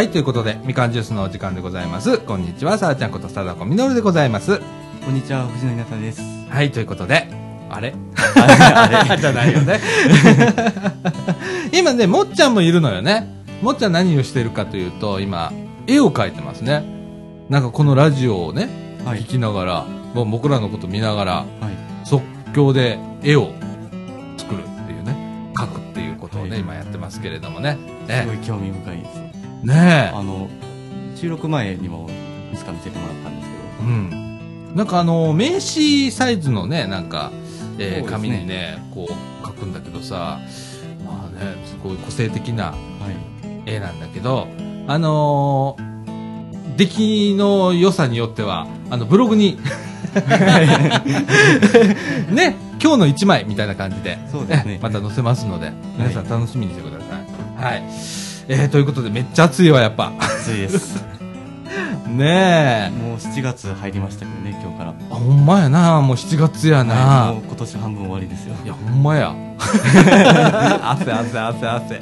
[0.00, 2.16] はい、ということで、みかんジュースのお時間でございます。
[2.16, 4.58] こんにちは、さあちゃんこと貞子みのるでございます。
[5.04, 6.22] こんにちは、藤野稲田です。
[6.48, 7.28] はい、ということで、
[7.68, 7.92] あれ？
[8.16, 9.78] あれ じゃないよね。
[11.78, 13.44] 今ね、もっちゃんもいるのよね。
[13.60, 15.52] もっちゃん何をしてるかというと、今、
[15.86, 16.82] 絵を描いてますね。
[17.50, 18.70] なんかこのラジオをね、
[19.04, 22.06] はい聞きながら、もう僕らのこと見ながら、はい。
[22.08, 22.22] 即
[22.54, 23.50] 興で絵を
[24.38, 27.76] 作るっていうね、描くっていうことをね、はい今やってますけれどもね。
[28.06, 29.19] すねごい興味深いです。
[29.62, 30.48] ねあの、
[31.16, 32.08] 収録前にも
[32.52, 33.84] いつか見せてもらったんですえ。
[33.84, 34.74] うん。
[34.74, 37.30] なんかあの、名刺サイズのね、なんか、
[37.78, 39.12] えー紙にね、こう
[39.46, 40.40] 描くんだけどさ、
[41.04, 42.78] まあね、すごい個性的なけ
[43.48, 43.74] ど、はい。
[43.74, 44.48] 絵なんだけど、
[44.86, 45.90] あのー
[46.76, 49.58] 出来の良さによっては、あの、ブログに、
[52.32, 57.64] ね、今日の一枚みたいな感じで、そうですねえまた載せますので、皆さん楽しみにしてください。
[57.64, 57.82] はい。
[58.48, 60.12] えー、ということで、めっちゃ暑いわ、やっぱ。
[60.18, 61.04] 暑いです。
[62.08, 62.90] ねえ。
[62.90, 64.90] もう7月入りましたけどね、今日から。
[64.90, 66.94] あ、ほんまやな、もう7月やな。
[66.94, 68.54] はいもう今年半分終わりですよ。
[68.64, 69.34] いや、ほんまや。
[70.82, 72.00] 汗、汗、汗、汗。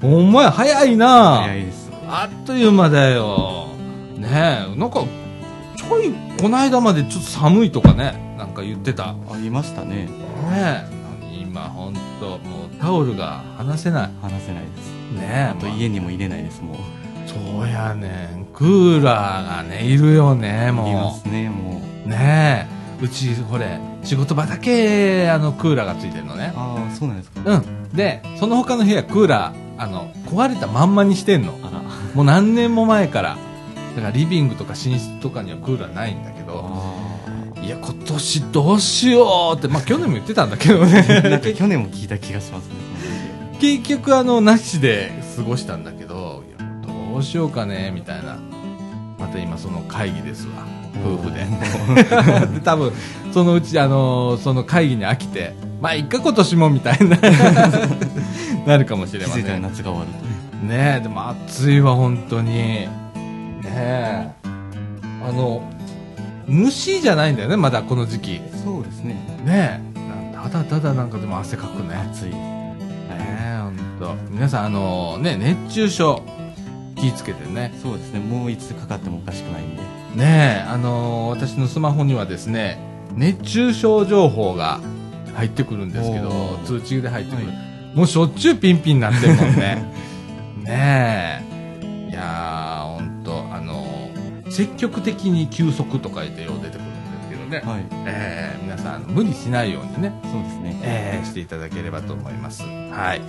[0.00, 1.42] ほんまや、早いな。
[1.42, 1.90] 早いです。
[2.08, 3.68] あっという間だよ。
[4.16, 4.28] ね
[4.74, 5.00] え、なんか、
[5.76, 9.06] ちょい、この間までちょっと寒いとかね、なんか言ってた。
[9.06, 10.08] ねありましたね。
[10.52, 10.84] え、
[11.32, 12.38] 今ほんと、もう
[12.84, 14.10] タオルが離せない。
[14.20, 14.92] 話せないです。
[15.18, 16.76] ねえ、あとまあ家にも入れないです、もう。
[17.26, 18.46] そうやねん。
[18.52, 22.06] クーラーがね、いるよね、いりまもすね、もう。
[22.06, 22.10] う。
[22.10, 22.68] ね
[23.00, 26.52] え、うち、ほれ、仕事場だけ、あの、クーラーがついてるのね。
[26.54, 27.40] ああ、そうなんですか。
[27.50, 27.88] うん。
[27.94, 31.58] で、その他の部屋、クーラー、あの、壊れたまんまにしてんの。
[31.62, 31.80] あら。
[32.14, 33.38] もう何年も前から。
[33.96, 36.93] だからリビングとか寝室とかにはクーラーないんだけど、あ
[37.64, 41.22] いや、今年どうしようって、まあ去年も言ってたんだけどね。
[41.24, 41.28] あ。
[41.28, 42.74] なんか去年も聞いた気がしますね、
[43.58, 46.42] 結局あの、なしで過ごしたんだけど、
[46.86, 48.36] どうしようかね、みたいな。
[49.18, 50.52] また今その会議ですわ。
[51.02, 51.46] 夫婦で。
[52.52, 52.92] で 多分、
[53.32, 57.16] そのうちあの、その会議に飽きて、まあ一回今年もみたいな、
[58.66, 59.44] なるかもしれません。
[59.46, 60.34] ね夏が終わると。
[60.70, 62.52] え、でも暑いわ、本当に。
[62.52, 62.88] ね
[63.64, 64.28] え。
[65.26, 65.62] あの、
[66.46, 68.40] 虫じゃないんだよね、まだこの時期。
[68.64, 69.14] そうですね。
[69.44, 69.94] ねえ。
[70.44, 71.94] ただただなんかでも汗かくね。
[72.10, 72.30] 暑い。
[72.30, 72.78] ね
[73.10, 74.14] え、ほんと。
[74.30, 76.22] 皆さん、あのね、熱中症、
[76.96, 77.72] 気ぃつけてね。
[77.82, 78.20] そうですね。
[78.20, 79.82] もういつかかってもおかしくないんで。
[80.16, 82.78] ねえ、あの私のスマホにはですね、
[83.16, 84.80] 熱中症情報が
[85.34, 87.48] 入ってくるんですけど通知で入ってくる。
[87.48, 87.54] は
[87.94, 89.84] もうしょっちゅうピンピンになってるもんね。
[90.62, 91.33] ねえ。
[94.54, 97.62] 積極的に休息とか言ってよう出てくるんですけどね。
[97.64, 97.86] はい。
[98.06, 100.80] えー皆さん、無理しないようにね、そうですね。
[100.84, 102.62] えーしていただければと思います。
[102.62, 103.20] はい。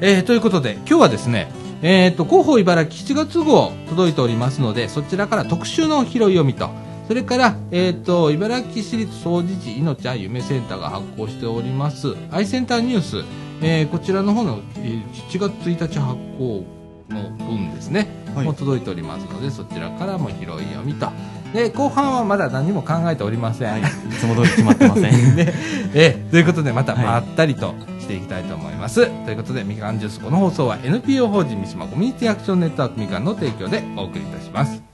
[0.00, 1.50] えーということで、今日はですね、
[1.82, 6.70] えっ、と、広報茨城7月号届いておりますので、そちらから特集の拾い読みと、
[7.08, 13.24] それから、えっ、と、茨城市立総持寺命あ夢センターが発行しております、アイセンターニュース、
[13.60, 16.64] えーこちらの方の、えー7月1日発行
[17.08, 21.08] の分ですね、はいもう届いておりますので、そちらからも拾い読みと。
[21.52, 23.72] で、後半はまだ何も考えておりません。
[23.72, 23.80] はい。
[23.80, 23.84] い
[24.18, 25.02] つも通り決まってません。
[25.36, 25.52] ね、
[25.94, 34.89] えーということでまたはいまったりとしていきたいと思います、ということでみかんジュースこの放送は NPO 法人三島コミュニティアクションネットワークみかんの提供でお送りいたします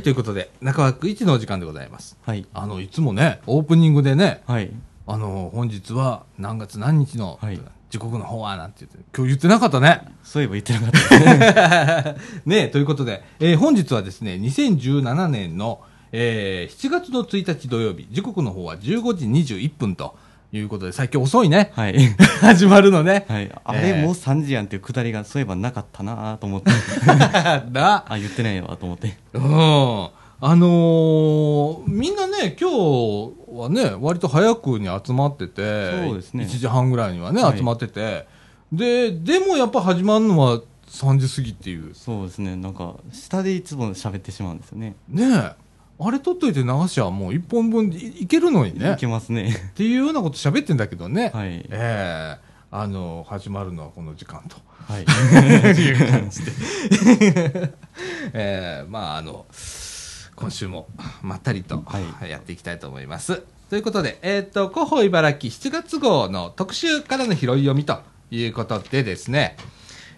[0.00, 2.46] はいということで中枠1のお時間でございますはい。
[2.54, 4.70] あのいつもねオープニングでねはい。
[5.06, 7.60] あの本日は何月何日の、はい
[7.90, 12.62] 時刻の方はなんて言って今日言ってなかったねそういえば言ってなかったです ね。
[12.64, 15.80] ねということで、えー本日はですね、2017年の、
[16.12, 20.14] えー7月の1日土曜日、時刻の方は15時21分と
[20.52, 21.72] いうことで、最近遅いね。
[21.74, 21.96] はい。
[22.40, 23.24] 始まるのね。
[23.28, 23.50] はい。
[23.64, 26.70] あえーれ、もう3時やんっていうくだりが、そういえばなかったなと思って。
[27.72, 28.04] だ。
[28.08, 29.16] あ、言ってないわと思って。
[29.34, 30.08] うん。
[30.42, 38.26] あのーみんなね、今日はね、割と早くに集まってて、そうですね1時半ぐらいにはね、はい集まってて、
[38.72, 45.52] で、でもやっぱ始まるのは3時過ぎっていうそうですねなんか下でいつも喋ってしまうんですよねねえ
[46.02, 48.92] あれ取っといて流しゃもう1本分いいけるのにね。
[48.92, 49.50] いけますね。
[49.50, 51.66] っていうようなこと喋ってんだけどね、はい。
[51.70, 52.50] ええ。
[52.72, 54.56] あの始まるのはこの時間と。
[54.88, 55.02] はい。
[55.78, 56.52] いう感じで、
[58.32, 59.44] えーまああの
[60.36, 60.88] 今週も
[61.20, 63.42] まったりとはやっていきたいと思います。
[63.68, 68.00] ということで、えっ、と、広報茨城7月号の特集からの拾い読みと
[68.30, 69.56] いうことでですね、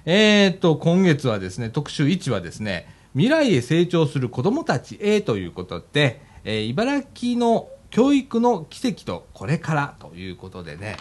[0.07, 10.97] えっ、と、今月はですね、特集1はですね、未来へ成長する子供たちへということで、えー茨城の教育の奇跡とこれからということでね、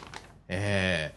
[0.50, 1.14] え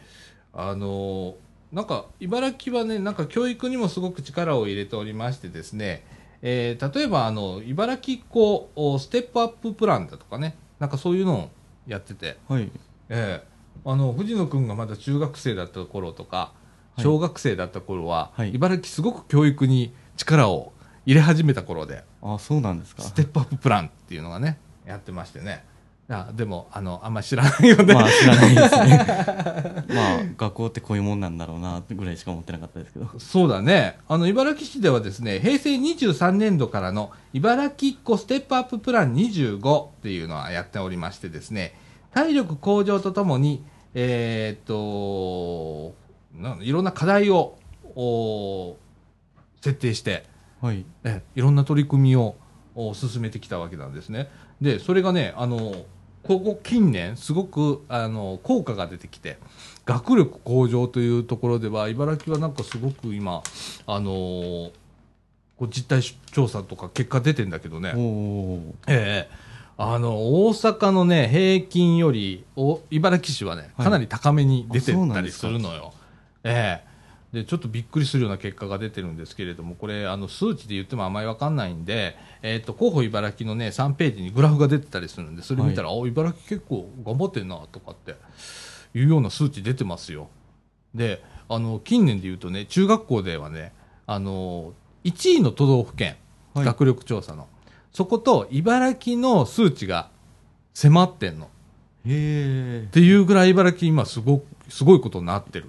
[0.53, 1.35] ーあのー
[1.73, 6.05] なんか茨城はね、なんか教育にもすごく力を入れておりましてですね、
[6.41, 11.49] えー例えばあの茨城っ子おステップアッププランだとかね、なんかそういうのを
[11.89, 12.71] やってて、はい。
[13.09, 13.55] ええ
[13.85, 16.53] あの藤野君がまだ中学生だった頃とか
[16.97, 17.03] い。
[17.03, 18.55] 小学生だった頃は、はい。
[18.55, 20.73] 茨城すごく教育に力を
[21.07, 22.05] 入れ始めた頃で。
[22.23, 23.03] あそうなんですか。
[23.03, 25.65] ステップアッププランっていうのがねやってましてね。
[26.09, 29.85] あでもあのあんまり知らないよね、まあ知らないですね。
[29.95, 33.09] まあ学校ってこういうもんなんだろうなぐらいしか思ってなかったですけど。
[33.19, 33.99] そうだね。
[34.07, 41.75] あの茨城市ではですね平成23年度からの茨城っ子ステップアッププラン25っていうのはやっておりましてですね
[42.13, 43.65] 体力向上とともに
[43.95, 45.95] えーっと
[46.35, 47.57] ないろんな課題を
[47.97, 48.77] お
[49.63, 50.25] 設定して
[50.65, 50.87] はい。
[51.05, 52.37] えいろんな取り組みを
[52.75, 54.31] お進めてきたわけなんですね。
[54.63, 55.59] で、それがね、あの、
[56.23, 59.37] ここ近年、すごく、あの、効果が出てきて、
[59.85, 63.43] 学力向上というところでは、茨城はなんかすごく今、
[63.87, 64.11] あの
[65.57, 66.03] こう実態
[66.33, 67.93] 調査とか結果出てんだけどね、
[68.89, 69.45] ええ
[69.77, 73.85] あの、大阪のね、平均より、お茨城市はね、はい。
[73.85, 75.93] かなり高めに出てたりするのよ。
[76.43, 76.94] ええ
[77.35, 88.15] で、ちょっとびっくりするような結果が出てるんですけれども、これ、あの、数値で言ってもあまりわかんないんで、えっ、と、候補茨城のね、3ページにグラフが出てたりするんで、それ見たら、お茨城結構頑張ってんな、とかって、
[88.95, 90.31] いうような数値出てますよ。
[90.95, 93.73] で、あの、近年で言うとね、中学校ではね、
[94.07, 94.73] あの、
[95.03, 96.17] 1位の都道府県、
[96.55, 97.49] はい学力調査の、
[97.93, 100.09] そこと茨城の数値が
[100.73, 101.47] 迫ってんの。
[102.07, 105.67] へえっていうぐらい茨城今すごく、すごいことになってる。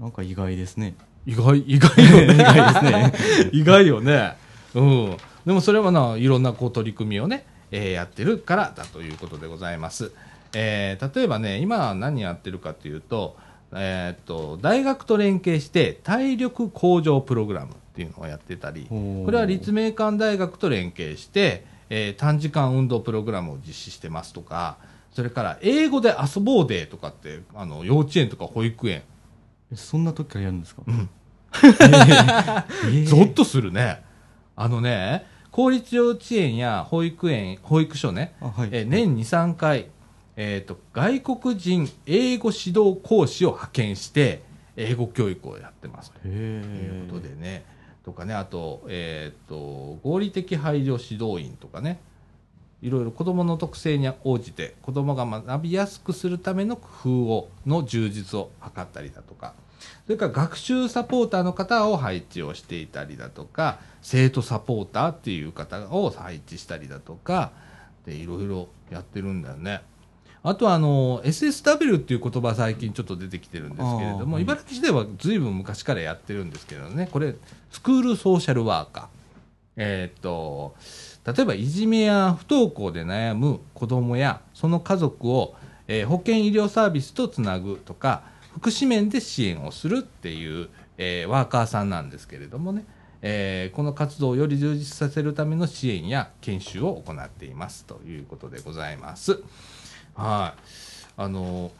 [0.00, 0.94] なんか意外ですね
[1.26, 2.34] 意外、意外よね。
[2.34, 3.12] 意外ですね
[3.52, 4.36] 意外よね。
[4.74, 5.16] うん。
[5.46, 10.12] でもそれはな、いろんなこう取り組みをね、えーやってるからだということでございます。
[10.54, 13.36] えー例えばね、今何やってるかというと、
[13.72, 24.76] えーっと、大学と連携して体力向上プログラムっていうのをやってたり、これは立命館大学と連携して、えー短時間運動プログラムを実施してますとか、
[25.12, 29.02] それから英語で遊ぼうデーとかって、あの、幼稚園とか保育園、
[29.72, 30.82] えそんな時からやるんですか？
[30.86, 31.08] うん。
[32.92, 34.02] ええ ゾッとするね。
[34.56, 38.68] あのね、公立幼稚園や保育園、保育所ね、あはい。
[38.72, 39.86] えー年2、3回、
[40.36, 44.42] えっ、と、外国人英語指導講師を派遣して、
[44.76, 46.10] 英語教育をやってます。
[46.10, 46.18] と。
[46.24, 47.64] へいうえことでね、
[48.04, 52.00] とかね、あと、えっ、と、合理的配慮指導員とかね、
[52.84, 59.54] いろいろ子供の特性に応じて子供が学びやすくするための工夫をの充実を図ったりだとか。
[60.06, 67.52] それから学習サポーターの方を配置をしていたりだとか生徒サポーターっていう方を配置したりだとか
[68.06, 69.82] でいろいろやってるんだよね。
[70.42, 77.08] あとはあの SSW っていう言葉最近ちょっと出てきてるんですけれども、茨城市ではずいぶん昔からやってるんですけどね。
[77.10, 77.34] これ
[77.70, 79.06] スクールソーシャルワーカー。
[79.76, 80.74] えーっと
[81.26, 85.54] 例えばいじめや不登校で悩む子どもやその家族を、
[85.88, 92.84] えー保健医療サービスとつなぐとか福祉面で支援をするっていう、えーワーカーさんなんですけれどもね、
[93.22, 99.42] えーこの活動をより充実させるための支援や研修を行っていますということでございます。
[100.14, 100.60] はい
[101.16, 101.70] あの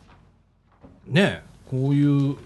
[1.07, 2.37] ねこういう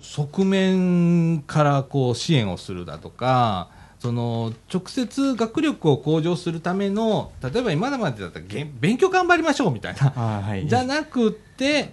[0.00, 3.70] 側面からこう支援をするだとか
[4.02, 8.44] その直接学力を向上するための例えば今までだったら
[8.80, 11.92] 勉強頑張りましょうみたいなあはいじゃなくて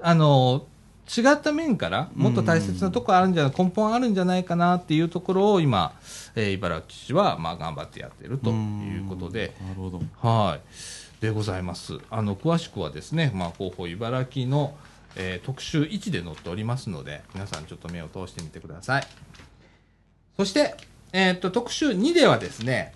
[0.00, 0.64] あの
[1.06, 5.92] 違った面からもっと大切なところあるんじゃない根本あるんじゃないかなっていうところを今、
[6.36, 9.54] えー茨城市はまあ頑張ってやってるということで。
[9.60, 10.60] なるほどはい、
[11.20, 11.98] でございます。
[12.10, 14.74] あの詳しくはですね、まあ広報茨城の、
[15.16, 19.06] えー特集1で載っておりますので、皆さんちょっと目を通してみてください。
[20.38, 20.76] そして、
[21.18, 22.92] えっ、と特集2ではですね、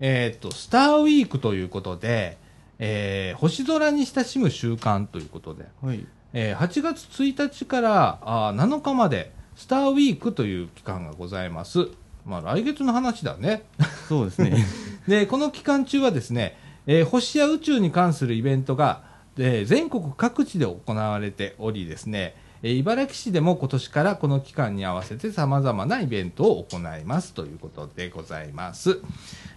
[0.00, 2.38] えっ、とスターウィークということで、
[2.78, 11.88] えー星空に親しむ習慣ということで、はいえー8月1日からあー7日までスターウィークという期間がございます。
[12.24, 13.64] まあ、来月の話だね。
[14.08, 14.64] そうですね。
[15.06, 16.56] で、この期間中はですね、
[16.86, 19.02] えー星や宇宙に関するイベントが、
[19.36, 29.00] えー全国各地で行われておりですね、え茨城市でも今年からこの期間に合わせて様々なイベントを行いますということでございます。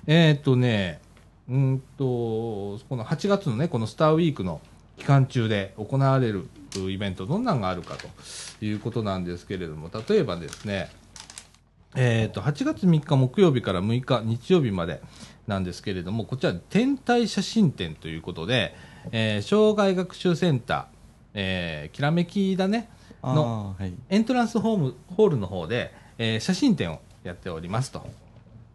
[0.05, 1.01] えーっとね、
[1.49, 4.61] うんと、この8月のね、このスターウィークの
[4.97, 10.91] 期間中で行われるイベント、どんなのがあるかということなんですけれども、例えばですね、
[11.95, 15.01] えー、と8月3日木曜日から6日日曜日まで
[15.47, 18.75] なんですけれども、こちら、天体写真展ということで、
[19.11, 21.00] えー障害学習センター、
[21.33, 22.89] えーきらめきだね、
[23.33, 23.75] の。
[24.09, 28.05] エントランスホームホールの方で、えー写真展をやっておりますと。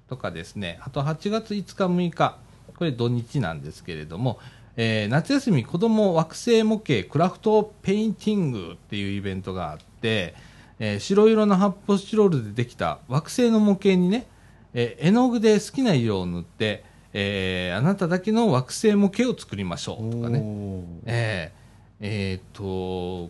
[0.08, 2.38] とかですね、あと8月5日、6日、
[2.76, 4.38] これ土日なんですけれども、
[4.76, 10.34] えー夏休み子供惑星模型クラフトペインティングっていうイベントがあって、
[10.78, 14.26] えー白色の発泡スチロールでできた惑星の模型にね、
[14.74, 20.38] えー絵の具で好きな色を塗って、えーあなただけの惑星模型を作りましょうとかね。
[20.38, 21.50] おー
[22.00, 22.62] えーえーっと、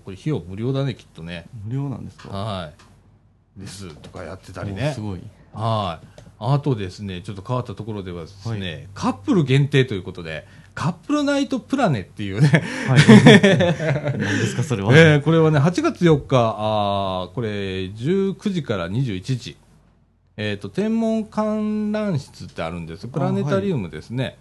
[0.05, 1.47] これ費用無料だね、きっとね。
[1.67, 2.29] 無料なんですか？
[2.37, 2.73] は
[3.57, 3.61] い。
[3.61, 5.01] ですとかやってたりねす。
[5.01, 5.21] ごい。
[5.53, 6.07] はい。
[6.39, 12.49] あとですね、ちょっと変わったところではですね、カップル限定ということで、カップルナイトプラネっていうね、
[12.89, 13.01] はい。
[14.19, 14.93] 何ですか、それは。
[14.99, 17.49] えーこれはね、8月4日、あーこれ、
[17.87, 19.57] 19時から21時。
[20.37, 23.09] えっ、と、天文観覧室ってあるんです。
[23.09, 24.37] プラネタリウムですね。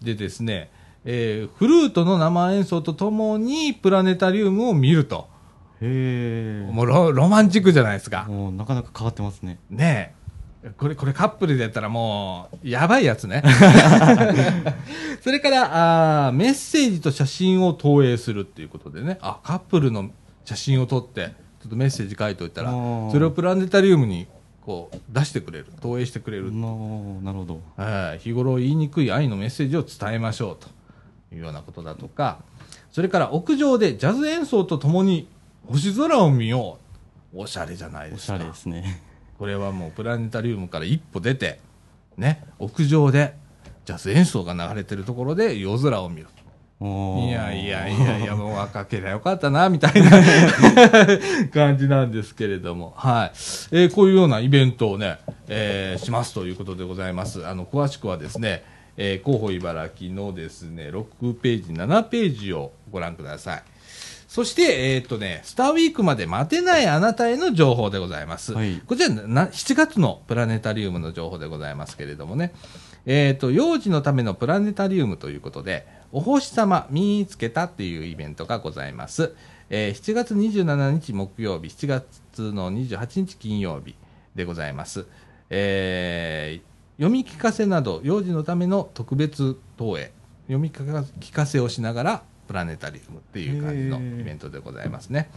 [0.00, 0.70] でですね、
[1.04, 5.28] えーフルートの生演奏とともにプラネタリウムを見ると。
[5.80, 6.72] へえ。
[6.72, 8.24] もうロロマンチックじゃないですか。
[8.28, 9.58] もうなかなか変わってますね。
[9.68, 10.22] ねえ。
[10.78, 13.42] これ、これカップルでやったらもう、やばいやつね。
[15.20, 20.10] それから、あーメッセージと写真を投影するっていうことでね、あ、カップルの
[20.44, 24.28] 写真を撮って、ちょっとメッセージ書いておいたらそれをプラネタリウムに、
[24.64, 25.66] こう、出してくれる。
[25.80, 26.52] 投影してくれる。
[26.52, 27.60] のなるほど。
[27.76, 30.68] はい日頃言いにくい愛のメッセージを伝えましょうと
[31.32, 32.38] いうようなことだとか、
[32.90, 35.28] それから屋上でジャズ演奏とともに
[35.66, 36.78] 星空を見よ
[37.34, 37.40] う。
[37.42, 38.34] おしゃれじゃないですか。
[38.34, 39.00] おしゃれですね。
[39.38, 41.60] これはもうプラネタリウムから一歩出て、
[42.16, 43.34] ね、屋上で
[43.86, 46.28] ジャズ演奏が流れてるところで夜空を見る。
[46.82, 50.10] いやいやいやいや、もう若ければよかったな、みたいな
[51.54, 53.30] 感じなんですけれども、はい。
[53.70, 57.46] えーこういうようなイベントをね、えーしますということでございます。
[57.46, 58.64] あの、詳しくはですね、
[58.96, 63.62] えー広報茨城のですね、6ページ、7ページをご覧ください。
[64.28, 68.54] そして、えーっとね、スターウィークまで待てないあなたへの情報でございます。
[68.54, 72.54] はいこちらな、7月のプラネタリウムの情報でございますけれどもね、
[73.04, 79.34] えーっと、幼児のためのプラネタリウムということで、お星様見つけたっていうイベントがございます。
[79.68, 83.94] えー7月27日木曜日、7月の28日金曜日
[84.34, 85.04] でございます。
[85.50, 90.12] えー読み聞かせなど幼児のための特別投影。
[90.46, 95.30] 読み聞かせをしながらプラネタリウムっていう感じのイベントでございますね。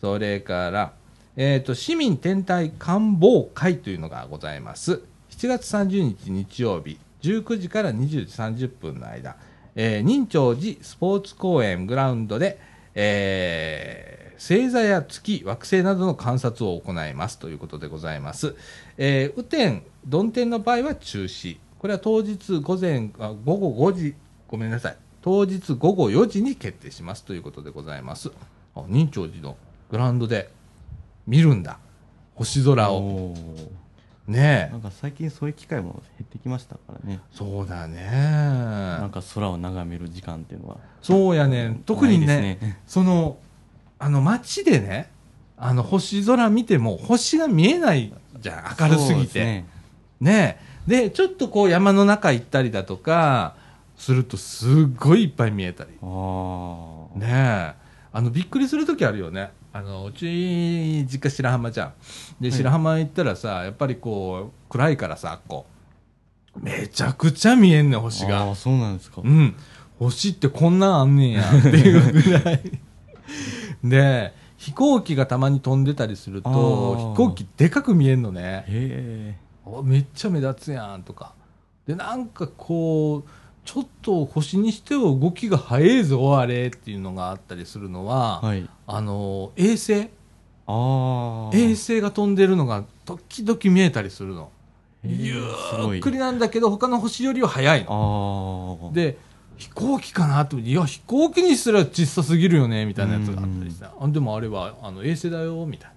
[0.00, 0.92] それから、
[1.36, 5.02] えー、と市民天体観望会というのがございます。
[5.30, 8.06] 7月30日日曜日19時から20
[8.56, 9.36] 時30分の間、
[9.76, 12.58] えー任長寺スポーツ公園グラウンドで、
[12.94, 18.54] えー星座や月、惑星などの観察を行いますということでございます。
[18.96, 21.58] えー、雨天、曇天の場合は中止。
[21.78, 24.14] これは当日午前、あ午後5時、
[24.48, 24.96] ごめんなさい。
[25.20, 28.30] 当日午後4時に決定しますということでございます。
[28.74, 29.58] あ任長寺の
[29.90, 30.50] グラウンドで
[31.26, 31.78] 見るんだ。
[32.34, 33.34] 星空を。
[34.26, 34.72] ねえ。
[34.72, 37.20] なんか最近そういう機会も減ってきましたからね。
[37.30, 38.06] そうだね。
[38.10, 40.78] なんか空を眺める時間っていうのは。
[41.02, 41.82] そうやねん。
[41.84, 43.36] 特にね、ね その、
[43.98, 45.10] あの街でね、
[45.58, 48.76] あの星空見ても星が見えないじゃん。
[48.80, 49.44] 明るすぎて。
[49.44, 49.77] ね
[50.20, 50.90] ねえ。
[50.90, 53.56] で、ちょっとこう山の中行ったりだとか、
[53.96, 55.90] するとすっごいいっぱい見えたり。
[55.90, 57.74] ねえ。
[58.12, 59.50] あの、びっくりするときあるよね。
[59.72, 61.92] あの、うち、実家白浜じゃん。
[62.40, 65.66] で、はい白浜行ったらさ、やっぱりこう、暗いからさ、こ
[66.56, 68.54] う、めちゃくちゃ見えんねん、星あがあ、。
[68.54, 69.20] そうなんですか。
[69.22, 69.54] うん。
[69.98, 72.62] 星ってこんなんあんねんや、っていうぐらい。
[73.84, 78.64] で、飛行機がたまに飛んでたりするあと、ー飛行機でかく見えんのね。
[78.68, 79.47] へお
[79.84, 81.34] めっちゃ目立つやんとか。
[81.86, 83.30] でなんかこう
[83.64, 88.46] ちょっと星にしては動きが速いぞあれっていうのがあったりするのは、え。
[88.46, 88.68] はい。
[88.86, 90.08] あの衛星。
[90.66, 91.56] ああ。
[91.56, 94.50] 衛星が飛んでるのが時々見えたりするの。
[95.04, 95.34] ゆ
[95.96, 98.90] っくりなんだけど他の星よりは速いの。
[98.94, 99.18] で
[99.56, 100.58] 飛行機かなと。
[100.58, 105.90] いや飛行機にすら小さすぎるよねみたいなやつがあったりしてあでもあれはあの衛星だよみたい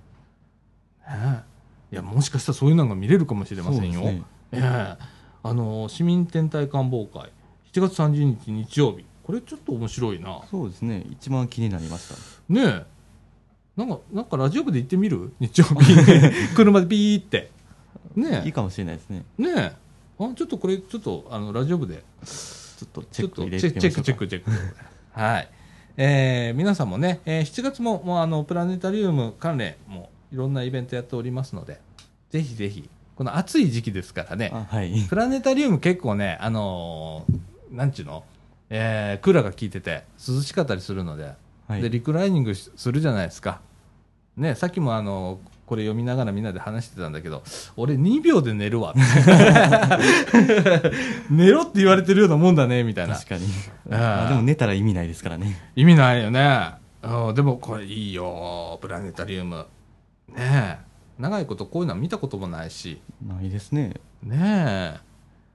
[1.07, 1.50] ね
[1.91, 4.01] いやもしかしたらそういうのが見れるかもしれませんよ。
[4.01, 4.23] ね。
[4.51, 4.95] ええ。
[5.43, 7.31] あの市民天体観望会。
[7.73, 9.05] 7月30日日曜日。
[9.23, 10.41] これちょっと面白いな。
[10.49, 11.05] そうですね。
[11.09, 12.15] 一番気になりました。
[12.53, 12.85] ねえ。
[13.75, 15.33] なんかなんかラジオ部で行ってみる？
[15.39, 15.93] 日曜日。
[16.55, 17.51] 車でビーって。
[18.15, 19.23] ねいいかもしれないですね。
[19.39, 19.75] えねえ。
[20.19, 22.03] あちょっとこれちょっとあのラジオ部で。
[22.25, 24.51] ちょっとチェックチェックチェックチェック。
[25.11, 25.49] はい。
[25.97, 31.79] えー皆さんもね、えー7月ももうあのプラネタリウム関連もいろんなイベントやっておりますので
[32.29, 38.23] ぜひぜひこの暑い時期ですからねあはいプラネタリウム結構ね、あのーなんちゅうの、
[38.69, 41.33] えークーラーが効いてて涼しかったりするので、
[41.67, 43.61] はいでリクライニングしするじゃないですか。
[44.35, 47.43] ね、さっきもあのこれ読みながらみんなで話してたんだけど、
[47.77, 48.93] 俺2秒で寝るわ。
[51.29, 53.15] 寝ろって言われてるようなもんだね、みたいな。
[53.15, 53.45] 確かに
[53.89, 56.71] あでも寝たら意味ないですからね意味ないよね。
[57.03, 59.65] うんでもこれいいよ、プラネタリウム。
[60.35, 60.77] ねえ。
[61.19, 63.01] 長いことこういうのは見たこともないし。
[63.25, 64.99] ないですねねえ。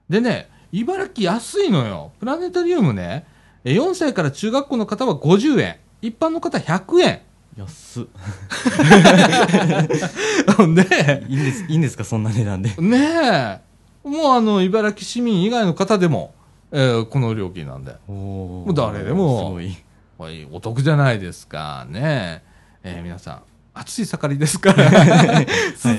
[0.08, 2.12] でね、茨城安いのよ。
[2.20, 3.26] プラネタリウムね、
[3.64, 5.76] え4歳から中学校の方は50円。
[6.02, 7.20] 一般の方100円。
[7.56, 8.06] 安っ
[10.74, 13.60] で、いいんですいいんですかそんな値段でね
[14.04, 14.06] え。
[14.06, 16.34] もうあの、茨城市民以外の方でも、
[16.70, 17.94] えーこの料金なんで。
[18.08, 19.76] おもう誰でもすごい
[20.18, 21.86] はいお得じゃないですか。
[21.88, 22.42] ね
[22.84, 22.94] え。
[22.96, 23.42] えー皆さん、
[23.78, 24.90] 暑い盛りですから、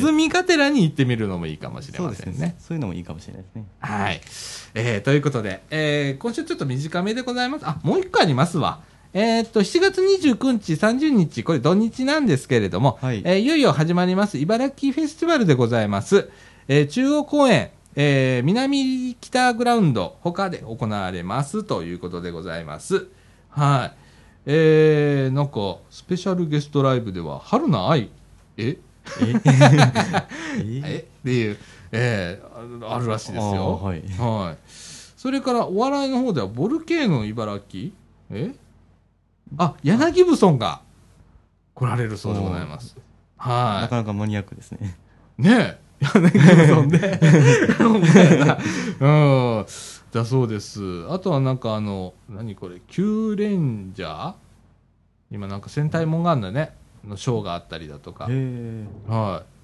[0.01, 2.55] 涼みがてらに行ってみるのもいいかもしれそうですねませんね。
[2.60, 4.22] そういうのもいいかもしれないですねはい。
[4.74, 7.65] えーということで、えー今週ちょっと短めでございます。
[7.67, 8.81] あ、もう一個ありますわ。
[9.13, 16.29] えーっと、7月29日、30日、これ土日なんですけれども、はいえーいよいよ始まります、茨城フェスティバルでございます。
[16.67, 23.07] えー中央公園、えー南北グラウンド、他で行われますということでございます。
[23.50, 24.07] はい。
[24.50, 28.10] えー、なんか、スペシャルゲストライブでは、春菜愛、
[28.55, 28.77] え？
[29.22, 29.33] え？
[30.86, 31.05] え？
[31.20, 31.57] っていう、
[31.92, 33.77] えーああるらしいですよ。
[33.83, 34.57] はいはい。
[35.18, 37.92] それから、お笑いの方では、ボルケーノ茨城？
[38.31, 38.53] え？
[39.57, 40.81] あ、柳ブソンが
[41.75, 42.96] 来られるそうでございます。
[43.38, 44.98] なはかなかマニアックですね
[45.40, 45.42] い。
[45.44, 46.05] ねえ。
[46.05, 46.22] 柳
[46.55, 47.20] ブソンで。
[47.77, 48.57] ほんまやな
[49.00, 49.07] う
[49.62, 49.66] ん。
[50.11, 50.81] だそうです。
[51.09, 54.33] あとはなんかあの、何これ、キューレンジャー？
[55.29, 56.74] 今なんか戦隊もんがあるんだね。
[57.05, 58.25] のショーがあったりだとか。
[58.25, 58.33] はい、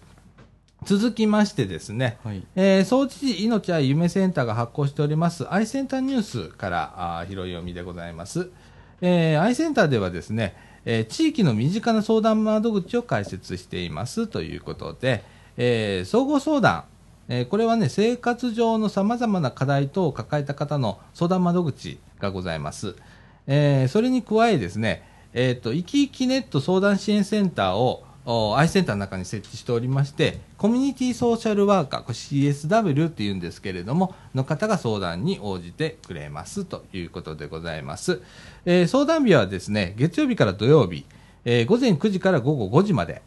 [0.84, 2.42] 続きましてですね、はい。
[2.56, 8.50] えー、総知事命愛夢センターが発行しておりますアイセンターニュースからあー拾い読みでございます、
[9.00, 15.22] えー、アイセンターではですね、えー地域の身近な相談窓口を開設していますということで、
[15.56, 16.84] えー総合相談、
[17.28, 22.96] えーこれはね生活上のさまざまな課題等を抱えた方の相談窓口がございます、
[23.46, 28.09] えーそれに加えですね、えー、と生き生きネット相談支援センターをお
[28.56, 38.20] アイセンターの中に設置しておりまして、コミュニティソーシャルワーカー、これ CSW っていうんですけれども、の方が相談に応じてくれますということでございます。
[38.66, 41.06] えー相談日はですね、月曜日から土曜日、
[41.44, 43.22] えー午前9時から午後5時まで、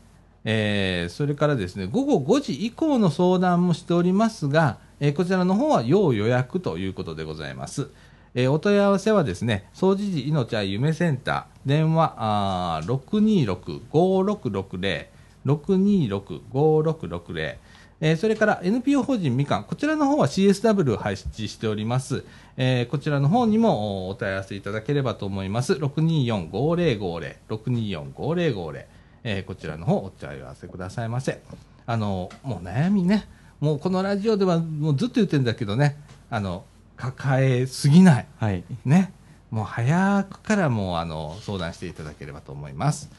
[0.45, 7.89] えーそれからですね、午後5時以降の相談もしておりますが、えーこちらの方は要予約ということでございます。
[8.35, 15.05] えーお問い合わせはですね、総持寺命愛夢センター、電話あー626-5660、
[15.45, 17.55] 626-5660、
[18.01, 22.25] えーそれから NPO 法人みかん、こちらの方は CSW を配置しております。
[22.57, 25.73] えーこちらの方にもおお問い合わせいただければと思います。
[25.73, 28.85] 624-5050、624-5050、
[29.23, 31.41] えーこちらの方お問い合わせくださいませ。
[31.85, 33.25] あの、もう悩みね、
[33.61, 35.97] もうこのラジオではもうずっと言ってるんだけどね、
[36.29, 36.65] あの、
[36.97, 38.25] 抱えすぎない。
[38.37, 39.13] はいね、
[39.53, 43.11] もう早くからもうあの相談していただければと思います。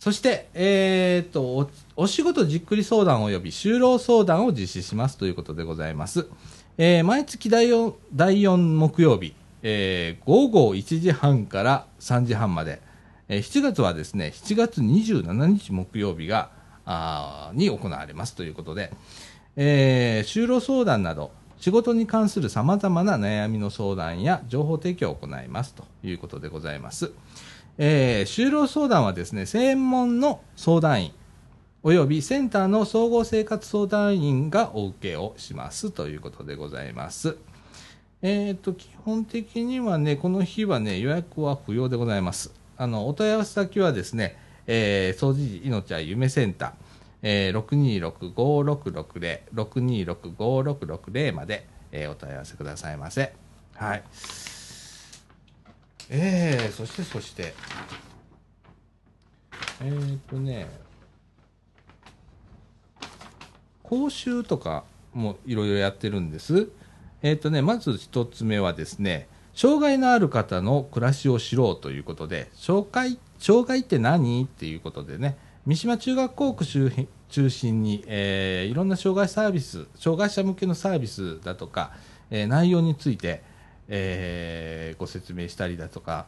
[0.00, 6.26] そして、えー、とお、お仕事じっくり相談及び就労相談を実施しますということでございます。
[6.76, 12.82] えー毎月第 4, 第4木曜日、えー午後1時半から3時半まで、
[13.28, 16.50] えー7月はですね、7月27日木曜日が、
[16.84, 18.92] あに行われますということで、
[19.54, 27.12] えー就労相談など仕事に関するさまざまな悩みの相談や情報提供を行いますということでございます。
[27.78, 31.12] えー就労相談はですね、専門の相談員
[31.84, 37.36] およびセンターの総合生活相談員がお受けをしますということでございます。
[38.20, 42.52] えー、と基本的にはね、この日はね、予約は不要でございます。
[42.76, 46.72] あのお問い合わせ先はですね、えー、掃除時命は夢センター、
[47.22, 47.58] えー、
[48.32, 53.32] 626-5660、626-5660まで、えーお問い合わせくださいませ。
[53.74, 54.02] はい。
[56.10, 57.54] えー、そしてそして、
[59.82, 60.68] えー、とね、
[63.82, 66.68] 講習とかもいろいろやってるんです。
[67.22, 74.44] えっ、とね、まず一つ目はですね、障害のある方の暮らしを知ろうということで、障害障害って何？
[74.44, 75.36] っていうことでね、
[75.68, 81.92] 三島中学校区周辺中心に、えーいろんな障害サービス、障害者向けのサービスだとか、
[82.30, 83.42] えー内容について、
[83.88, 86.24] えーご説明したりだとか、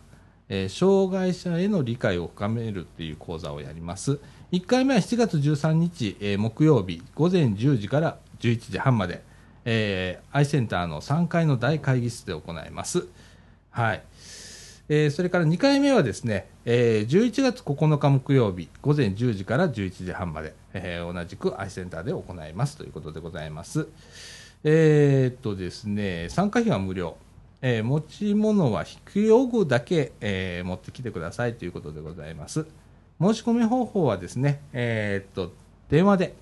[0.50, 4.20] えー障害者への理解を深めるっていう講座をやります。
[4.52, 9.22] 1回目は7月13日、えー木曜日午前10時から11時半まで、
[9.64, 13.06] えーアイセンターの3階の大会議室で行います。
[13.70, 14.02] はい。
[14.92, 23.86] えーそれから2回目はですね、えー11月9日木曜日午前10時から11時半まで、えー同じくアイセンターで行いますということでございます。
[24.64, 27.16] えーっとですね、参加費は無料。
[27.62, 32.66] えー持ち物は引き用具だけ、えー持ってきてくださいということでございます。
[33.20, 35.52] 申し込み方法はですね、えーっと、
[35.88, 36.34] 電話で、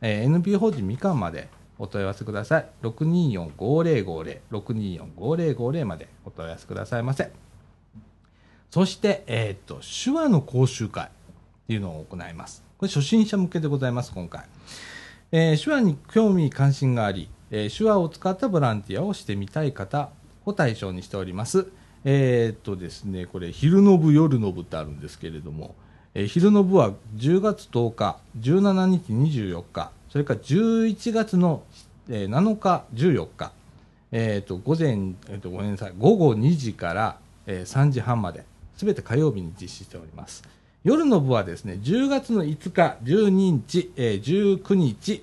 [0.00, 2.66] えー NP 法人みかんまでお問い合わせください。
[2.82, 7.30] 624-5050、624-5050までお問い合わせくださいませ。
[8.72, 11.08] そして、えーっと、手話の講習会っ
[11.66, 12.64] ていうのを行います。
[12.78, 14.46] これ初心者向けでございます、今回。
[15.30, 20.08] えー手話に興味関心があり、えー手話を使ったボランティアをしてみたい方
[20.46, 21.66] を対象にしております。
[22.06, 25.74] えーっとですね、これ、昼の部、夜の部ってあるんですけれども、
[26.14, 31.62] えー昼の部は10月10日、17日、24日、それから11月の、
[32.08, 33.52] えー7日、14日、
[34.12, 40.42] えーっと午前、えーっとごめんなさい、午後2時から、えー3時半まで、すべて火曜日に実施しております。
[40.84, 44.22] 夜の部はですね、10月の5日、12日、えー
[44.62, 45.22] 19日、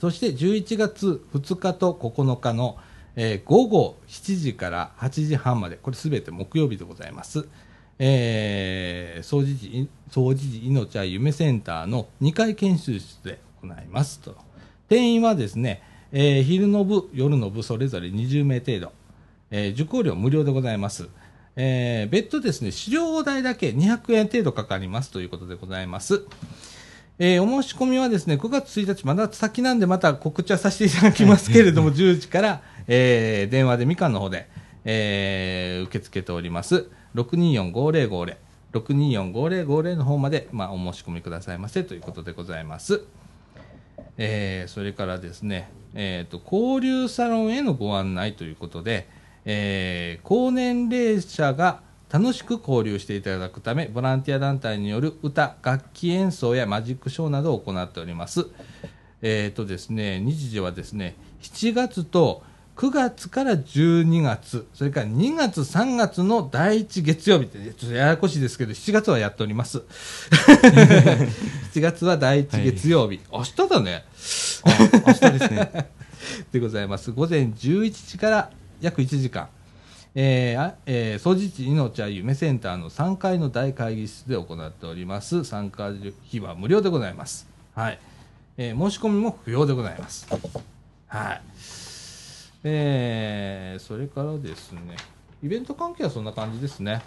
[0.00, 2.78] そして11月2日と9日の、
[3.16, 7.48] えー午後7時から8時半まで、これすべて木曜日でございます。
[7.98, 14.36] えー、掃除時、掃除時命は夢センターの2階研修室で行いますと。
[14.88, 18.92] 定員はですね、えー昼の部、夜の部それぞれ20名程度。
[19.50, 21.08] えー受講料無料でございます。
[21.56, 26.24] えー別途ですね、資料代だけ200円程度かかりますということでございます。
[27.18, 34.48] えーお申し込みはですね、9月1日、まだ先なんでまた告知はさせていただきますけれども、10時から、えー電話でみかんの方で、
[34.84, 36.88] えー受け付けております。
[37.14, 38.36] 624-5050、
[38.72, 43.02] 624-5050の方まで、まあ、お申し込みくださいませということでございます。
[44.16, 49.08] えーそれからですね、えーと、交流サロンへのご案内ということで、
[49.44, 51.80] えー高年齢者が
[52.12, 58.46] 楽しく交流していただくため、ボランティア団体による歌、楽器演奏やマジックショーなどを行っております。
[59.22, 62.42] えーとですね、日時はですね、7月と
[62.76, 69.82] 9月から12月、それから2月、3月の第1月曜日って、ちょっとややこしいですけど、7月はやっております。
[70.50, 73.20] 7月は第1月曜日。
[73.30, 74.04] 明日だね。
[74.64, 74.70] あ
[75.06, 75.90] 明日ですね。
[76.52, 77.12] でございます。
[77.12, 78.50] 午前11時から
[78.80, 79.48] 約1時間。
[80.14, 85.44] えーあえー掃除地命は夢センターの3階の大会議室で行っております。
[85.44, 87.46] 参加費は無料でございます。
[87.74, 87.98] はい。
[88.56, 90.26] えー申し込みも不要でございます。
[91.06, 91.40] はい。
[92.64, 94.96] えーそれからですね、
[95.42, 97.02] イベント関係はそんな感じですね。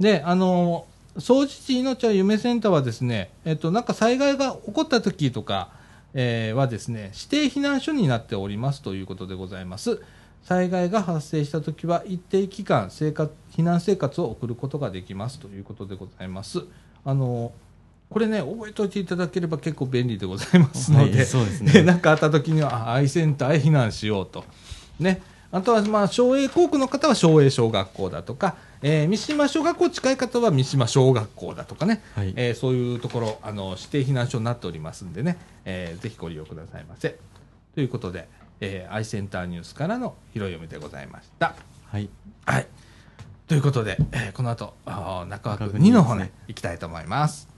[0.00, 0.86] で、あの
[1.16, 5.70] 掃除地命は夢センターはですね、えっと、なんか災害が起こった時とか、
[6.14, 10.02] えーはですね、指定避難所になっておりますということでございます。
[10.44, 16.62] 災害が発生した時は一定期間生活、避難生活を送ることができますということでございます。
[17.04, 17.52] あの
[18.10, 24.44] これね、覚えておいていただければ結構便利でございますので、はいそうですね何かあった時には、あアイセンターへ避難しようと。
[25.00, 25.22] ね。
[25.50, 37.16] あとは、まあ、昭栄高校の方は昭栄小学校だとか、えー三島小学校近い方は三島小学校だとかね、はいえーそういうところ、あの、指定避難所になっておりますんでね、えーぜひご利用くださいませ。
[37.74, 38.28] ということで、
[38.64, 41.54] えーアイセンターニュースからの拾い読みでございました。
[41.86, 42.08] はい。
[42.46, 42.66] はい。
[43.46, 47.48] ということで、えーこの後、中枠中枠2の方ね、行きたいと思います。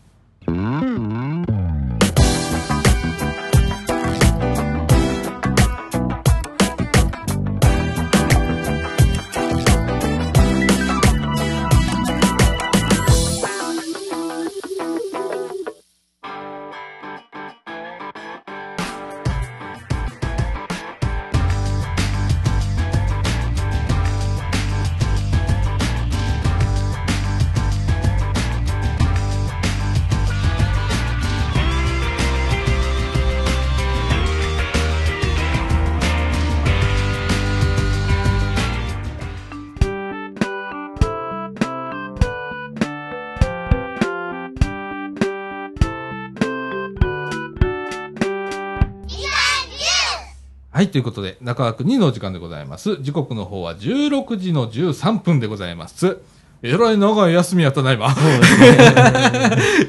[50.77, 52.99] はい、ということで、中川くんにのお時間でございます。
[53.01, 56.19] 時刻の方は16時の13分でございます。
[56.61, 58.15] えらい長い休みやったな、今。
[58.15, 58.69] そうですね。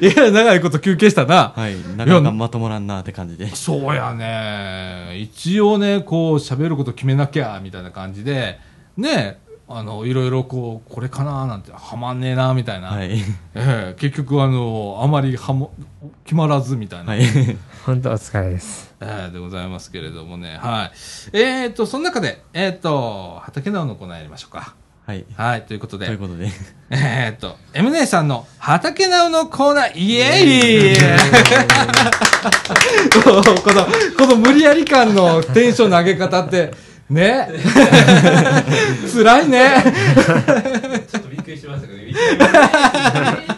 [0.00, 1.52] えらい長いこと休憩したな。
[1.54, 1.76] はい。
[1.94, 3.54] なかなかまともらんなって感じで。
[3.54, 5.18] そうやね。
[5.18, 8.58] 一応ね、こう、喋ること決めなきゃ、みたいな感じで、
[8.96, 12.88] ね、あの、いろいろこう、これかななんて、はまんねえな、みたいな。
[12.88, 13.10] はい。
[13.12, 13.22] え
[13.54, 15.74] え結局、あの、あまりはも、
[16.24, 17.12] 決まらず、みたいな。
[17.12, 17.20] はい。
[17.84, 18.94] 本当お疲れです。
[19.00, 20.58] えーでございますけれどもね。
[20.60, 20.90] は
[21.32, 21.36] い。
[21.36, 24.74] えー、と、その中で、えー、と、畑直のコーナーやりましょうか。
[25.06, 25.24] はい。
[25.36, 26.50] はい、ということで、ということで。
[26.90, 30.96] えー、と、M 姉さんの畑直のコーナー、イエーイ
[33.22, 36.72] この、この無理やり感のテンションの上げ方って、
[37.10, 37.48] ね。
[39.12, 39.82] 辛いね。
[41.10, 41.98] ちょっとびっくりしましたけど、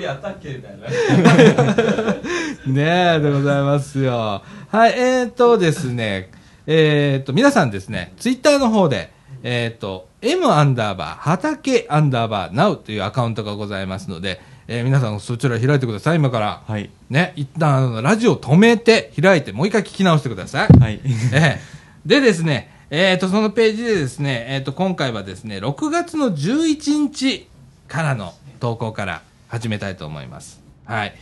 [0.00, 0.54] りあったっけ？
[0.54, 0.88] みたいな。
[2.66, 4.42] ねえ、でございますよ。
[4.68, 6.30] はい、えーとですね、
[6.66, 16.62] えーと、皆さんですね、ツイッターの方で、えーと、m アンダーバー、畑アンダーバー、now というアカウントがございますので、えー皆さんそちら開いてください、今から。
[16.66, 16.90] はい。
[17.08, 20.78] ね、一旦あのラジオ止めて、開いて、もう一回聞き直してください。
[20.78, 21.00] はい。
[21.32, 27.46] ええでですね、えっ、と、そのページでですね、えっ、と、今回はですね、6月の11日
[27.88, 30.62] からの投稿から始めたいと思います。
[30.84, 31.14] はい。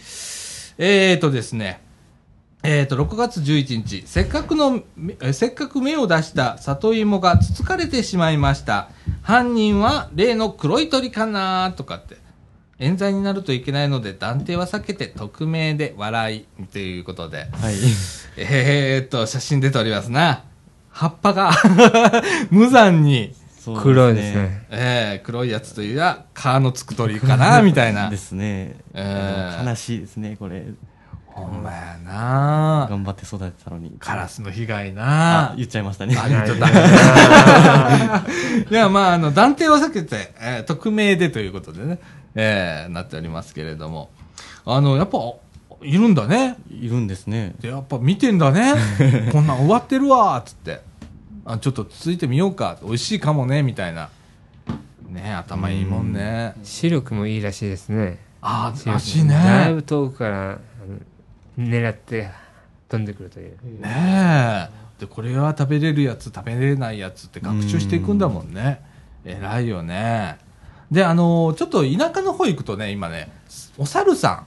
[0.76, 1.80] えっ、とですね、
[2.62, 4.82] えっ、と、6月11日、せっかくの、
[5.20, 8.90] えせっかく芽を出した里芋がつつかれてしまいました。
[9.22, 12.18] 犯人は例の黒い鳥かなとかって。
[12.78, 17.48] 冤罪になるといけないので断定は避けて匿名で笑いということで。
[17.50, 17.74] はい。
[18.36, 20.44] えーっと、写真出ておりますな。
[20.90, 21.52] 葉っぱが
[22.50, 23.34] 無残に、
[23.74, 24.66] そう黒いですね。
[24.70, 28.16] えー黒いやつというや、皮のつく鳥かな、みたいな で。
[28.16, 28.76] すね。
[28.94, 30.64] えー悲しいですね、これ。
[31.26, 33.92] ほんまやな頑張って育てたのに。
[34.00, 36.16] カラスの被害あな、言っちゃいましたね。
[36.18, 36.68] あ言っちゃった。
[38.70, 41.98] いや、まあ、あの、断定は避けて、えー匿名でということでね、
[42.34, 44.10] えーなっておりますけれども。
[44.66, 45.18] あの、やっぱ、
[45.82, 46.56] いるんだね。
[46.70, 47.54] いるんですね。
[47.60, 48.74] で、やっぱ見てんだね。
[49.30, 50.80] こんなん終わってるわ、つって。
[51.48, 52.76] あ、ちょっと続いてみようか。
[52.82, 54.10] 美味しいかもね、みたいな。
[55.08, 56.54] ね頭いいもんね。
[56.62, 58.18] 視力もいいらしいですね。
[58.42, 59.34] あらしいね。
[59.34, 60.58] だいぶ遠くから
[61.58, 62.28] 狙って
[62.90, 63.56] 飛んでくるという。
[63.80, 65.00] ねえ。
[65.00, 68.82] で、これは食べれるやつ、食べれないやつって学習していくんだもんね。
[69.24, 70.36] 偉いよね。
[70.90, 73.32] で、あのーちょっと田舎の方行くとね、今ね、
[73.78, 74.46] お猿さん、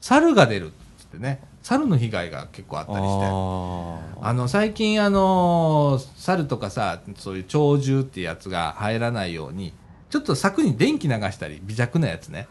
[0.00, 3.24] 猿が出るっつってね、猿の被害が結構あったりして。
[3.24, 9.72] ああの最近あのー猿とかさそういう鳥獣っていうやつが入らないように
[10.10, 12.48] ちょっと柵に電気流したり微弱なやつね。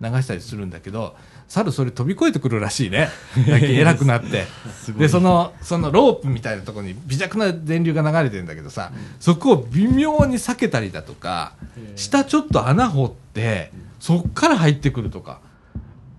[0.00, 1.14] 流したりするんだけど
[1.46, 3.08] 猿それ飛び越えてくるらしいね。
[3.46, 4.46] 偉くなって。
[4.96, 11.52] でそのそのロープみたいなところに微弱な電流が流れてるんだけどさ、そこを微妙に避けたりだとか
[11.94, 13.70] 下ちょっと穴掘って
[14.00, 15.40] そっから入ってくるとか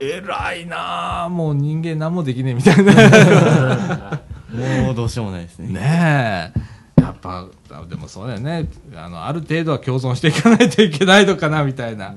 [0.04, 2.94] 偉いなあもう人間何もできねえみたいな
[4.14, 4.22] あ。
[4.54, 5.68] もうどうしようもないですね。
[5.74, 7.02] ねえ。
[7.02, 7.48] やっぱ、
[7.90, 8.70] でもそうだよね。
[8.96, 12.10] あの、ある程度は共存していかないといけないのかな、みたいな。
[12.10, 12.14] う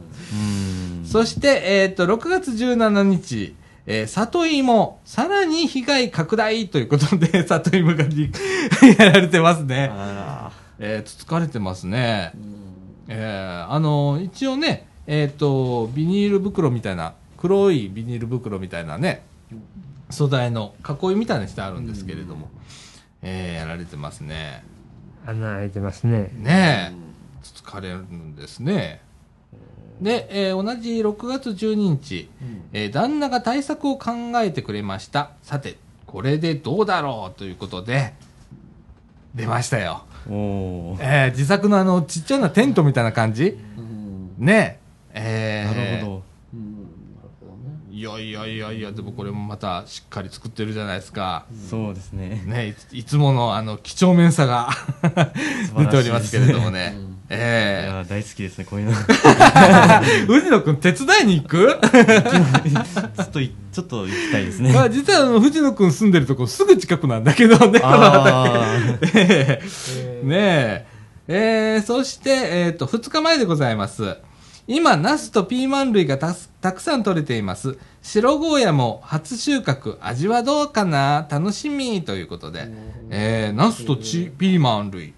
[1.03, 1.05] ん。
[1.05, 8.31] そして、えっ、と、6月17日、えー里芋、さらに被害拡大ということで、 里芋がり
[8.99, 9.91] やられてますね。
[9.93, 12.33] あえー、つつかれてますね。
[13.09, 17.15] えーあの、一応ね、えっ、と、ビニール袋みたいな、
[17.47, 19.23] 黒いビニール袋みたいなね、
[20.11, 22.49] 素材の囲いみたいなのしてあるんですけれども、
[23.23, 24.65] えーやられてますね。
[25.27, 26.31] 穴開いてますね。
[26.39, 26.95] ねえ、
[27.43, 29.01] つつかれるんですね。
[30.01, 32.29] で、えー同じ6月12日、
[32.73, 35.31] えー旦那が対策を考えてくれました。
[35.43, 38.15] さて、これでどうだろうということで、
[39.35, 40.05] 出ましたよ。
[40.29, 43.57] ーおーえー自作のあの、ちっちゃなテントみたいな感じ？
[44.39, 44.79] ね
[45.13, 45.15] え。
[45.15, 46.26] なえーるほど。
[47.97, 51.47] いやいやいやいや、でもこれもまたしっかり作ってるじゃないですか。
[51.71, 52.43] そうですね。
[52.45, 54.69] ねいついつものあの、几帳面さが
[55.79, 56.95] 出ておりますけれどもね。
[56.95, 58.93] いえや大好きですね、こういうの。
[58.93, 61.81] え 藤野くん手伝いに行く？
[63.17, 64.75] ちょっとい、ちょっと行きたいですね。
[64.75, 69.11] まあ実はあの、藤野くん住んでるとこすぐ近くなんだけどね、この畑。
[69.15, 70.87] ええ ねえ。
[71.29, 74.19] えー、そして、えっ、と、2日前でございます。
[74.69, 77.79] 今、ナスとピーマン類がたすたくさん取れています。
[78.03, 79.99] 白ゴーヤも初収穫。
[80.01, 81.25] 味はどうかな？
[81.31, 82.69] 楽しみということで。
[83.11, 85.15] えー、ナスとチピーマン類。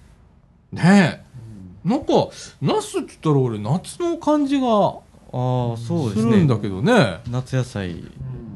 [0.73, 1.89] ねえ。
[1.89, 2.13] なんか、
[2.61, 6.33] ナスって言ったら俺、夏の感じがああ、そうですね。
[6.33, 7.21] するんだけどね。
[7.31, 8.05] 夏野菜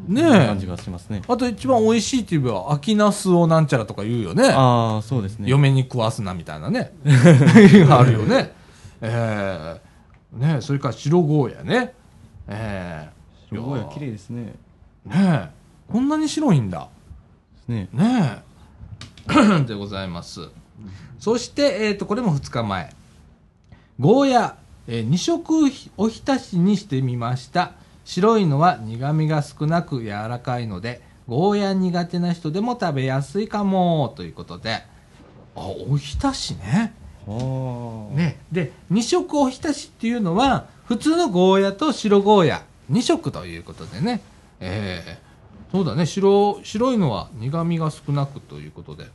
[0.09, 0.69] ね感じえ。
[0.69, 1.23] がしますね。
[1.27, 4.51] あと一番美味しいって言えば、秋ナスをなんちゃらとか言うよね。
[4.51, 5.49] ああ、そうですね。
[5.49, 6.93] 嫁に食わすなみたいなね。
[7.89, 8.53] あるよね。
[9.01, 9.92] ええ
[10.33, 11.95] ねえ、それから白ゴーヤね。
[12.49, 14.55] ええすごい綺麗ですね。
[15.05, 15.51] ねえ。
[15.91, 16.89] こんなに白いんだ。
[17.69, 17.89] ね。
[17.93, 18.43] ね
[19.29, 19.65] え。
[19.67, 20.49] でございます。
[21.19, 22.95] そして、えっ、と、これも2日前。
[24.01, 24.57] ゴーヤ、
[24.89, 27.73] え2色おひたしにしてみました。
[28.05, 34.83] 白いのは苦味が少なく柔らかいので、ゴーヤ苦手な人でも食べやすいかも、ということで。
[35.55, 36.95] あ、おひたしね。
[37.27, 38.39] ね。
[38.51, 44.21] で、2色おひたしっていうのは、普通のゴーヤと白ゴーヤ、2色ということでね。
[44.61, 45.33] ええ
[45.73, 49.07] そうだね、白、白いのは苦味が少なくということで。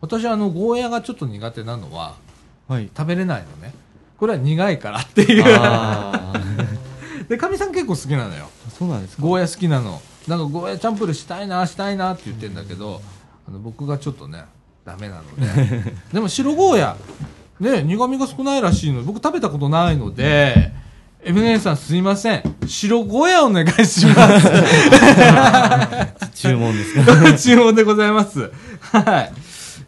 [0.00, 2.14] 私あの、ゴーヤがちょっと苦手なのは、
[2.66, 2.88] はい。
[2.96, 3.74] 食べれないのね。
[4.16, 5.44] これは苦いからっていう。
[5.46, 6.32] あ
[7.28, 8.48] で、かみさん結構好きなのよ。
[8.66, 8.70] あ。
[8.70, 9.22] そうなんですか？
[9.22, 10.00] ゴーヤ好きなの。
[10.26, 13.02] なんかゴーヤチャンプルーしたいな、したいなって言ってんだけど、
[13.46, 14.44] あの僕がちょっとね、
[14.84, 15.92] ダメなので。
[16.12, 16.96] でも白ゴーヤ、
[17.60, 20.72] ね、苦味が少ないらしいので、僕食べたことないので、
[21.24, 22.42] エムネさんすいません。
[22.66, 24.48] 白ゴーヤお願いします。
[26.48, 27.34] 注文ですか。
[27.38, 28.50] 注文でございます。
[28.80, 29.32] はい。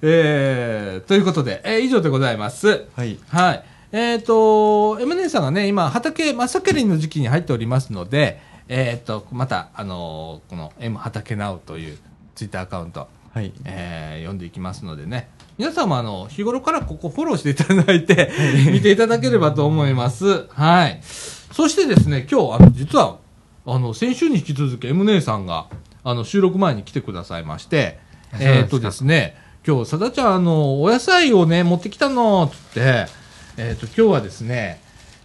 [0.03, 2.85] えー、ということで、えー以上でございます。
[2.95, 3.19] はい。
[3.29, 3.65] はい。
[3.91, 11.99] えっ、と、エムネさんがね、今、畑、真っ盛りの時期に入っておりますので、えっ、と、また、あのーこの M 畑ナウという
[12.37, 13.53] ツイッターアカウント、はい。
[13.65, 18.31] えー読んでいきますのでね、皆さんもあの、日頃からここフォローしていただいて、
[18.71, 20.47] 見ていただければと思います。
[20.49, 21.01] はい。
[21.03, 23.19] そしてですね、今日、あの、実は、
[23.67, 25.67] あの、先週に引き続き M 姉さんが、
[26.05, 27.99] あの、収録前に来てくださいまして、
[28.39, 33.07] えっ、とですね、今日、さだちゃん、あの、お野菜をね、持ってきたの、つって、
[33.57, 34.81] えっ、と、今日はですね、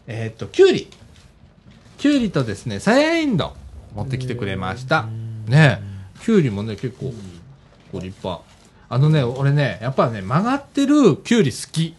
[0.08, 0.89] えっ、と、きゅうり。
[2.00, 3.56] きゅうりとですね、さやいんど
[3.95, 5.08] 持ってきてくれました。
[5.48, 5.80] ね
[6.26, 7.13] きゅうりもね、結構、
[7.91, 8.43] こう立派。
[8.89, 11.95] あのね、俺ね、やっぱね、曲がってるきゅうり好き。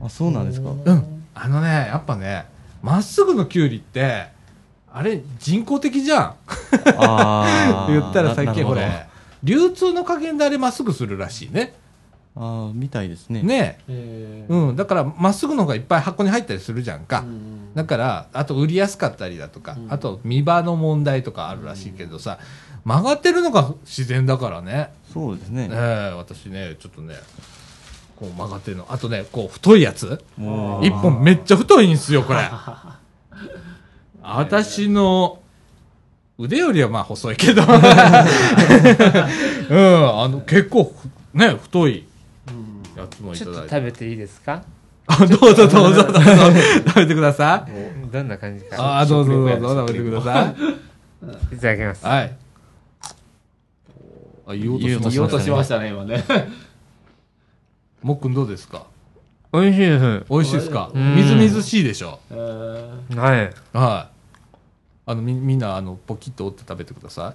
[0.00, 0.70] あ、そうなんですか？
[0.70, 1.24] うん。
[1.34, 2.46] あのね、やっぱね、
[2.82, 4.26] まっすぐのきゅうりって、
[4.92, 6.22] あれ、人工的じゃん。
[6.22, 6.34] あ
[6.96, 7.86] あ。
[7.90, 9.06] 言ったら最近ほれ、
[9.42, 11.74] 流通の加減であれまっすぐするらしいね。
[12.36, 13.42] ああ、みたいですね。。
[13.42, 14.76] ねえうん。
[14.76, 17.20] だから、まっすぐの方がいっぱい箱に入ったりするじゃんか。
[17.20, 22.38] うんだから、あと売りやすかったりだとか、うんあと見場の問題とかあるらしいけどさ、
[22.84, 24.90] 曲がってるのが自然だからね。
[25.12, 25.74] そうですねね。
[25.76, 27.14] え、私ね、ちょっとね、
[28.16, 28.86] こう曲がってるの。
[28.88, 30.86] あとね、こう太いやつもう。
[30.86, 32.40] 一本めっちゃ太いんすよ、これ。
[34.22, 35.40] 私の
[36.38, 37.62] 腕よりはまあ細いけど。
[37.66, 37.68] うん、
[40.20, 40.92] あの、結構
[41.32, 42.04] ふ、ね、太い
[42.96, 43.74] やつもいちょっとただいて。
[43.76, 44.62] 食べていいですか？
[45.10, 46.22] あどうぞどうぞどうぞ。
[46.86, 47.72] 食べてください。
[48.12, 50.54] どんな感じかああ、どうぞどうぞ食べてくださ
[51.52, 51.54] い。
[51.54, 52.36] いただきますはい。
[54.48, 56.24] あ、言おうとしました言おうとしましたね、今ね。
[58.02, 58.86] もっくんどうですか？
[59.52, 60.90] 美味しいです美味しいですか？
[60.94, 62.18] うんみずみずしいでしょ？
[62.30, 64.18] えーはいはい。
[65.10, 67.34] あの、み、みんな、あの、ポキッと折って食べてくださ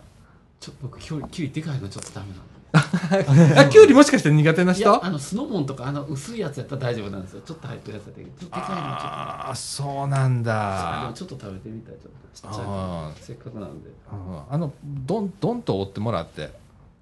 [0.60, 3.54] ちょっと僕、キュウリキュウリでかいのちょっとダメなんで。
[3.54, 3.58] い。
[3.58, 7.42] あ、きゅうりもしかして苦手ない人や、あの、酢の物とか、あの、薄いやつやったら大丈夫なんですよ。
[7.42, 8.78] ちょっと入ってるやつだけど、ちょっとでかいのちょっと。
[8.78, 11.14] ああ、そうなんだも。
[11.14, 12.50] ちょっと食べてみたい、ちょっと。
[12.52, 13.90] ちっちゃいあのせっかくなんで。
[13.90, 16.54] うんあの、どん、どんと折ってもらって、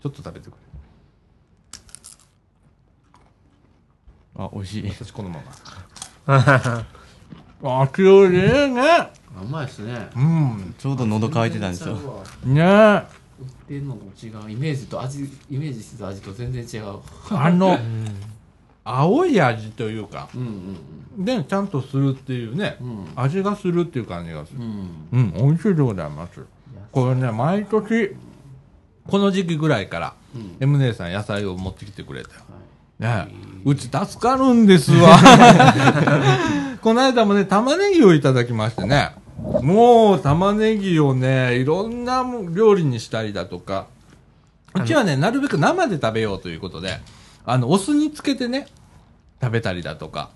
[0.02, 0.58] ちょっと食べてくれ。
[4.38, 4.90] あ、美味しい。
[4.90, 5.42] 私このま
[6.26, 6.86] ま。
[7.84, 8.40] あ、きゅうり
[8.74, 8.82] ね。
[8.82, 10.10] あうまいですね。
[10.16, 10.76] うん。
[10.78, 11.96] ちょうど喉乾いてたんですよ。
[12.46, 14.52] ね売ってんのとも違う。
[14.52, 17.00] イメージと味、イメージしてた味と全然違う。
[17.30, 18.06] あのう、ん
[18.84, 20.76] 青い味というか、うん
[21.18, 23.06] うんで、ちゃんとするっていうねう、ん。
[23.16, 24.64] 味がするっていう感じがするう。
[24.64, 25.08] ん。
[25.12, 26.42] うん、美味しいでございます。
[26.92, 28.16] これね、毎年、
[29.08, 30.58] この時期ぐらいから、うん。
[30.60, 32.42] M 姉さん野菜を持ってきてくれたよ。
[32.50, 32.62] はい
[33.02, 33.28] ね
[33.66, 35.18] うち助かるんですわ。
[36.82, 39.12] この間もね、玉ねぎをいただきましてね。
[39.62, 43.88] もう、玉ねぎをね、いろんな料理にしたりだとか、
[44.74, 47.00] うちはね、なるべく生で食べようということで、
[47.46, 48.68] あの、お酢につけてね、
[49.42, 50.30] 食べたりだとか、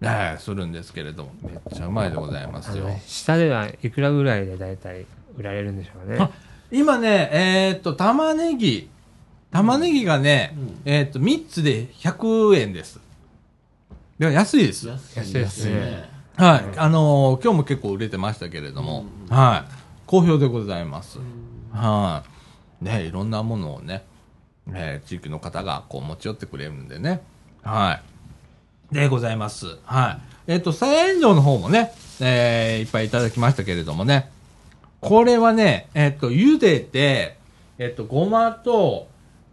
[0.00, 2.88] ね、するんですけれども、めっちゃうまいでございますよ。
[3.06, 5.06] 下ではいくらぐらいで大体
[5.36, 6.30] 売られるんでしょうねあ
[6.72, 8.88] 今ね、えーっと、玉ねぎ、
[9.50, 12.98] 玉ねぎがね、うんえーっと、3つで100円です。
[14.18, 14.88] でも安いです。
[14.88, 16.64] 安安いですねはい。
[16.78, 19.72] あのー今日も結構売れてましたけれども、はい。
[20.06, 21.18] 好評でございます。
[21.72, 22.24] は
[22.80, 22.84] い。
[22.84, 24.04] ね、いろんなものをね、
[24.72, 27.20] えー地域の方がこう持ち寄ってくれるんでね。
[27.62, 28.00] は
[28.90, 28.94] い。
[28.94, 29.76] でございます。
[29.84, 30.18] は
[30.48, 30.52] い。
[30.52, 34.30] えっ、と、さや炎上の方もね、えーいっぱいいただきましたけれどもね。
[35.02, 37.36] これはね、えっと、茹でて、
[37.76, 39.08] えっと、ごまと、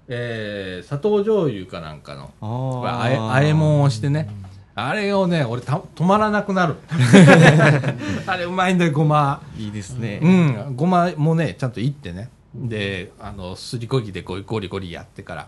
[0.08, 4.30] えー、砂糖醤油かなんかの、ああえ、あえもんをしてね。
[4.76, 6.76] あれをね、俺た、止まらなくなる。
[8.28, 9.42] あれうまいんだよ、ごま。
[9.58, 10.20] いいですね。
[10.22, 12.30] うん、ごまもね、ちゃんといってね。
[12.54, 15.48] で、あの、すりこぎでこうゴリゴリやってから、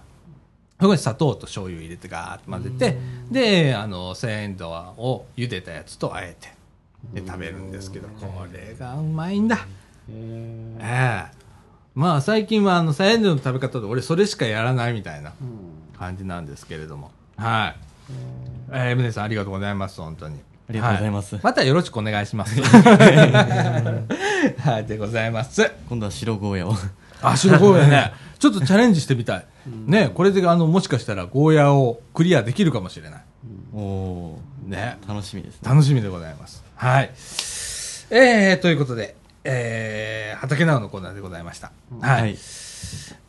[0.80, 2.98] そこに砂糖と醤油入れてガーッと混ぜて、
[3.30, 6.50] で、あの、センドを茹でたやつとあえて、
[7.14, 9.68] で、食べるんですけど、これがうまいんだ。
[10.80, 11.32] ええ
[11.94, 15.34] まあ、最近は、あの、サイエンドの食べ方で俺それしかやらないみたいな
[15.98, 17.12] 感じなんですけれども。
[17.38, 17.76] はい。
[18.72, 20.40] えー、宗さんありがとうございます、本当に。
[20.70, 22.58] ありがとうございますはまたよろしくお願いします。
[24.62, 25.70] はい、でございます。
[25.90, 26.76] 今度は白ゴーヤを。
[27.22, 28.14] あ、白ゴーヤね。
[28.40, 29.46] ちょっとチャレンジしてみたい。
[29.86, 33.22] ね、これで、あの、もしかしたらゴーヤをクリアできるかもしれない。
[33.74, 34.98] おおね。
[35.06, 35.70] ー楽しみですね。
[35.70, 36.64] 楽しみでございます。
[36.76, 37.12] はい。
[38.10, 41.72] えー、ということで、えー、畑直のコーナーでございました。
[42.00, 42.22] はい。
[42.22, 42.38] はい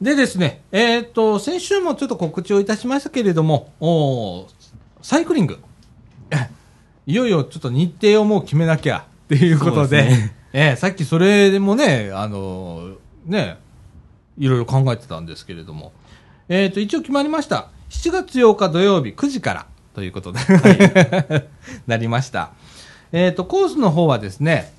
[0.00, 4.46] でですね、えー、と、先週もちょっと告知をいたしましたけれども、おー
[5.00, 5.58] サイクリング。
[6.30, 6.48] え
[7.06, 12.96] いよいよちょっと日程をもう決めなきゃっていうことで、ですねえーさっきそれでもね、あのー
[13.26, 13.58] ね、
[14.38, 15.92] いろいろ考えてたんですけれども、
[16.48, 17.68] えー、と、一応決まりました。
[17.90, 20.40] 7月8日土曜日9時からということで、
[21.86, 22.52] なりました。
[23.12, 24.72] えっ、と、コースの方はですね、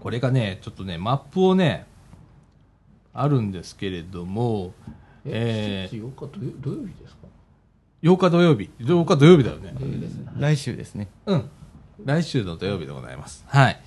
[0.00, 1.86] これがね、ちょっとね、マップをね、
[3.12, 4.72] あるんですけれども、
[5.24, 7.26] ええ、7月8日土曜土曜日ですか
[8.02, 9.74] ？8日土曜日、8日土曜日だよね。
[10.38, 11.08] 来週ですね。
[11.26, 11.50] うん。
[12.04, 13.44] 来週の土曜日でございます。
[13.46, 13.80] はい。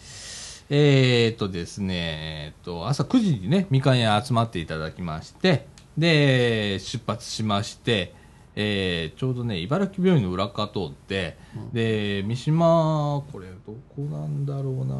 [0.70, 8.14] えー、っとですね、えーっと、朝9時にね、みかん屋集まっていただきまして、で、出発しまして、
[8.56, 11.38] えーちょうどね、茨城病院の裏側通って、
[11.74, 14.96] で、三島、これどこなんだろうな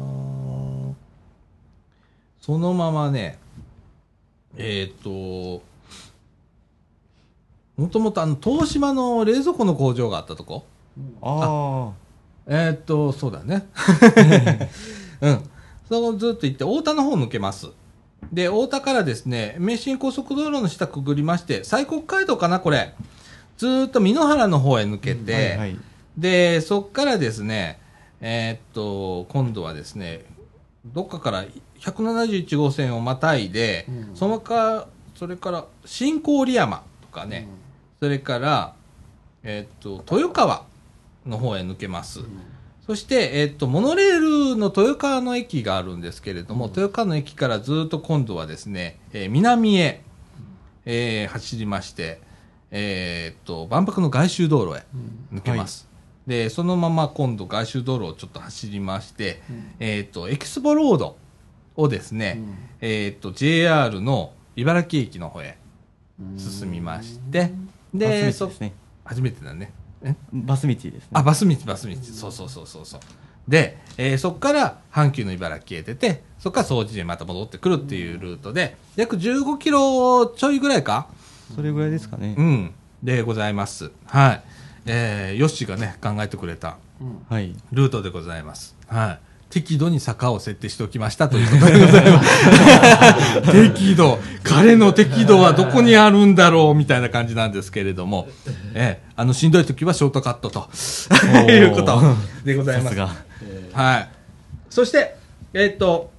[2.46, 3.38] そのままね、
[4.56, 5.64] えーっと、
[7.76, 10.64] もともとあの、東芝の冷蔵庫の工場があったとこ？
[11.22, 11.90] あ
[12.46, 13.66] えーっと、そうだね。
[15.20, 15.50] うん。
[15.88, 17.66] そこずっと行って、太田の方抜けます。
[18.32, 22.94] で、太田からですね、名神高速道路の下くぐりまして、西国街道かな、これ。
[23.58, 25.58] ずーっと美濃原の方へ抜けて、あ。
[25.58, 25.78] はいはい。
[26.16, 27.80] で、そっからですね、
[28.20, 30.24] えーっと、今度はですね、
[30.84, 31.44] どっかから
[31.80, 37.48] 171号線をまたいで、そのか、それから、新郡山とかね、
[38.00, 38.74] それから、
[39.42, 39.64] えー
[39.98, 40.64] っと、豊川
[41.26, 42.20] の方へ抜けます。
[42.86, 50.02] そして、えーっと、モノレールの豊川の駅があるんですけれども、豊川の駅からずっと今度はですね、えー南へ、
[50.84, 52.20] えー走りまして、
[52.70, 54.84] えーっと、万博の外周道路へ
[55.34, 55.88] 抜けます。
[56.26, 59.42] で、そのまま今度外周道路をちょっと走りまして、
[59.80, 61.16] えーっと、エキスポロード
[61.76, 62.40] をですね、
[62.80, 65.58] えーっと、JR の茨城駅の方へ
[66.38, 67.52] 進みまして、
[67.94, 68.72] で、ですね。
[69.04, 69.72] 初めてだね。
[70.02, 70.14] え？
[70.32, 71.00] バス道ですね。
[71.12, 71.96] あ、バス道、バス道。
[72.02, 73.00] そうそうそうそうそう。
[73.48, 81.08] で、えーそこから阪急の茨城へ出て、そこから掃除でまた戻ってくるっていうルートで、約15キロちょいぐらいか？
[81.54, 82.42] それぐらいですかねう。
[82.42, 82.74] ん。
[83.02, 83.90] でございます。
[84.06, 84.42] はい。
[84.86, 86.78] えー、ヨッシーがね、考えてくれた
[87.28, 87.54] はい。
[87.72, 88.74] ルートでございます。
[88.88, 89.20] はい。
[89.48, 93.52] 適度に坂を設定しておきましたということでございます。
[93.74, 94.18] 適度。
[94.42, 98.28] 彼の適度はどこにあるんだろうみたいな感じなんですけれども、
[98.74, 100.68] ええあの、しんどい時はショートカットと
[101.50, 102.00] いうこと
[102.44, 102.96] でございますす。
[102.96, 103.08] さ
[103.74, 103.82] が。
[103.82, 104.08] はい。
[104.68, 105.16] そして、
[105.54, 106.10] えーっと、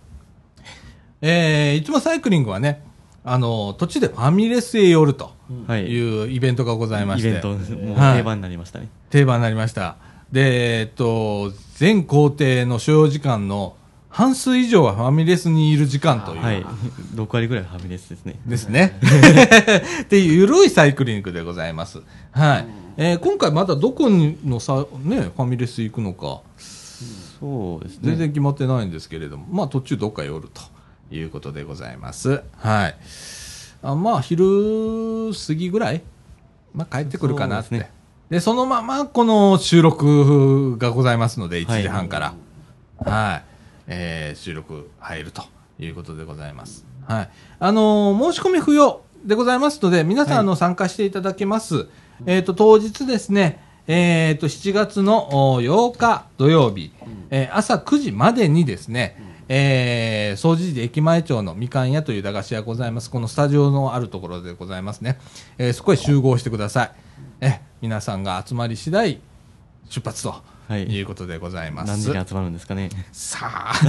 [1.21, 2.83] えーいつもサイクリングはね、
[3.23, 5.31] あの、途中でファミレスへ寄ると
[5.67, 5.85] はい。
[5.85, 7.55] いうイベントがございまして、イベント、も
[7.95, 8.89] うはい定番になりましたね。
[9.09, 9.95] 定番になりました。
[10.31, 13.75] で、えっと、全工程の所要時間の
[14.09, 16.65] 半数以上はファミレスにいる時間という、はい。
[17.13, 18.39] 6割ぐらいはファミレスですね。
[18.47, 18.99] ですね。
[20.03, 22.01] っていう緩いサイクリングでございます。
[22.31, 22.67] はい。
[22.97, 26.41] えー今回まだどこのさ、ね、ファミレス行くのか、
[27.39, 27.99] そうですね。
[28.01, 30.63] 全然決まってないんですけれども、まあ途中どっか寄ると
[31.15, 32.41] いうことでございます。
[32.57, 32.97] はい。
[33.83, 36.01] あまあ昼過ぎぐらい、
[36.73, 37.77] まあ帰ってくるかなって。
[37.77, 37.96] でそう
[38.29, 42.33] でそのままこの収録がございますので、1はい時半から。
[43.05, 43.43] はい。
[43.87, 45.43] えー収録入ると
[45.79, 46.85] いうことでございます。
[47.07, 47.29] はい。
[47.59, 51.87] あのー申し込み不要でございますので、皆さん、の、参加していただけます。
[52.25, 56.91] えっ、と、当日ですね、えっ、と、7月のお8日土曜日、
[57.29, 63.09] えー朝9時までにですね、えー、総除寺駅前町のみかん屋という駄菓子屋ございます。
[63.09, 65.17] このスタジオのあるところでございますね。
[65.57, 67.06] えーそこへ集合してください。
[67.41, 69.19] え、皆さんが集まり次第、
[69.89, 70.35] 出発と
[70.67, 71.89] はいいうことでございます。
[71.89, 72.89] 何時に集まるんですかね。
[73.11, 73.79] さあ、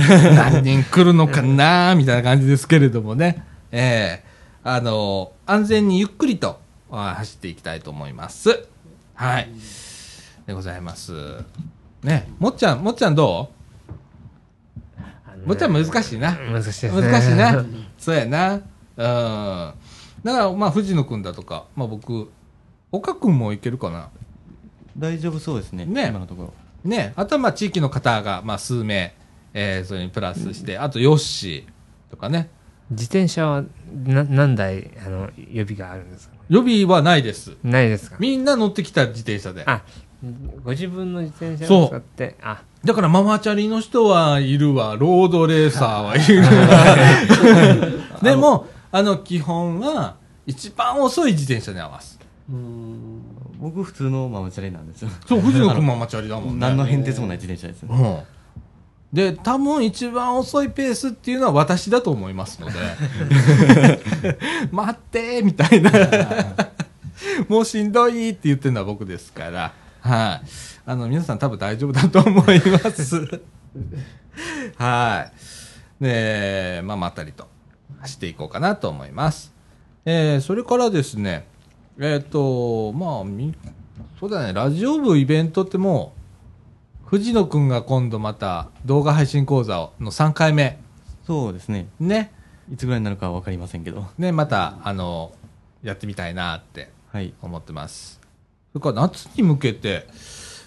[0.52, 3.44] 何人来るのかな みたいな感じですけれどもね。
[3.72, 4.28] ええ
[4.64, 6.60] あの、安全にゆっくりと
[6.90, 8.66] あ走っていきたいと思います。
[9.14, 9.48] はい。
[10.46, 11.12] でございます。
[12.02, 13.50] ね、もっちゃん、もっちゃんど
[14.96, 16.32] あのねうもっちゃん難しいな。
[16.32, 17.10] 難しいですね。
[17.10, 17.64] 難しいな。
[17.98, 18.54] そうやな。
[18.54, 18.62] うん。
[20.24, 22.30] だから、まあ、藤野くんだとか、まあ僕、
[22.92, 24.08] 岡くんもいけるかな？
[24.96, 25.84] 大丈夫そうですね。
[25.84, 26.54] ね今のところ。
[26.84, 29.14] ね、あとはまあ地域の方がまあ数名、
[29.52, 32.50] えーそれにプラスして、あとヨッシーとかね、
[32.90, 33.64] 自転車は
[34.04, 36.34] な何台あの予備があるんですか？
[36.48, 37.56] 予備はないです。
[37.62, 38.16] ないですか？
[38.20, 39.64] みんな乗ってきた自転車で。
[39.66, 39.82] あ
[40.64, 48.18] ご自分の自転車を使ってあだからママチャリの人はいるわ、ロードレーサーはいるわ。
[48.22, 50.16] でも、あの、基本は、
[50.46, 52.17] 一番遅い自転車に合わす。
[52.48, 55.10] 僕普通のママチャリなんですよ。
[55.26, 56.60] そう、藤野くんママチャリだもんね。
[56.60, 57.94] 何の変哲もない自転車ですね。
[57.94, 59.16] うん。
[59.16, 62.74] で、多分一番遅いペースっていうのは私だと思いますので、
[64.72, 65.90] 待ってーみたいな、
[67.48, 70.48] もうしんどいって言ってるのは僕ですから、はい。
[70.86, 73.40] あの、皆さん多分大丈夫だと思います。
[74.76, 75.30] は
[76.00, 76.04] い。
[76.04, 77.48] で、まあ、まったりと
[78.00, 79.52] 走っていこうかなと思います。
[80.04, 81.46] えー、それからですね、
[82.00, 83.52] えっ、と、まあ、み、
[84.20, 86.12] そうだね、ラジオ部イベントっても
[87.04, 90.78] う、藤野くんが今度また動画配信講座の3回目。
[91.26, 91.88] そうですね。
[91.98, 92.32] ね。
[92.72, 94.06] いつぐらいになるかは分かりませんけど。
[94.16, 95.32] ね、また、あの、
[95.82, 97.34] やってみたいなってはい。
[97.42, 98.20] 思ってます。
[98.72, 100.06] それから夏に向けて、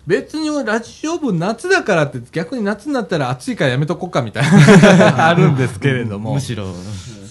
[0.05, 6.33] 別にラジオ部夏だからって逆に夏になったら暑いからやめとこうかみたいな あるんですけれども。
[6.33, 6.65] むしろ、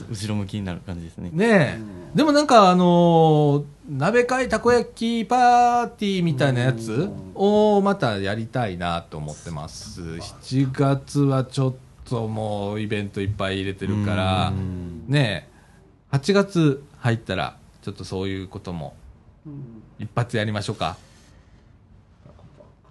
[0.08, 1.30] 後ろ向きになる感じですね。
[1.34, 1.80] ねえ。
[2.14, 10.00] でもなんかあのー鍋会たこ焼きパーティーみたいなやつをまたやりたいなと思ってます。
[10.00, 11.74] 7月はちょっ
[12.08, 14.52] ともうイベントいっぱい入れてるから、
[15.08, 15.48] ね
[16.12, 18.94] え、8月入ったらちょっとそういうことも
[19.98, 20.96] 一発やりましょうか。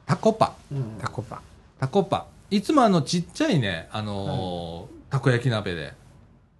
[0.06, 0.52] タコパ。
[1.00, 1.42] タコパ。
[1.80, 2.26] タコパ。
[2.52, 5.94] いつもあのちっちゃいね、あのーたこ焼き鍋で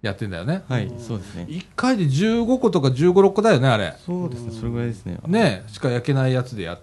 [0.02, 0.62] やってんだよね。
[0.66, 1.46] はい、そうですね。
[1.46, 3.94] 1回で15個とか15、6個だよね、あれ。
[4.06, 5.18] そうですね、それぐらいですね。
[5.26, 6.78] ねしか焼けないやつでやっ、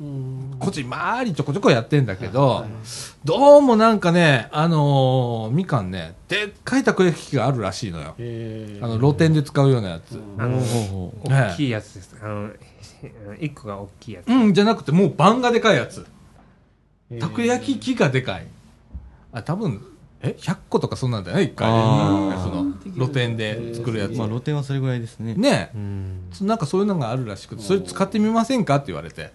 [0.59, 2.67] こっち回りちょこちょこやってんだけど、
[3.25, 8.13] どうもなんかね、あのーみかんね、でっかいたこ焼き器があるらしいのよ。
[8.19, 10.21] えあの、露店で使うようなやつ。
[10.37, 10.59] あの
[11.23, 12.51] 大きいやつですあの
[13.39, 16.05] 1個が大きいやつうん、じゃなくてもう盤がでかいやつ。
[17.19, 18.45] たこ焼き器がでかい。
[19.31, 19.81] あ、多分、
[20.21, 21.69] え ?100 個とかそんなんだよね、一回。
[21.69, 24.17] あーその、露店で作るやつ。
[24.17, 25.35] まあ、露店はそれぐらいですね。
[25.35, 25.71] ね
[26.41, 29.31] なんかそういうのがあるらしくて、それ使ってみませんかって言われて。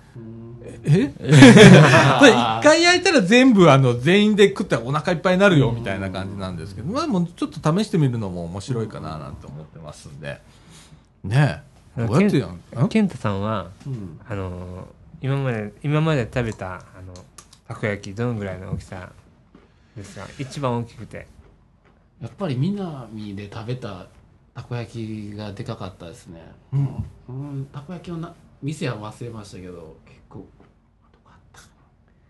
[0.84, 1.08] え？
[2.18, 10.40] これ一回焼いたら全部あの全員で食ったらお腹いっぱいになるよみたいな感じなんですけど、まあもうちょっと試してみるのも面白いかななんて思ってますんで。
[11.24, 11.62] ね
[11.96, 12.06] え。
[12.06, 12.88] どうやってやんん？
[12.88, 14.88] 健太さんはうんあの
[15.20, 17.14] 今まで今まで食べたあの
[17.68, 19.10] たこ焼きどのぐらいの大きさ
[19.96, 21.26] ですか一番大きくて
[22.20, 24.06] やっぱり南で食べた
[24.54, 24.92] たこ焼
[25.32, 26.40] きがでかかったですね。
[26.72, 30.44] うんうん、たこ焼きのな店は忘れましたけど、結構、ど
[31.24, 31.66] こあったか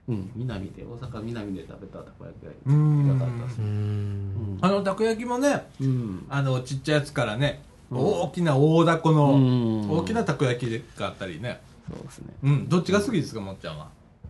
[0.08, 0.14] な。
[0.14, 3.68] うん、南で、大阪南で食べたたこ焼きがうんでかかったですうね。
[3.70, 6.26] んあのたこ焼きもね、うん。
[6.30, 7.60] あのちっちゃいやつからね、
[7.90, 11.60] うん大きな大凧うのん大きなたこ焼きがあったりね。
[11.90, 12.32] そうですね。
[12.44, 13.88] うん、どっちが好きですか、もっちゃんは？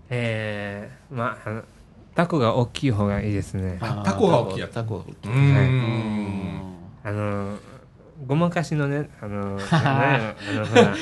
[0.08, 1.62] えー、まああの
[2.14, 3.78] タコが大きい方がいいですね。
[3.80, 4.72] あタコが大きいやつ。
[4.74, 5.30] タコが大きい。
[5.30, 5.68] うはい。
[5.68, 6.60] ん。
[7.04, 7.56] あの
[8.26, 10.94] ごまかしのねあの あのほら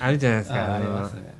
[0.00, 1.34] あるじゃないですか あありあのますね。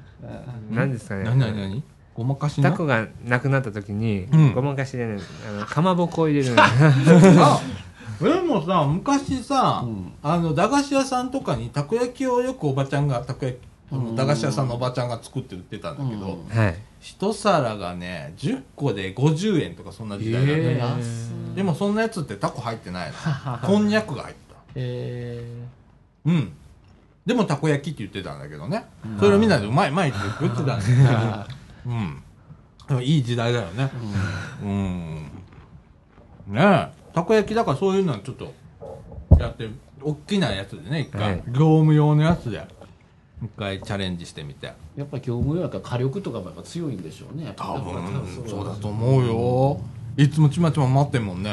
[0.70, 1.24] 何ですかね。
[1.24, 1.82] 何何何？
[2.14, 2.70] ごまかしの？
[2.70, 4.52] タコがなくなった時に、うん。
[4.54, 6.62] ごまかしでねあのかまぼこを入れるの。
[6.64, 7.60] あ
[8.20, 10.12] でもさ昔さ、うん。
[10.22, 13.71] あの駄菓子屋さんとかにたこ焼きをよくおばちゃんがたこ焼きあのうん
[14.14, 16.48] 駄菓子屋さんのおばちゃんが作って売ってたんだけど、うん。
[16.48, 16.76] はい。
[17.00, 21.52] 一皿がね10個で50円とかそんな時代だね、えー。
[21.52, 23.58] ーでもそんなやつってタコ入ってないの。
[23.66, 24.56] こんにゃくが入った。
[24.74, 25.44] え
[26.24, 26.52] うん。
[27.26, 28.84] でもたこ焼きって言ってたんだけどね、
[29.20, 31.46] それをみんなでうまいうまいって言ってたんだけどー
[31.86, 32.22] うん。
[32.88, 33.90] でもいい時代だよね。
[34.62, 35.22] うん。
[36.48, 36.88] ねえ。
[37.14, 38.52] たこ焼きだからそういうのはちょっと
[39.38, 39.68] やって
[40.00, 41.42] 大きなやつでね一回、はい。
[41.48, 42.66] 業務用のやつで
[43.42, 44.72] 一回チャレンジしてみて。
[44.96, 47.52] やっぱ業務用やから火力とかもやっぱ強いんでしょうね。
[47.56, 49.80] 多分そうだと思うよ。
[50.16, 51.52] いつもちまちま待ってんもんね。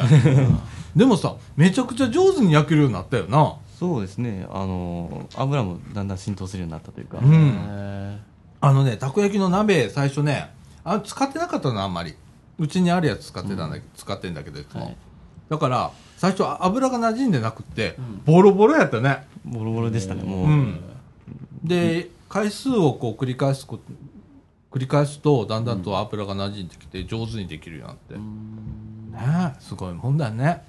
[0.96, 3.56] でもさめちゃくちゃ上手に焼けるようになったよな。
[3.80, 4.46] そうですね。
[4.52, 7.20] あの、油もだんだん浸透するようになったというか。
[7.24, 7.34] うん。
[7.34, 8.20] へ
[8.62, 10.52] あのねたこ焼きの鍋最初ね
[10.84, 12.14] あ使ってなかったのあんまり。
[12.60, 14.98] うちにあるやつ使ってたんだ、使ってんだけどいつも、はい。
[15.50, 18.22] だから最初油が馴染んでなくって、ん。
[18.26, 19.26] ボロボロやったね。
[19.46, 20.80] ボロボロでしたねもう、うん
[21.64, 23.84] で回数をこう繰り返すこと
[24.72, 28.28] 繰り返すとだんだんと油が馴染んできて上手にできるようにな
[29.14, 30.64] って、ねえすごいもんだね。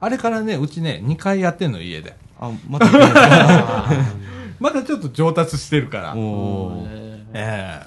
[0.00, 2.16] あれからねうちね2回やってんの家で。
[2.38, 2.86] あまた
[4.58, 6.14] まだちょっと上達してるから。
[6.16, 7.86] おおええ。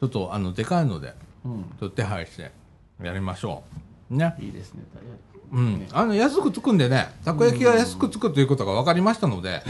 [0.00, 1.62] ちょっとあのでかいのでーうん。
[1.78, 2.52] ちょっと手配して
[3.02, 3.64] やりましょ
[4.10, 4.14] う。
[4.14, 4.34] ね。
[4.38, 9.62] いいですね大うん、あの安くつくんでねたこ焼きが安くつくということが分かりましたので、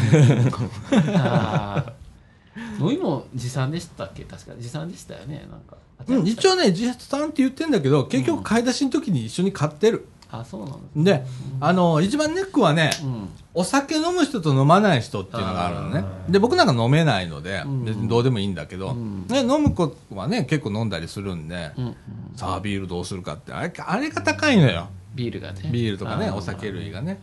[2.79, 4.25] 飲みも持参でしたっけ？
[4.25, 5.47] 確か持参でしたよね。
[5.51, 5.77] なんか。
[6.09, 10.07] うん、一応ね実産って言ってんだけど結局買い出しの時に一緒に買ってる。
[10.33, 11.05] あそうなんですね。
[11.05, 11.25] で
[11.61, 13.29] あの一番ネックはねうん。
[13.53, 16.05] お酒飲む人と飲まない人っていうのがあるのね。
[16.29, 17.85] で僕なんか飲めないのでうん。
[17.85, 19.27] 別にどうでもいいんだけど、うん。
[19.27, 21.97] ね、飲む子はね結構飲んだりするんで、うんうん。
[22.37, 23.53] さあビールどうするかって。
[23.53, 25.69] あれあれが高いのよビールがね。
[25.71, 27.21] ビールとかねお酒類がね。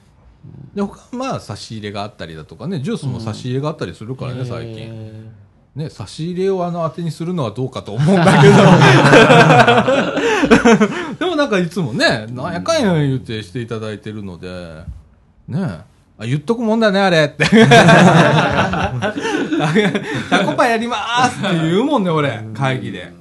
[0.74, 2.82] で他はまあ差し入れがあったりだとかね。
[2.82, 4.84] ジュースも差し入れがあったりするからね、最近。
[4.84, 5.30] へ
[5.76, 8.56] ね差し入れをあの当てにするのはどうかと思うんだけど。
[11.20, 14.84] でもなんかいつもねなんやかんや言ってしていただいてるので。
[15.48, 15.82] ね。
[16.20, 17.26] あ言っとくもんだねあれ。
[17.26, 17.46] って。
[20.30, 20.98] タコパやりま
[21.30, 22.44] すって言うもんね俺。
[22.54, 23.12] 会議で。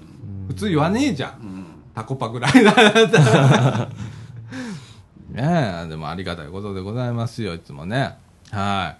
[0.48, 1.30] 普通言わねえじゃん。
[1.30, 1.66] ーうん。
[1.94, 2.82] タコパぐらいだった
[3.18, 3.88] ら
[5.36, 5.82] ね。
[5.84, 8.16] えでもありがたいことでございますよいつもね。
[8.50, 8.96] は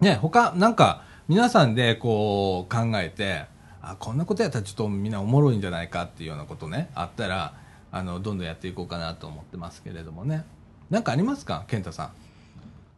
[0.00, 0.04] い。
[0.04, 3.44] ね他なんか皆さんでこう考えて
[3.82, 7.54] あこんなことやったらちょっとみんなおもろいんじゃないかっていうようなことねあったら
[7.92, 10.44] あのどんどんやっていこうかなと思ってますけれどもね。
[10.88, 12.10] なんかありますか健太さ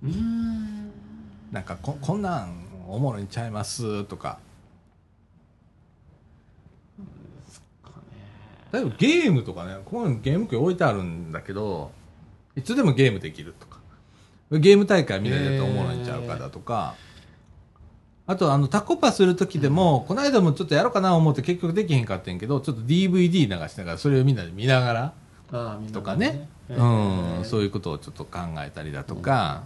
[0.02, 0.06] ん？
[0.06, 0.90] うーん。
[1.50, 4.04] なんかここんなんおもろいんちゃいます？
[4.04, 4.38] とか。
[8.72, 11.90] 例えばゲームとかねこういうのゲーム機置いてあるんだけど
[12.56, 13.80] いつでもゲームできるとか。
[14.50, 16.94] ゲーム大会みんなでやったらおもろいんちゃうかだとか、
[18.26, 24.92] あとあのタコパする時でも、この間もちょっとやろうかな思って結局できへんかったんやけどちょっと DVD 流しながらそれをみんなで見なが
[25.50, 29.64] らとかね、へうーん、そういうことをちょっと考えたりだとか、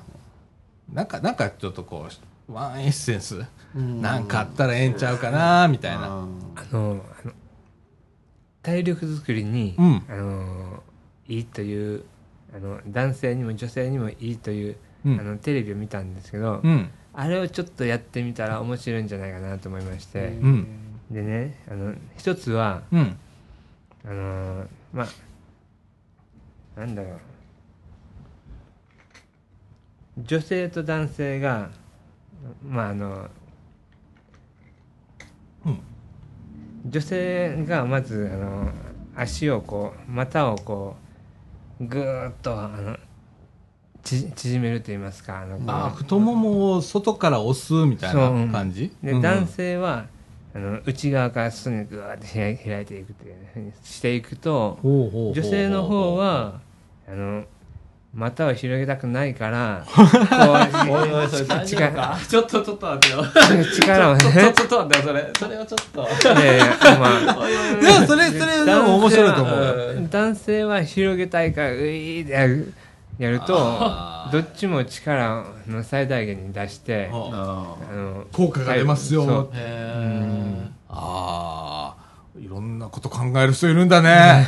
[0.92, 2.06] なんかなんかちょっとこ
[2.48, 4.00] うワンエッセンスうん。
[4.00, 6.12] なんかあったらええんちゃうかなみたいな、ああ
[6.72, 7.32] のあの
[8.62, 10.04] 体力作りに、うん。
[10.08, 10.82] あの
[11.28, 12.04] いいという
[12.56, 15.20] あの男性にも女性にもいいという、うん。
[15.20, 16.90] あのテレビを見たんですけど、うん。
[17.12, 20.66] あれをちょっとやってみたら面白いんじゃないかなと思いまして、うん。
[21.10, 23.16] でねあの一つはうん。
[24.06, 27.18] あのまあなんだろう。
[30.18, 31.68] 女性と男性が
[32.66, 33.28] まああの、
[35.66, 35.78] うん。
[36.86, 38.70] 女性がまずあの
[39.14, 41.05] 足をこう股をこう
[41.80, 42.96] ぐーっとあの
[44.02, 48.92] ち縮めると言いますかあのあ太ももを外から押すみたいな感じ？
[49.02, 49.22] で、うん。
[49.22, 50.06] 男性は
[50.54, 56.60] あの内側から外にぐわーって開い開いていくっていうふうにしていくと女性の方は
[57.08, 57.44] あの
[58.16, 60.06] 股を広げたくないから こう
[62.26, 63.24] ちょっとちょっと待ってよ。
[63.74, 64.20] 力をね。
[64.20, 65.30] ちょっとちょっと待ってよそれ。
[65.38, 66.30] それはちょっと。
[66.42, 66.64] いやいや
[66.98, 72.72] まあそれそれでも面白いと思う男性は広げたいからウィーってやる
[73.18, 73.54] やると
[74.32, 79.50] どっちも力の最大限に出して効果が出ますよ
[80.88, 81.94] ああ
[82.38, 84.46] いろんなこと考える人いるんだね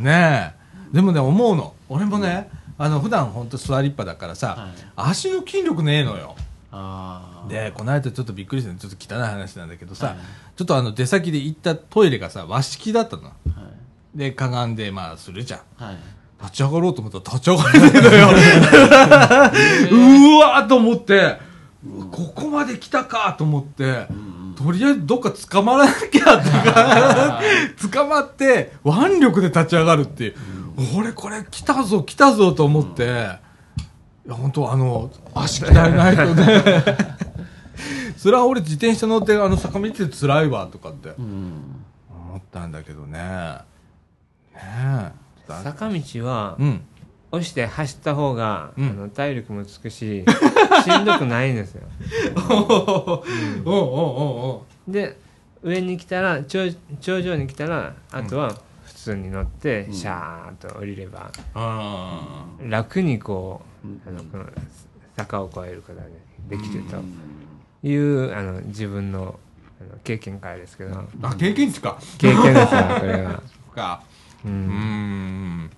[0.00, 0.54] ね
[0.92, 2.48] えでもね思うの俺もね
[2.82, 4.70] あの普段本当座りっぱだからさ、はい。
[4.96, 6.34] 足の筋力ねえのよ。
[7.46, 8.78] でこの間ちょっとびっくりしたの。
[8.78, 10.16] ちょっと汚い話なんだけどさ、はい。
[10.56, 13.24] ちょっとあの出先で行ったトイレがさ和式だったの。
[13.24, 13.30] は
[14.14, 14.18] い。
[14.18, 15.60] でかがんでまあするじゃん。
[15.76, 15.96] はい。
[16.40, 18.28] 立ち上がろうと思ったら立ち上がれねえのよ。
[20.38, 21.36] うわーと思って
[22.10, 24.06] ここまで来たかと思って、
[24.56, 27.42] とりあえずどっか捕まらなきゃとか
[27.92, 30.36] 捕まって腕力で立ち上がるっていう、
[30.96, 33.06] 俺これ来たぞ来たぞと思って、い
[34.28, 36.64] や本当あの足鍛えないとね。
[38.16, 41.84] それは俺自転車乗ってあの坂道で辛いわとかってうん。
[42.10, 43.18] 思ったんだけどね。
[43.18, 43.60] ね
[44.54, 45.12] え。
[45.64, 46.82] 坂道はうん。
[47.32, 48.90] 押して走った方が、うん。
[48.90, 50.24] あの体力もつくし
[50.84, 51.82] しんどくないんですよ。
[52.46, 55.18] おおおおおで
[55.62, 58.54] 上に来たら頂頂上に来たらあとは
[59.00, 64.44] 普通に乗ってシャーッと降りれば、あ楽にこうあのこの
[65.16, 66.04] 坂を越えることが
[66.50, 67.02] できると
[67.82, 69.40] いうあの自分の
[69.80, 71.02] あの経験からですけど。
[71.22, 71.98] あ経験値か。
[72.18, 73.42] 経験ですよこれは、
[73.74, 74.02] か。
[74.44, 74.68] う、うん。
[74.68, 75.70] ん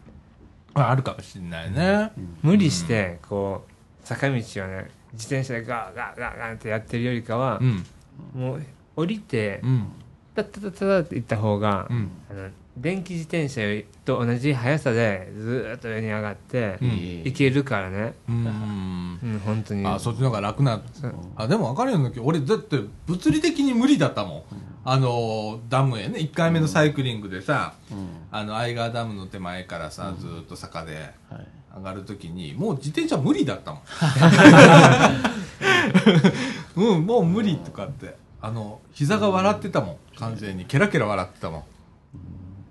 [0.74, 2.10] ああるかもしれないね。
[2.42, 3.64] 無理してこ
[4.02, 7.86] う坂道をね自転車でガーガーガーガーってやってるよりかはう、ん。
[8.34, 8.62] もう
[8.96, 9.86] 降りてうん。
[10.34, 12.10] タッタッタッタッって行った方が、うん。
[12.28, 13.60] あの電気自転車
[14.04, 16.88] と同じ速さでずーっと上に上がってうん。
[17.24, 19.18] 行けるからね、うん。
[19.22, 19.86] うん、本当に。
[19.86, 20.82] あそっちの方が楽な。
[21.36, 24.42] あでも分かるような気俺だって物理的に無理だったもん、
[24.84, 26.18] あのダムへね。
[26.18, 28.08] 1回目のサイクリングでさ、うん。
[28.30, 31.46] あの相川ダムの手前からさずーっと坂ではい。
[31.74, 33.82] 上がるときにもう自転車無理だったもん。
[36.96, 37.06] うん。
[37.06, 39.96] もう無理とかってあの膝が笑ってたもん。
[40.16, 40.64] 完全に。
[40.64, 41.62] ケラケラ笑ってたもん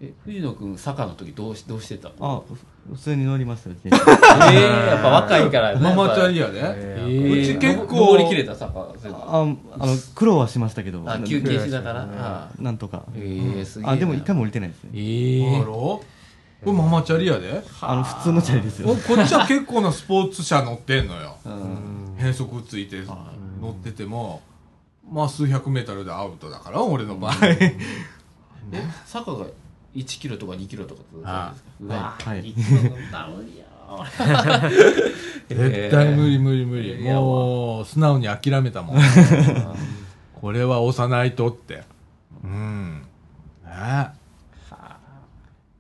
[0.04, 2.10] え藤野君坂の時どうしどうしてた？
[2.20, 2.54] のあ
[2.88, 3.90] ふ普通に乗りますよ ええ
[4.90, 7.96] やっぱ若いからママチャリやアで、ええうち結構。
[7.98, 9.58] 登りきれた坂ああの
[10.16, 11.04] 苦労はしましたけど。
[11.06, 12.08] あ休憩しながら。
[12.18, 13.04] あなんとか。
[13.16, 13.94] ええすげえな。
[13.94, 14.90] あでも一回も降りてないですね。
[14.96, 16.02] ええあろ
[16.64, 17.64] これママチャリアで。
[17.82, 18.90] あの普通のチャリですよ。
[18.90, 21.36] おこっちは結構なスポーツ車乗ってんのよ。
[21.46, 22.16] うん。
[22.18, 23.04] 変速ついて
[23.62, 24.42] 乗ってても
[25.08, 27.36] まあ数百メートルでアウトだから俺の場合。
[27.46, 27.76] え
[29.06, 29.46] 坂が
[29.96, 31.54] 1キロとか2キロとかうわ
[32.20, 32.44] はい。
[32.44, 32.92] 1キロ
[33.36, 33.66] 無理や
[35.50, 38.98] 絶対無理無理無理いやもう素直に諦めたもん。
[40.40, 41.84] これは押さないとって。
[42.44, 43.02] うん。
[43.66, 44.12] ね。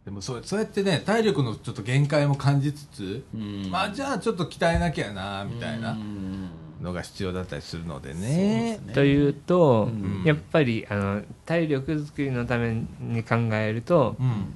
[0.03, 3.69] でもそうそうやってね体力のちょっと限界も感じつつ、うん。
[3.71, 5.91] まあじゃあちょっと鍛えなきゃなみたいな。
[5.91, 6.49] うん
[6.81, 8.79] のが必要だったりするのでね。
[8.93, 10.23] というと、ん。
[10.25, 14.53] やっぱりあの体力作りのために考えるとうん。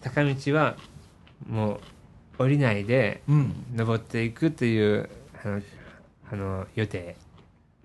[0.00, 0.76] 坂道は
[1.48, 1.80] もう
[2.42, 3.54] 降りないでうん。
[3.74, 5.08] 登っていくという
[5.44, 5.60] あの
[6.32, 7.16] あの予定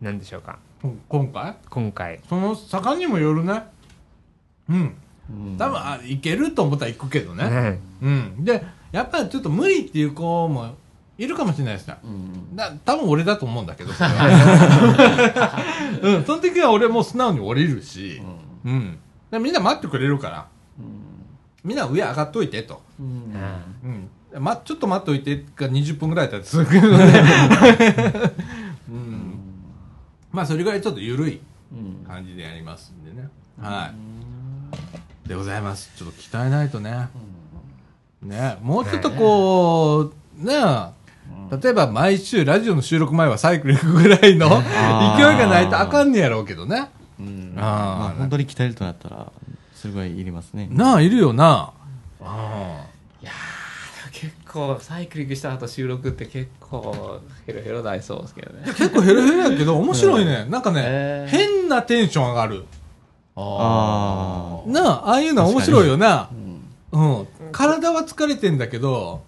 [0.02, 0.60] なんでしょうか。
[1.08, 1.56] 今回？
[1.70, 2.20] 今回。
[2.28, 3.64] その坂にもよるね。
[4.70, 4.96] うん。
[5.30, 5.58] うん。
[5.58, 7.80] 多分あいけると思ったら行くけどね、はい。
[8.02, 8.44] うん。
[8.44, 10.76] でやっぱりちょっと無理っていう子も
[11.18, 11.98] いるかもしれないですね。
[12.04, 12.56] うん。
[12.56, 15.64] だ多分俺だと思うんだけどそれは。
[16.02, 18.22] うんその時は俺もう素直に降りるし
[18.66, 18.98] うん、
[19.30, 20.48] でみんな待ってくれるから。
[21.64, 23.34] みんな上上がっといてと、うん。
[23.36, 24.44] あうん。
[24.44, 27.04] ま、ちょっと待っといてが20分ぐらいだったら続くので、
[28.88, 29.40] うん、
[30.32, 31.42] まあそれぐらいちょっと緩い
[31.72, 33.28] うん感じでやりますんでね。
[33.60, 33.92] は
[35.26, 35.28] い。
[35.28, 35.92] でございます。
[35.96, 37.08] ちょっと鍛えないとね。
[38.22, 40.54] ねもうちょっとこうね
[41.62, 44.50] 例えば毎週ラジオの収録前はサイクリングぐらいの
[45.18, 46.90] 勢いがないとあかんねやろうけどね。
[47.20, 47.54] うん。
[47.58, 49.32] ああ本当に鍛えるとなったら
[49.76, 50.68] すごいいりますね。
[50.72, 51.72] なあいるよな。
[52.22, 52.86] あ
[54.12, 58.64] 結構サイクリングした後収録って結構ヘロヘロなりそうですけどね。
[58.66, 62.66] 結構ヘロヘロやけど面白いね、なんかね、変なテンション上がる。
[63.36, 66.30] あなあああいうのは面白いよな。
[66.94, 67.18] うん。
[67.18, 67.28] うん。
[67.52, 69.24] 体は疲れてんだけど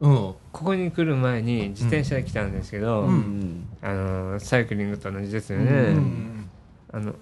[0.00, 3.14] うんここに来る前に自転車で来たんですけど、うん。
[3.14, 6.50] んあのサイクリングと同じですよね、うん。
[6.92, 7.14] あの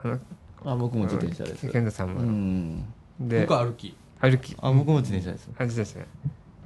[0.00, 0.20] あの
[0.66, 1.66] あ僕も自転車です。
[1.70, 2.84] 健太さんも、うん。
[3.18, 3.96] で僕は歩き。
[4.20, 4.54] 歩き。
[4.60, 6.06] あ僕も自転車ですあですね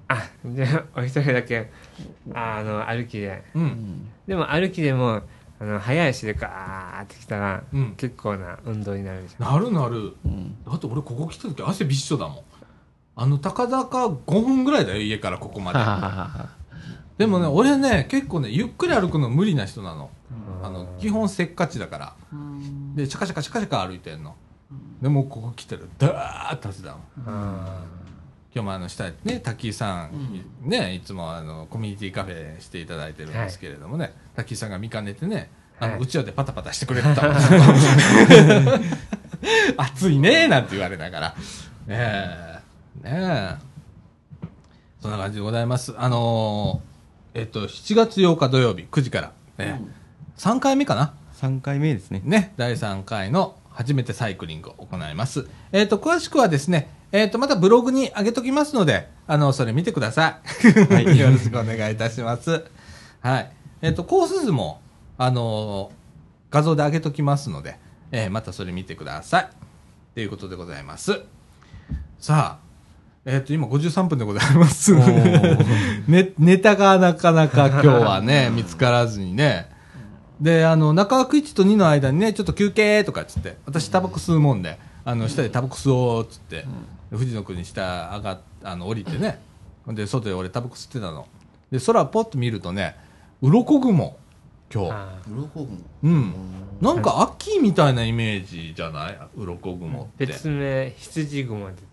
[0.09, 1.71] あじゃあお一人だけ
[2.35, 3.45] ああの歩きで。
[4.27, 5.23] でも歩きでも
[5.61, 7.95] あの早足でガーってきたら、うん。
[7.97, 9.45] 結構な運動になるでしょ。
[9.45, 10.17] なるなる。
[10.25, 10.57] うん。
[10.65, 12.43] だって俺ここ来た時汗びっしょだもん
[13.21, 17.25] あの高坂5分ぐらいだよ家からここまで。
[17.25, 20.11] でもね俺ね結構ねゆっくり歩くの無理な人なの。
[20.63, 22.15] あの基本せっかちだから。
[22.95, 24.37] でシャカシャカシャカシャカ歩いてんの。
[25.03, 25.89] でもうここ来てる。
[25.99, 27.03] ダーッと汗だもん。
[27.27, 27.85] あ
[28.55, 35.51] 今日もあの下ね滝井さん、ねいつもあのコミュニティカフェしていただいてるんですけれどもね、滝井さんが見かねてね
[35.81, 36.03] あの、はい。
[36.03, 37.23] うちわでパタパタしてくれてた
[39.77, 41.29] 暑 いねなんて言われながら。
[41.31, 41.37] ね
[41.89, 42.58] え
[43.03, 43.57] ねえ
[45.01, 49.81] そんな感じでございますあのーえっと7月8日土曜日9時から、ね
[50.39, 55.49] 3回目かな？3回目ですねね、第3回の初めてサイクリングを行います。
[55.73, 60.95] えっ、と、詳しくはですね、えっ、と、またブログに上げときますので、あの、それ見てください。
[60.95, 62.65] はい よろしくお願いいたします。
[63.21, 63.51] はい。
[63.83, 64.81] えっ、と、コース図も、
[65.17, 65.91] あの
[66.51, 67.79] 画像で上げときますので、
[68.13, 69.49] えーまたそれ見てください。
[70.15, 71.21] ということでございます。
[72.19, 72.68] さあ、
[73.31, 74.95] えっ、と、今53分でございます。
[74.95, 79.69] ね、ネタがなかなか 今日はね、見つからずにね。
[80.41, 86.65] で、あの、中枠1と2の間にね、ちょっと休憩とかっつって、私タバコ吸うもんで、あの、下でタバコ吸おうっつって、
[87.11, 89.41] 藤野君に下上がっ、あの、降りてね、
[89.89, 91.27] で、外で俺タバコ吸ってたの。
[91.71, 92.97] で、空ポッと見るとね、
[93.43, 94.17] 鱗雲
[94.73, 94.91] 今日。
[94.91, 95.69] あ鱗雲。
[96.03, 96.35] うん。
[96.81, 99.19] なんか秋みたいなイメージじゃない？
[99.37, 100.25] 鱗雲って。
[100.27, 101.88] 別名羊雲ですよね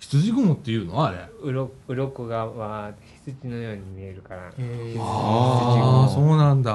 [0.00, 1.06] 羊雲っていうの？
[1.06, 1.18] あれ。
[1.42, 4.46] うろ鱗がわーって羊のように見えるから。
[4.46, 4.50] あ
[6.06, 6.72] あそうなんだ。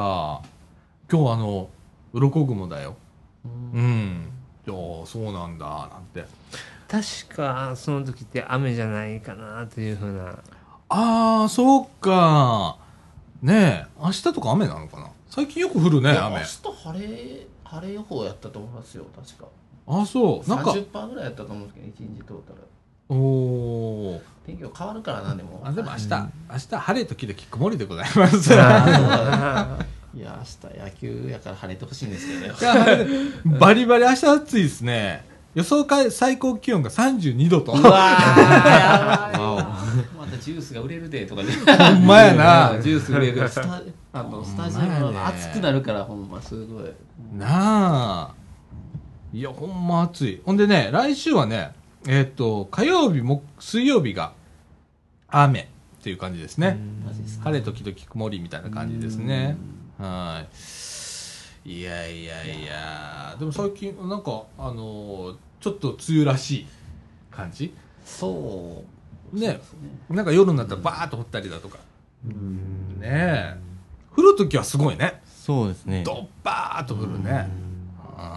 [1.12, 1.70] 今日あの
[2.14, 2.96] 鱗雲だよ。
[3.44, 3.50] う
[3.80, 4.30] ん。
[4.66, 5.66] いやーそうなんだ。
[5.66, 6.24] なんて。
[6.88, 10.38] 確かその時って雨じゃないかなというふうな。
[10.90, 12.78] ああそうか。
[13.42, 15.10] ねえ明日とか雨なのかな？
[15.30, 16.38] 最近よく降るね雨。
[16.38, 16.46] 明日
[16.84, 19.48] 晴れ晴れ予報やったと思いますよ確か。
[19.88, 20.50] あそう。
[20.50, 22.60] なんか30%ぐらいやったと思うんですけど一日トータル
[23.10, 25.62] おお天気は変わるからなでも。
[25.64, 28.54] あでも明日、明日晴れ時々曇りでございます。
[28.54, 28.56] い
[30.20, 35.26] や明日野球やから晴れてほしいんですけどねバリバリ明日暑いですね。
[35.56, 37.72] 予想か最高気温が32度と。
[37.74, 37.92] うわ
[40.18, 41.52] またジュースが売れるでとかね。
[41.52, 42.80] ほんまやな。
[42.84, 43.48] ジュース売れる。
[43.48, 43.82] スタ
[44.14, 46.84] あのスタジアムが熱くなるからほんますごい。
[47.38, 48.34] なあ。
[49.34, 50.42] いやほんま暑い。
[50.46, 51.72] ほんでね来週はね
[52.08, 54.34] えっ、と火曜日も水曜日が
[55.28, 55.66] 雨っ
[56.04, 56.78] ていう感じですね。
[57.44, 59.58] 晴れ時々曇りみたいな感じですね。
[59.98, 60.46] は
[61.66, 61.72] い。
[61.78, 63.36] いやいやいや。
[63.40, 66.68] でも最近なんかあのーちょっと梅雨らしい
[67.32, 67.74] 感じ？
[68.06, 68.84] そ
[69.34, 69.40] う。
[69.40, 69.48] ね。
[69.48, 69.60] ね。
[70.12, 71.80] なんか夜になったらバーッと降ったりだとか。
[72.24, 73.58] ねえ。
[74.16, 75.22] 降る時はすごいね。
[75.26, 76.04] そうですね。
[76.04, 77.50] ドッバーッと降るね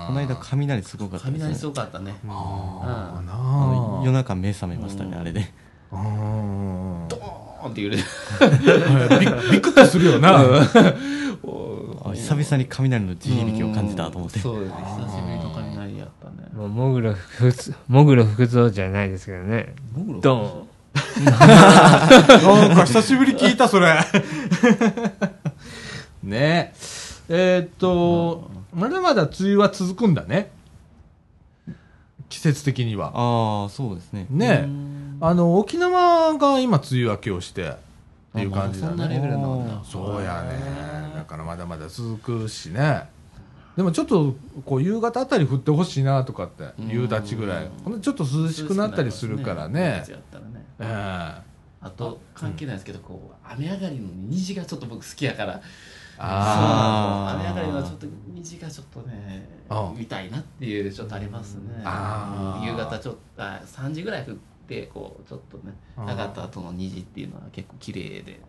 [0.09, 2.16] この間雷すごかったです雷すねごかったね。
[2.24, 2.30] うん。
[2.30, 5.44] ああ夜中目覚めましたねうんあれで。
[5.92, 7.04] うん。
[7.09, 8.02] ドーンって揺れる
[9.20, 10.38] びびっくりするよな。
[10.38, 10.42] あ
[12.14, 14.38] 久々に雷の地響きを感じたと思って。
[14.38, 14.76] そうですね。
[14.78, 14.84] 久
[15.18, 16.48] しぶりの雷やったね。
[16.54, 19.74] もうもぐろふつもぐろ福蔵じゃないですけどね。
[20.22, 20.66] ド
[21.22, 23.92] なんか久しぶり聞いたそれ。
[26.24, 26.72] ね。
[27.30, 28.47] ええーっと
[28.79, 30.51] まだまだ梅雨は続くんだね。
[32.29, 33.12] 季節的には。
[33.14, 34.26] ああそうですね。
[34.31, 34.68] ね
[35.20, 37.74] あの沖縄が今梅雨明けをしてっ
[38.35, 38.91] ていう感じだね。
[38.91, 39.83] そんなレベルなんだ。
[39.85, 41.12] そうやね。
[41.14, 43.09] だからまだまだ続くしね。
[43.76, 47.70] でもちょっとこう夕方あたり降ってほしいなとかって夕立ぐらい。
[48.01, 50.05] ちょっと涼しくなったりするからね。
[51.81, 55.62] あと関係ないですけどこう雨上がりの虹がちょっと僕好きやから
[56.19, 61.61] あそう雨上がりのちょっと虹がちょっとねあ見たいなっていうちょっとありますね。
[62.64, 64.35] 夕方ちょっとあ3時ぐらい降っ
[64.66, 68.41] てこうちょっとね上がった後の虹っていうのは結構綺麗で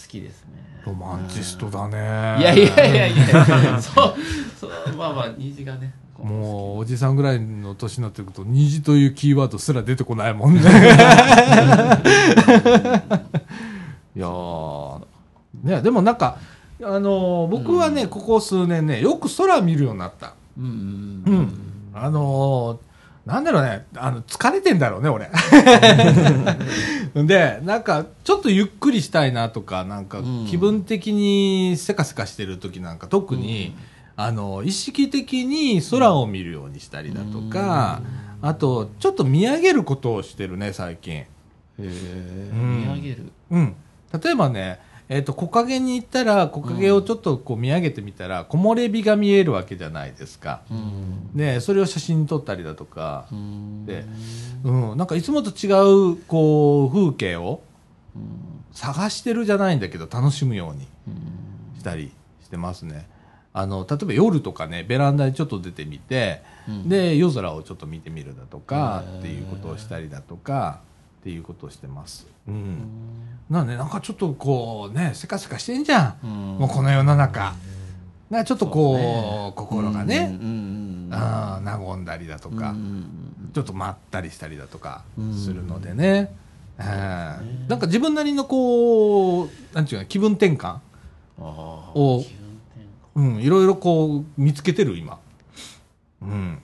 [0.00, 0.82] 好きですね。
[0.86, 1.96] ロマンチストだね。
[1.96, 4.14] いやいやいやいや そう
[4.58, 10.60] そうまあまあ虹がねもうおじさんぐらいの年になってくると虹というキーワードすら出てこないもんね。
[14.16, 15.04] いやー。
[15.62, 16.38] ねでもなんか
[16.82, 20.34] あのー僕はね、ここ数年ねよく空見るようになった。
[20.58, 20.70] うんうん
[21.26, 21.42] ううん。
[21.42, 21.52] ん
[21.94, 22.90] あのー
[23.26, 25.30] なんだろうねあの疲れてんだろうね俺。
[27.14, 30.46] でなんかちょっとゆっくりしたいなとかなんかうん。
[30.48, 33.74] 気分的にせかせかしてる時なんか特に、
[34.16, 38.00] あの意識的に空を見るようにしたりだとか、
[38.42, 41.14] あとちょっと見上げることをしてるね最近。
[41.14, 41.26] へ
[41.78, 42.80] えうん。
[42.88, 43.32] 見上げる。
[43.50, 43.74] うん。
[44.22, 44.80] 例えばね
[45.12, 51.36] えっと木陰に行ったら木陰をちょっとこう見上げてみたら木漏れ日が見えるわけじゃないですか、うん。
[51.36, 53.84] でそれを写真に撮ったりだとか、うん。
[53.86, 54.04] で
[54.62, 55.66] うん、なんかいつもと違
[56.12, 57.60] うこう風景を
[58.14, 58.22] うん。
[58.72, 61.80] 探してるじゃないんだけど楽しむようにうん。
[61.80, 62.12] したり
[62.44, 63.08] してますね。
[63.52, 66.88] あの例えば夜とかねベランダにちょっと出てみて、うん。
[66.88, 70.78] で夜空をちょっと見てみるだとかっていうことをしたりだとか
[71.20, 72.78] っていうことをしてます、うん。
[73.50, 76.30] なんでなんかちょっとこうねせかせかしてんじゃん、うん。
[76.58, 77.54] もうこの世の中。
[78.30, 79.52] なちょっとこうね。
[79.56, 80.54] 心がね、うんうん
[81.06, 85.34] うんあー和んだりだとか、うんうんちょっとまったりしたりだとかうん。
[85.34, 86.32] するのでね、
[86.78, 87.66] えーね。
[87.68, 90.80] なんか自分なりのこうなんていうか気分転換、あ
[91.38, 92.60] あお気分
[93.14, 95.18] 転うん、いろいろこう見つけてる今、
[96.22, 96.58] うん、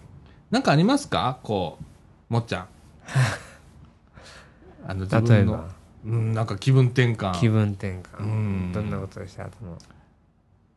[0.50, 1.40] なんかありますか？
[1.42, 1.78] こ
[2.30, 2.66] うもっちゃん
[4.88, 5.64] あの自分の例えば、
[6.04, 7.38] うん、なんか気分転換。
[7.40, 8.72] 気分転換、うん。
[8.72, 9.76] どんなことをした後の。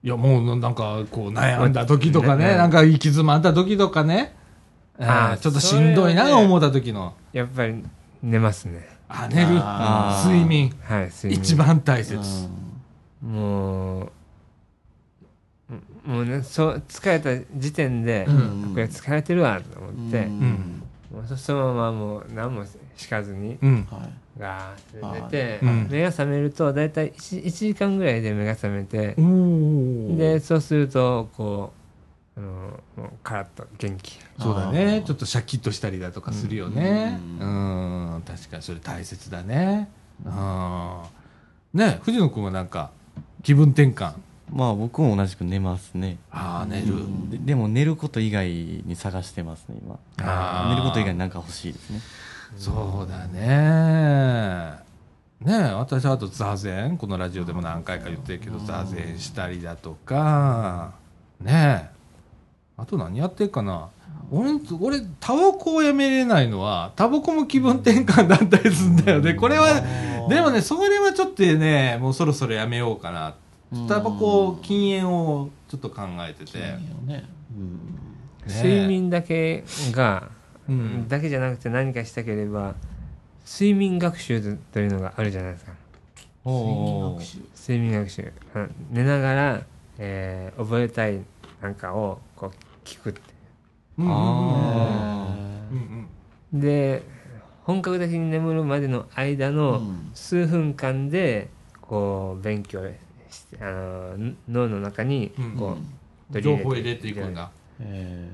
[0.01, 2.45] いやもうなんかこう悩んだ時とかね。
[2.45, 2.55] ね。
[2.55, 4.33] なんか行き詰まった時とかね、
[4.97, 7.13] えーあーちょっとしんどいな思った時の。
[7.33, 7.83] やっぱり
[8.23, 8.87] 寝ますね。
[9.09, 9.49] あ寝る。
[10.25, 10.73] 睡眠。
[10.83, 11.33] はい睡眠。
[11.33, 12.17] 一番大切、
[13.21, 14.11] もう
[16.05, 18.71] もうねそう疲れた時点で、うん。
[18.73, 20.81] これ疲れてるわと思って、ん。
[21.11, 22.63] もうそそのままもう何も
[22.99, 23.87] しかずにうん。
[23.89, 25.87] はいガーって寝て、うん。
[25.89, 29.15] 目が覚めると大体 1, 1時間ぐらいで目が覚めて
[30.15, 31.73] でそうするとこ
[32.37, 34.17] うあのカラッと元気。
[34.39, 35.03] そうだね。
[35.05, 37.19] ちょっとシャキッとしたりだとかするよね。
[37.39, 38.17] ううん。
[38.17, 39.89] ん確かにそれ大切だね。
[40.25, 41.01] うん
[41.73, 42.91] ね藤野君はなんか
[43.43, 44.13] 気分転換？
[44.53, 46.17] まあ僕も同じく寝ますね。
[46.31, 46.95] ああ寝る。
[47.29, 49.99] ででも寝ること以外に探してますね今。
[50.69, 51.99] 寝ること以外になんか欲しいですね
[52.57, 54.89] そうだね。
[55.41, 60.93] ねえ私はあと座禅このラジオでも何回か言ってるけど座禅したりだとか。
[61.39, 61.99] ねえ。
[62.77, 63.89] あと何やってるかな。
[64.31, 69.33] 俺俺タバコをやめれないのはタバコも気分転換だったりするんだよね。
[69.33, 69.81] これは
[70.27, 73.35] でもねそれはちょっとねもうそろそろやめようかな。
[73.87, 76.79] タバコ禁煙をちょっと考えてて、ね。
[77.05, 77.29] ね
[78.47, 80.29] 睡眠だけが、
[80.69, 81.07] うん。
[81.07, 82.75] だけじゃなくて何かしたければ
[83.45, 85.71] 睡眠学習というのがあるじゃないですか。
[86.45, 87.41] おー。
[87.55, 88.31] 睡眠学習。
[88.55, 89.61] あ寝ながら、
[89.97, 91.19] えー覚えたい
[91.61, 93.21] なんかをこう聞くって
[93.97, 94.09] うんう。
[94.09, 94.19] んうん。
[94.21, 95.35] あ
[95.71, 96.07] うん
[96.53, 96.59] うん。
[96.61, 97.03] で
[97.63, 100.11] 本格的に眠るまでの間のうん。
[100.13, 101.49] 数分間で
[101.81, 102.81] こう勉強
[103.29, 105.77] してあの脳の中にこ
[106.33, 107.51] う情報入れていくんだ。
[107.79, 108.29] え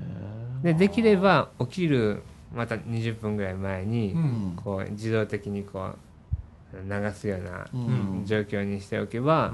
[0.63, 4.53] でできれば起きるまた20分ぐらい前に、うん。
[4.63, 5.89] こう自動的にこ
[6.73, 8.23] う流すようなうん。
[8.25, 9.51] 状況にしておけば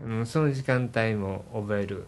[0.00, 0.26] う、うん。
[0.26, 2.06] その時間帯も覚える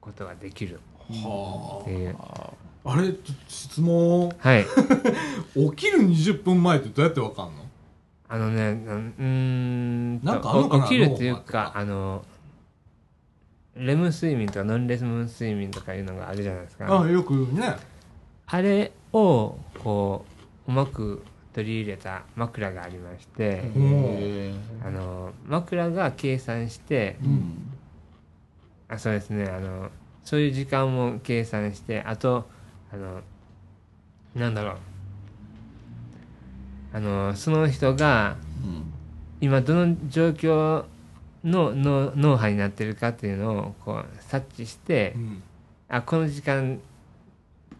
[0.00, 0.80] ことができる。
[1.08, 2.16] はっていう。
[2.18, 2.50] あ
[2.84, 3.12] あれ
[3.48, 4.30] 質問。
[4.38, 4.64] はい。
[5.54, 7.66] 起きる20分前ってどうやってわかんの？
[8.28, 11.72] あのねなんうーんとなんか起きるっていうか。
[11.74, 12.24] あの
[13.76, 17.02] レム睡眠とかノンレム睡眠とかいうのがあるじゃないですか。
[17.02, 17.76] あよくね。
[18.46, 20.24] あれをこ
[20.66, 21.22] ううまく
[21.52, 24.54] 取り入れた枕がありまして、へ
[24.84, 27.72] あの枕が計算してーうん。
[28.88, 29.90] あそうですねあの
[30.24, 32.46] そういう時間も計算してあと
[32.92, 33.20] あの
[34.34, 34.76] なんだろう。
[36.92, 38.92] あのその人がうん。
[39.38, 40.84] 今どの状況
[41.46, 45.42] の脳脳波になってるかっていうのをこう察知してうん。
[45.88, 46.80] あこの時間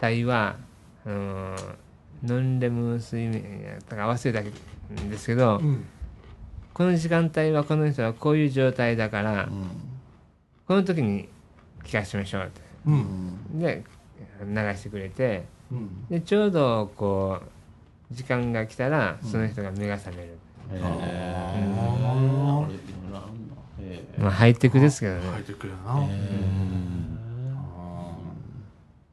[0.01, 0.57] 帯は
[1.05, 1.57] あの
[2.23, 3.43] ノンレム睡眠
[3.89, 5.85] とか忘れたんですけど、うん。
[6.73, 9.49] この時間帯はこの人はこういう状態だから、
[10.69, 11.29] この時に
[11.83, 12.61] 聞かせましょうって。
[12.87, 12.99] ううん。
[13.57, 13.83] んで
[14.41, 16.07] 流してくれてうん。
[16.09, 20.39] でちょうどこう時間が来たらその人が目が覚める、
[20.73, 20.85] へー。
[20.85, 22.56] ああれいろいろあんだへー
[24.19, 25.77] まあハイテクですけどね、書いてくれな。
[25.77, 25.87] へー。
[27.55, 28.13] あ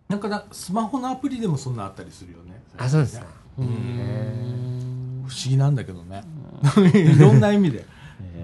[0.09, 2.61] ーなんかなスマホのアプリでもそんなあったりするよね。
[2.77, 3.25] あそうですか
[3.57, 5.25] うんうん。
[5.27, 6.23] 不思議なんだけどね。
[6.93, 7.85] いろんな意味で。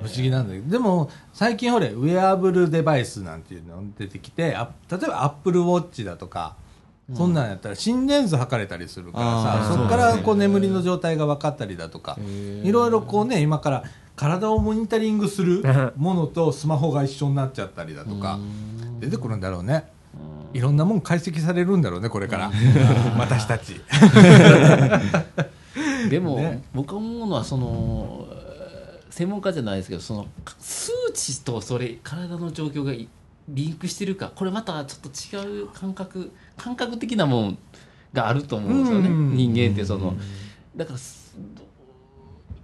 [0.03, 0.69] 不思議なんだけど。
[0.69, 6.55] でも最近ほれウェアブルデバイスなんていうの出てきてあ例えばアップルウォッチだとか
[7.13, 12.17] そんなんやったら心電図測れたりするからあさーそこからこう眠りの状態が分かったりだとか
[12.63, 13.83] いろいろこうね今から
[14.19, 15.63] 体をモニタリングする
[15.95, 18.37] ものとスマホが一緒になっちゃったりだとか。
[18.99, 19.85] 出てくるんだろうね。
[20.53, 22.51] いろんなもん解析されるんだろうねこれから。
[23.17, 23.79] 私たち。
[26.09, 26.61] でも、ね。
[26.73, 28.39] 僕思うのはそのえー
[29.09, 30.27] 専門家じゃないですけどその
[30.59, 33.07] 数値とそれ体の状況がい
[33.49, 37.57] リンクしてるかこれまたちょっと違う感覚感覚的なもん
[38.13, 39.09] があると思うんですよね。
[39.09, 39.35] うん。
[39.35, 40.15] 人間ってその
[40.75, 41.63] だからすど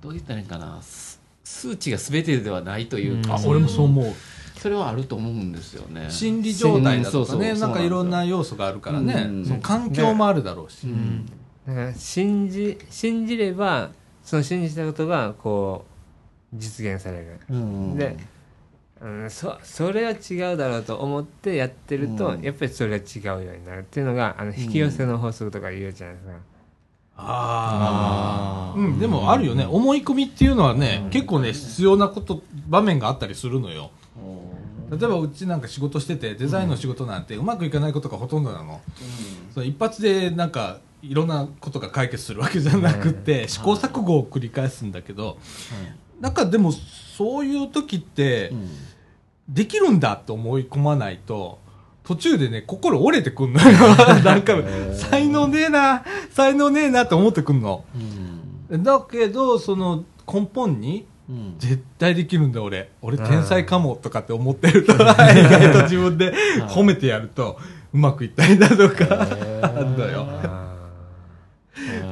[0.01, 0.81] どう言ったらいいかな。
[0.81, 1.14] す
[1.45, 3.41] 数値が全てではないというか、うん。
[3.43, 4.13] あ俺もそう思う。
[4.59, 6.07] それはあると思うんですよね。
[6.09, 9.13] 心理状態だとかねなんかいろんな要素があるからね。
[9.13, 9.45] うん。
[9.45, 10.87] その環境もあるだろうし。
[10.87, 11.25] うん。
[11.67, 13.91] だから信じ信じれば
[14.23, 15.85] その信じたことがこ
[16.51, 17.39] う実現される。
[17.49, 18.17] うんで
[19.01, 22.41] うん、そそれは違うだろうと思ってやってると、うん。
[22.41, 26.33] やっぱりそれは違うようになるっていうのがあの引き寄せの法則とか言うじゃないですか、
[27.17, 29.65] ああうんでもあるよね。
[29.65, 31.09] 思い込みっていうのはねうん。
[31.09, 33.91] 結構ね必要なこと場面があったりするのよ。
[34.89, 34.99] うん。
[34.99, 38.81] 例えばうちなんか仕事しててデザインの仕事なんてうまくいかないことがほとんどなの。
[39.53, 45.37] その一発でなんかいろんなことが解決するわけじゃなくて試行錯誤を繰り返すんだけど
[46.19, 48.69] なんかでもそういう時ってうん。
[49.47, 51.59] できるんだと思い込まないと
[52.05, 53.77] 途中でね心折れてくんのよ。
[54.23, 54.55] なんか
[54.93, 56.03] 才能ねえな。
[56.31, 57.83] 才能ねえなって思ってくんの。
[58.69, 58.83] うん。
[58.83, 61.55] だけどその根本にうん。
[61.57, 62.91] 絶対できるんだ俺。
[63.01, 64.93] 俺天才かもとかって思ってると。
[64.93, 66.33] 意外と自分で
[66.69, 67.57] 褒めてやると
[67.93, 69.27] うまくいったりだとか
[69.61, 70.27] あんだよ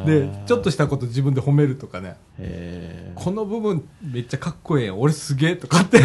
[0.05, 2.18] でちょっとしたこと自分で褒めるとかね。
[2.38, 4.99] へこの部分めっちゃかっこええやん。
[4.99, 5.99] 俺すげえとかって。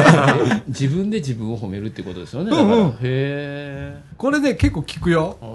[0.68, 2.50] 自分で自分を褒めるってことですよね。
[2.50, 2.96] うんうん。
[3.00, 5.36] へこれね結構聞くよ。
[5.42, 5.46] え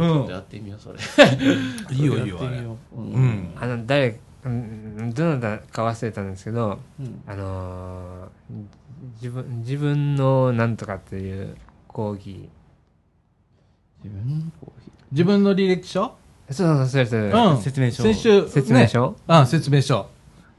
[0.00, 0.08] うん。
[0.08, 0.98] ちょっとやってみようそれ。
[1.96, 3.00] いいよいいよあれやってみよう。
[3.00, 3.12] うん。
[3.12, 3.48] うん。
[3.60, 7.22] あの誰うんどなたか忘れたんですけどうん。
[7.26, 8.82] あのー
[9.20, 11.56] 自分自分のなんとかっていう
[11.88, 12.48] 講義。
[15.12, 16.14] 自分の履歴書？
[16.52, 17.62] そうそうそれそれ、うん。
[17.62, 18.02] 説明書。
[18.02, 19.16] 先週説明書、ね。
[19.26, 20.06] あ説明書。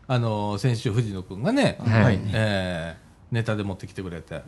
[0.07, 2.19] あの先週藤野くんがね、はい。
[2.33, 4.43] えーネタで持ってきてくれて。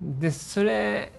[0.00, 1.12] でそれ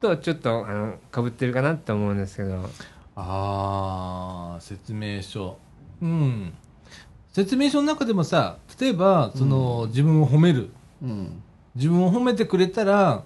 [0.00, 2.70] とちょっとあのかぶってるかなって思うんですけど。
[3.16, 5.58] ああ説明書。
[6.00, 6.52] うん。
[7.32, 10.70] 説明書の中でもさ例えばその、自分を褒める。
[11.02, 11.42] ーうん。
[11.74, 13.22] 自分を褒めてくれたらあ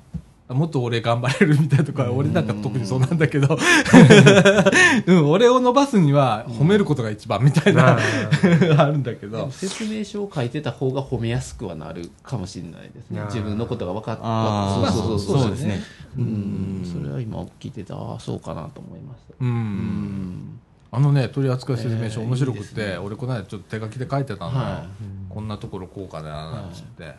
[0.49, 3.59] もっと俺頑張れるみたいなとか、俺なんか特にそうなんだけど、
[5.07, 7.99] うん、俺を伸ばすには褒めることが一番みたいな、あ。
[8.79, 9.51] あるんだけど。
[9.51, 13.23] 説明書を書いてた方が褒めやすくはなるかもしれないですね。
[13.27, 15.83] 自分のことが分かってああそうそうそうそうですね。
[16.17, 16.83] ううん。
[16.83, 16.85] ん。
[16.85, 19.35] それは今聞いてたああそうかなと思いました。
[19.41, 19.49] うん。
[19.49, 20.61] うん。
[20.93, 24.87] あのね取扱説明書えー面白くて、いいですね俺この間ちょっと手書きで書いてたのよ、は
[25.29, 27.15] こんなところこうかななんつって、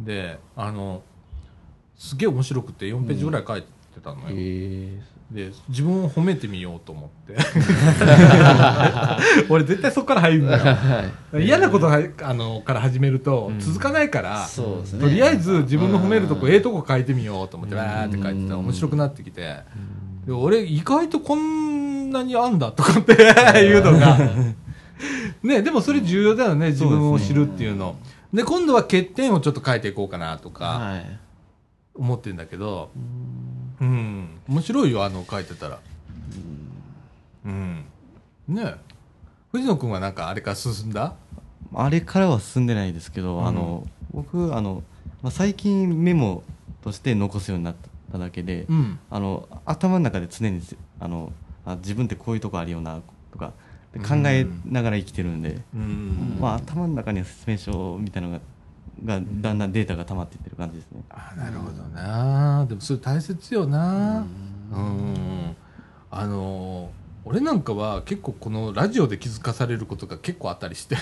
[0.00, 1.02] であの
[1.96, 3.68] すげえ面白くて4ページぐらい書いて
[4.02, 7.36] たのよ、へで自分を褒めてみようと思って。
[9.48, 10.64] 俺絶対そこから入るんだよ。
[10.64, 11.44] はい。
[11.44, 13.58] 嫌なことはあのから始めるとうん。
[13.58, 15.00] 続かないから、そうですね。
[15.00, 16.52] とりあえず自分の褒めるとこうん。
[16.52, 17.80] ええとこ書いてみようと思ってうん。
[17.80, 19.56] わーって書いてたら面白くなってきて。
[20.26, 24.18] で俺意外とこんなにあんだとかっていうのが。
[25.42, 27.96] ねでもそれ重要だよね自分を知るっていうの。
[28.32, 30.64] で今度は欠点をちょっと書いていこうかなとか。
[30.64, 31.23] はい
[31.94, 32.90] 思ってるんだけど
[33.80, 33.88] うん。
[33.88, 34.40] うん。
[34.48, 35.78] 面白いよあの書いてたら。
[37.44, 37.84] うん。
[38.48, 38.74] ね
[39.52, 41.14] 藤野君はなんかあれから進んだ？
[41.72, 43.46] あれからは進んでないですけど、うん。
[43.46, 44.82] あの僕あの、
[45.22, 46.42] まあ、最近メモ
[46.82, 47.74] として残すようになっ
[48.12, 48.98] ただけで、うん。
[49.10, 50.60] あの頭の中で常に
[51.00, 51.32] あの
[51.64, 53.00] あ自分ってこういうとこあるよな
[53.32, 53.52] とか
[53.92, 56.38] で考えながら生きてるんで、うん。
[56.40, 58.40] まあ、頭の中には説明書みたいなのが
[59.04, 61.02] がだんだんデータが溜まっていってる感じですね。
[61.10, 62.66] あなるほどな。
[62.68, 64.24] でもそれ大切よな。
[64.72, 65.56] うん。
[66.10, 66.90] あの
[67.26, 70.96] 俺なんかは結構このラジオで気づかされることが結構あったりして。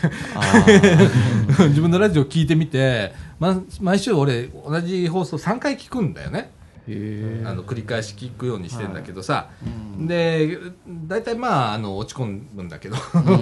[1.69, 6.39] 自分のラジオ聞いてみて、ま、毎週俺同じ放送3回聞くんだよね。
[6.39, 10.07] へあの繰り返し聞くようにしてんだけどさ、うん。
[10.09, 10.59] で
[11.07, 12.97] 大体まああの落ち込むんだけど。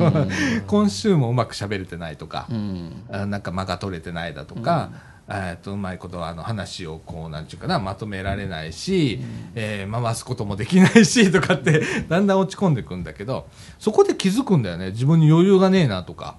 [0.66, 3.04] 今週もうまく喋れてないとか、うん。
[3.10, 4.90] あなんか間が取れてないだとか、
[5.28, 9.20] えー、とうまいことあの話をこうなんちゅうかなまとめられないし、
[9.54, 13.46] えー回すこともできないしとかってだんだん落ち込んでいくんだけど
[13.78, 14.90] そこで気づくんだよね。
[14.90, 16.36] 自分に余裕がねえなとか。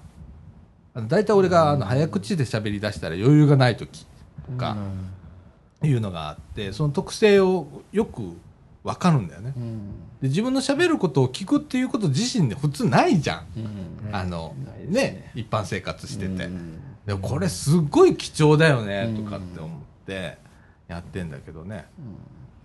[0.94, 4.06] 大体俺があの早口で喋り出したら余裕がない時
[4.44, 4.76] とか
[5.86, 8.22] いうのがあってその特性をよく
[8.84, 9.52] 分かるんだよね。
[9.56, 9.78] うん。
[10.20, 13.46] で自分の喋ることを聞くっていうこと自身で普通ないじゃん。
[13.56, 14.14] うん。
[14.14, 14.54] あの
[14.88, 14.90] ね。
[14.90, 16.80] ね一般生活してて、うん。
[17.06, 19.24] でもこれすごい貴重だよねうん。
[19.24, 20.38] とかって思って
[20.88, 21.86] やってんだけどね、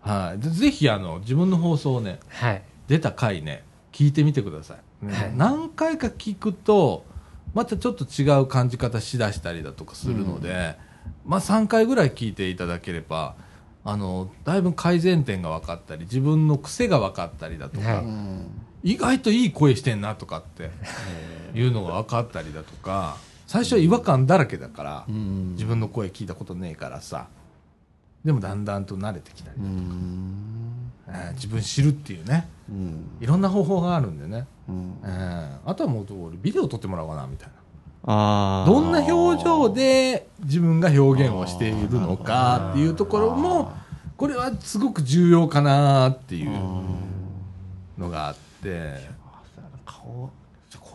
[0.02, 2.64] はい、でぜひあの自分の放送をねはい。
[2.88, 5.34] 出た回ね聞いてみてください、ねはい。
[5.35, 7.06] 何回か聞くと
[7.53, 10.77] またちょっと違う感じ方しだしたりだとかするので、
[11.26, 13.36] まあ3回ぐらい聞いていただければ
[13.84, 18.04] あのだいぶ改善点が分かったり自分の癖が分かったりだとか、
[18.84, 20.72] 意外といい声してんなとかって
[21.58, 23.18] いうのが分かったりだとか
[23.48, 25.52] 最初は違和感だらけだから、うん。
[25.54, 27.28] 自分の声聞いたことねえからさ
[28.26, 30.92] でもだんだんと慣れてきたり、うん。
[31.08, 32.50] えー自分知るっていうね。
[32.70, 33.10] うん。
[33.22, 35.00] いろんな方法があるんでね、うん。
[35.06, 37.54] えーあとはもう俺ビデオ撮ってもらおうかなみたいな
[38.08, 38.14] ど
[38.80, 43.74] んな表情で自分が表現をしているのかっていうところも
[44.16, 46.58] これはすごく重要かなっていう
[47.98, 49.18] のがあって。
[49.86, 50.30] 顔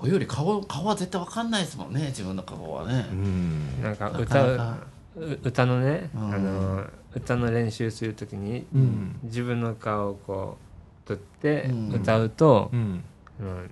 [0.03, 3.07] 声より顔顔は絶対わかんないですもんね自分の顔はね。
[3.13, 3.83] うん。
[3.83, 4.87] なんかな歌うかなか。
[5.17, 6.35] う歌のね、うん。
[6.35, 6.85] あの
[7.15, 9.21] 歌の練習するときに、うん。
[9.25, 10.57] 自分の顔をこ
[11.05, 11.93] う撮ってうん。
[11.93, 13.05] 歌うと、うん。
[13.39, 13.71] うん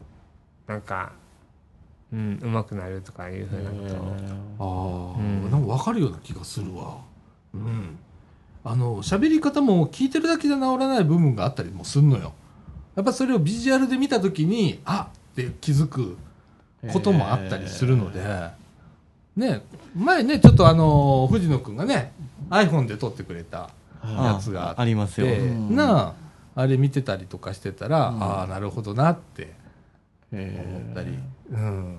[0.67, 1.12] なんか、
[2.12, 3.77] うん、上手くなるとかいうふうなこ
[4.59, 5.16] とを。
[5.16, 5.51] ああ、うん。
[5.51, 6.99] なんか分かるような気がするわ。
[7.55, 7.99] うん。
[8.65, 12.32] あの喋り方も聞いてるだけじゃ治らない部分があったりもするのよ。
[12.97, 15.20] やっぱそれをビジュアルで見た時にあっ！
[15.35, 16.16] て気づく
[16.93, 18.20] こともあったりするので、
[19.37, 19.62] ね
[19.95, 22.12] 前ねちょっとあの藤野くんがね
[22.51, 23.70] iPhone で撮ってくれた
[24.03, 24.82] やつがあって。
[24.82, 25.77] ありますよ、でうん。
[25.77, 26.15] なあ
[26.57, 28.23] あれ見てたりとかしてたら、うん。
[28.23, 29.55] ああなるほどなって
[30.32, 31.19] え思ったり、
[31.51, 31.98] うん、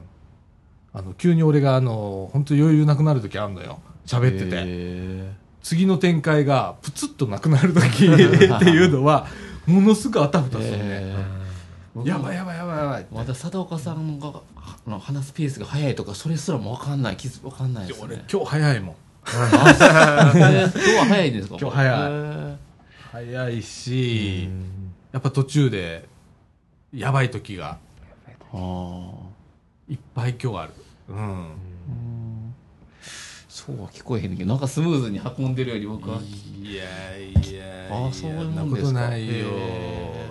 [0.93, 3.79] あの急に俺があの本当余裕なくなる時あるのよ。
[4.05, 5.33] 喋ってて、え。
[5.61, 8.15] 次の展開がプツッとなくなる時 っ
[8.59, 9.27] ていうのは
[9.67, 11.25] ものすごくあたふたするね、え。
[12.03, 17.17] やばいやばいやばいやばいまだ佐岡さんがあの話すペースが速いとかそれすらも分かんない。
[17.17, 18.95] 気づ分かんないです俺ね今日早いもん。
[19.23, 21.99] 今日は早いですか今日早い。
[21.99, 22.03] え。
[22.05, 22.71] ー
[23.11, 24.47] 早いし、
[25.11, 26.07] やっぱ途中で
[26.93, 27.77] やばい時があ
[29.89, 30.73] いっぱい今日ある。
[31.09, 31.17] うん。
[31.17, 32.55] うん。
[33.47, 36.19] そうは聞こえへんけどなんかスムーズに運んでるより僕は。
[36.19, 36.83] いや
[37.17, 39.45] いやあそういうそんなこもんですかとないよ。
[39.49, 40.29] へ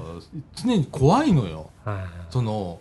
[0.57, 1.71] 常に怖いのよ。
[1.85, 2.81] はいその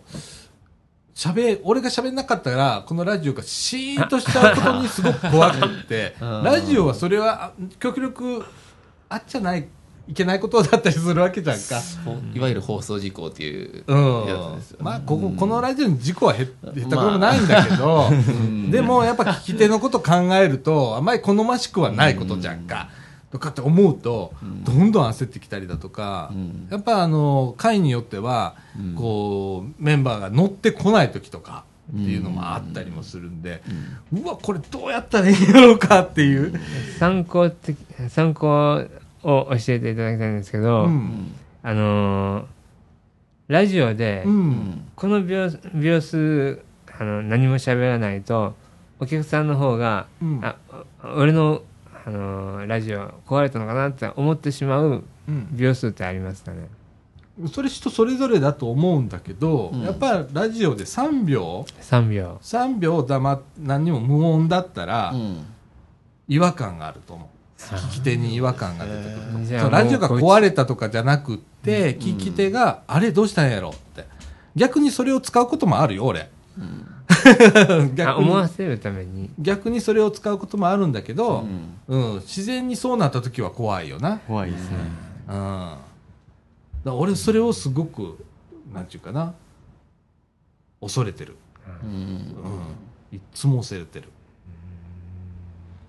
[1.14, 6.16] 喋俺が喋んなかったらこのラジオがシーンとしちゃうことにすごく怖くって。
[6.22, 6.42] うん。
[6.44, 8.42] ラジオはそれはあ極力
[9.08, 9.68] あっちゃない
[10.10, 11.80] いけないことだったりするわけじゃんか。
[12.04, 14.26] ほいわゆる放送事故っていううん。
[14.26, 14.84] やつですよね。
[14.84, 18.10] まあこここのラジオに事故はへへったくれもないんだけど、
[18.70, 22.88] でもやっぱ聞き手のこと考えるとあまり好ましくはないことじゃんか、
[23.30, 24.32] とかって思うと、
[24.64, 26.66] どんどん焦ってきたりだとか、うん。
[26.72, 28.94] やっぱあの会によっては、うん。
[28.96, 31.62] こうメンバーが乗ってこない時とか
[31.96, 33.62] っていうのもあったりもするんで、
[34.12, 36.58] うわこれどうやったらいいんだろうかっていう、
[36.98, 37.76] 参考的
[38.08, 38.82] 参考
[39.22, 41.34] を教えていただきたいんですけど、うん。
[41.62, 42.44] あのー
[43.48, 44.84] ラジオで、うん。
[44.94, 46.60] この秒秒数
[46.98, 48.54] あの何も喋らないと
[49.00, 50.40] お客さんの方が、うん。
[50.44, 50.56] あ
[51.04, 51.62] お俺の、
[52.06, 55.48] あのーラジオ壊れたのかなって思ってしまううん。
[55.52, 56.68] 秒数ってありますかね。
[57.52, 59.82] それ人それぞれだと思うんだけど、うん。
[59.82, 61.66] やっぱラジオで3秒。
[61.80, 62.38] 3秒。
[62.42, 65.44] 3秒黙っ何にも無音だったらうん。
[66.28, 67.29] 違和感があると思う
[67.68, 69.28] 聞き手に違和感が出てくると。
[69.28, 74.06] 思うじゃあそうラジオが壊れたとかじゃなくって聞き手があれどうしたんやろって。
[74.56, 76.30] 逆にそれを使うこともあるよ俺。
[76.58, 76.86] うん。
[77.08, 78.26] あ逆に。
[78.26, 79.30] 思わせるために。
[79.38, 81.46] 逆にそれを使うこともあるんだけど、
[81.88, 82.14] うん。
[82.14, 82.20] うん。
[82.20, 84.18] 自然にそうなった時は怖いよな。
[84.26, 84.76] 怖いですね。
[85.28, 85.74] うん、
[86.84, 88.18] だ俺それをすごく
[88.72, 89.34] なんていうかな。
[90.80, 91.36] 恐れてる、
[91.84, 91.90] うん。
[91.90, 92.06] うん、
[93.12, 94.08] いっつも恐れてる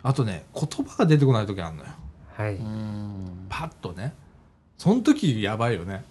[0.04, 1.90] あとね言葉が出てこない時あるのよ。
[2.36, 2.56] はい。
[2.56, 4.14] うんパッとね。
[4.78, 6.04] その時やばいよね。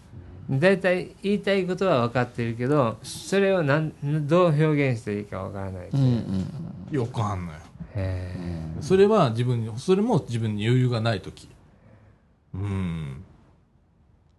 [0.51, 3.93] 大体言いたいことは分かってるけどそれをなん
[4.27, 5.97] どう表現していいか分からない、う。
[5.97, 6.47] んうん
[6.91, 7.59] よくあんのよ。
[7.95, 8.35] へ
[8.81, 11.49] それは自分にそれも自分に余裕がない時。
[12.55, 13.25] うん。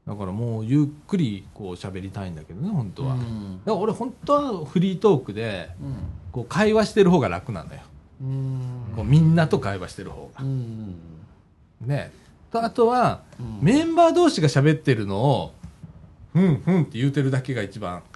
[0.07, 3.25] だからもうゆっくりこう喋りたいんだけどね本当は、だか
[3.65, 5.69] ら俺本当はフリートークで
[6.31, 7.81] こう会話してる方が楽なんだよ。
[7.83, 7.90] うん
[8.95, 10.43] こうみんなと会話してる方が。
[10.43, 10.95] うん
[11.81, 12.11] ね。
[12.51, 13.59] とあとはうん。
[13.61, 15.53] メンバー同士が喋ってるのを
[16.33, 18.03] ふんふんって言うてるだけが一番、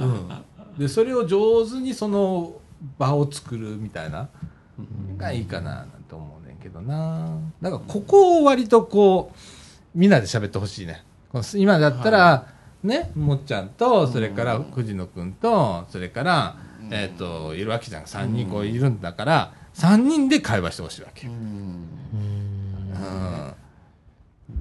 [0.00, 0.28] うん、
[0.78, 2.54] でそれを上手にその
[2.98, 4.28] 場を作るみたいな
[5.18, 7.36] がいいかななんて思うねんけどな。
[7.60, 9.38] だからここを割とこう
[9.94, 11.04] みんなで喋ってほしいね。
[11.54, 12.46] 今だったら、
[12.82, 16.56] ねもっちゃんとそれから藤野君とそれから、
[16.90, 18.04] えっ、といるわけじゃん。
[18.04, 21.88] 3人こういるんだから、3人で会話してほしいわけよ、うん。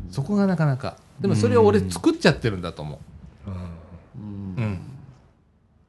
[0.09, 0.97] そこがなかなか。
[1.19, 2.99] でもそれを俺作っちゃってるんだと思
[3.47, 3.49] う、
[4.59, 4.79] うん。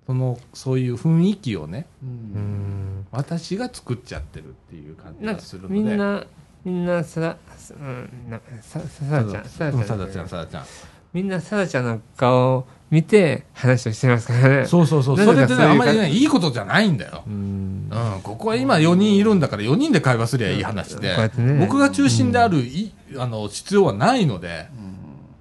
[0.06, 3.06] そのそういう雰囲気をねうん。
[3.10, 5.74] 私が作っちゃってるっていう感じがするので。
[5.74, 6.24] みんな
[6.64, 7.36] みんなさだ、
[7.70, 9.84] うん、なさささだちゃんさだちゃん。
[9.84, 10.64] さだちゃんさだちゃん。
[11.12, 14.66] みんなさだちゃんの顔を見て話をしてますからね。
[14.66, 15.16] そうそうそう。
[15.16, 17.88] なそれってねあんまりねいいことじゃないんだよ、うん。
[17.90, 21.16] うん、ここは今4人いるんだから4人で会話すりゃいい話で、
[21.58, 24.68] 僕が中心であるい、あの必要はないので、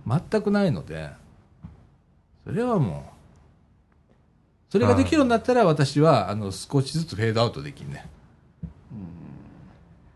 [0.08, 1.10] 全くないので
[2.46, 3.06] それはも
[4.10, 4.12] う
[4.72, 8.06] それができるようになったら私はあの少しずつフェードアウトできんね、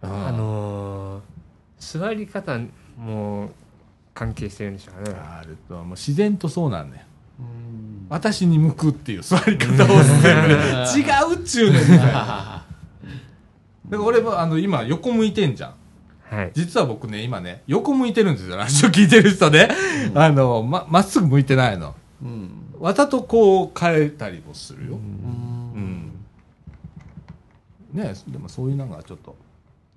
[0.02, 0.10] うん。
[0.10, 1.36] あのー
[1.78, 2.60] 座り方
[2.98, 3.52] も
[4.14, 5.14] 関係してるんでしょうね。
[5.14, 7.04] あるともう自然とそうなんだよ
[8.10, 10.40] 私に向くっていう座り方をしてる
[11.04, 12.04] 違うっちゅうねんみたいな。
[12.06, 12.66] だか
[13.90, 15.74] ら俺もあの今横向いてんじゃん。
[16.36, 16.52] はい。
[16.54, 18.58] 実は僕ね今ね横向いてるんですよ。
[18.58, 19.70] ラジオ聞いてる人ね、
[20.14, 21.96] あのままっすぐ向いてないの。
[22.24, 22.52] うん。
[22.80, 24.94] わざとこう変えたりもするよ。
[24.96, 26.12] うん、
[27.94, 29.36] ねでもそういうのがちょっと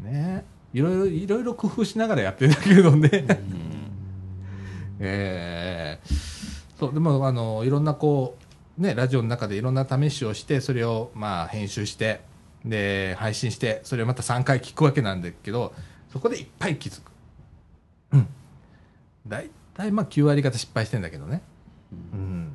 [0.00, 3.08] ねいろいろいろいろ工夫しながらやってるんだけどね、
[5.00, 6.27] えー
[6.78, 8.36] そうでもあのいろんなこ
[8.78, 12.20] うねラジオの中でいろんな試しをしてそれをまあ編集して
[12.64, 15.72] で配信してそれをまた3回聞くわけなんだけど
[16.12, 17.10] そこでいっぱい気づく。
[18.12, 18.26] うん。
[19.26, 21.42] 大体まあ9割方失敗してんだけどね。
[22.12, 22.52] うん。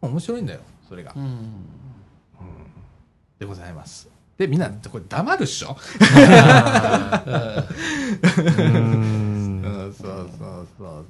[0.00, 1.52] 面白いんだよそれが、うん。
[3.38, 4.08] でございます。
[4.38, 5.76] でみんなこれ黙るっしょ？
[8.58, 9.94] うん。
[9.96, 11.06] そうそうそうそう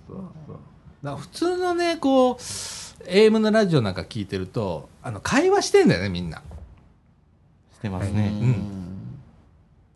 [0.47, 0.59] そう
[1.05, 6.43] だ普通のねこう AM のラジオなんか聞いてるとあの会話してんだよねみんな。
[7.75, 8.33] してますね、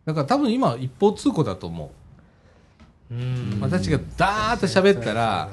[0.05, 1.91] だから多分今一方通行だと思
[3.11, 3.15] う。
[3.15, 3.59] うん。
[3.63, 5.49] 私がダーッと喋ったら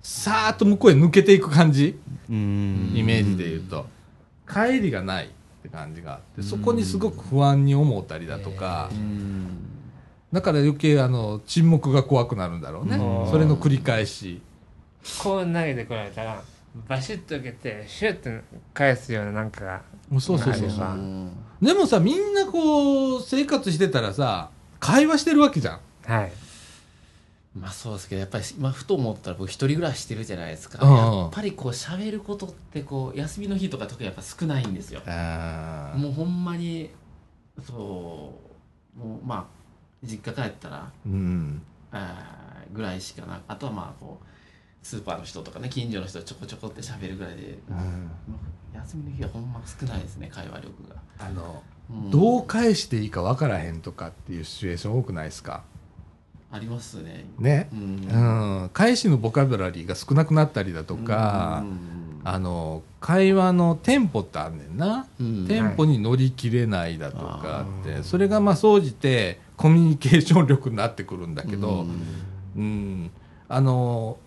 [0.00, 1.98] さーっと向こうへ抜けていく感じ？
[2.30, 2.92] うん。
[2.94, 3.86] イメージで言うと。
[4.48, 5.28] 帰りがないっ
[5.64, 8.88] て感じがあってそこにすごく不安に思ったりだとか。
[8.92, 9.48] うん。
[10.32, 12.98] だから余計あの沈黙が怖くなるんだろうね。
[12.98, 13.30] うん。
[13.32, 14.40] それの繰り返し
[15.22, 16.42] こう投げてこられたら
[16.88, 19.82] バシッと受けてシュッと返すようななんかが
[20.12, 20.96] そうそうそうあれば。
[21.62, 24.50] でもさみんなこう生活してたらさ
[24.80, 25.80] 会話してるわけじゃん。
[26.04, 26.32] はい。
[27.56, 35.00] まあそうですけどやっぱり、まあ、ふと思ったら僕一人暮らししてるじゃないですか、うんやっぱりこう喋ることってこう休みの日とか特にやっぱ少ないんですよ。
[35.06, 36.90] あもうほんまに
[37.64, 38.34] そ
[38.96, 39.44] うもうまあ
[40.02, 41.62] 実家帰ったらうん。
[41.92, 44.26] あーぐらいしかなあとはまあこう
[44.84, 47.58] スーパーの人とかね近所の人とちょこちょこって喋るぐらいで、
[48.74, 52.10] 休みの日はほんま少ないですね会話力が、あのうん。
[52.10, 55.64] どう返していいか分からへんとかっていうシチュエーション多くないですか？
[56.52, 57.24] ありますね。
[57.38, 57.68] ね。
[57.72, 58.60] うん。
[58.60, 58.70] うん。
[58.72, 61.64] 返しのボキャブラリーが少なくなったりだとか
[62.22, 65.06] あの会話のテンポってあんねんな。
[65.18, 65.48] うん。
[65.48, 71.86] テンポに乗り切れないだとかあって、それがまあ総じてコミュニケーション力になってくるんだけど、
[72.56, 73.10] うん。
[73.48, 74.18] あの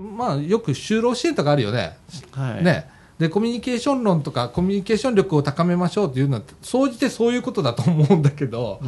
[0.00, 1.96] まあよく就労支援とかあるよね。
[2.32, 2.64] はい。
[2.64, 2.88] ね。
[3.18, 8.80] でコミュニケーション論とかコミュニケーション力を高めましょうっていうのは総じてそういうことだと思うんだけど、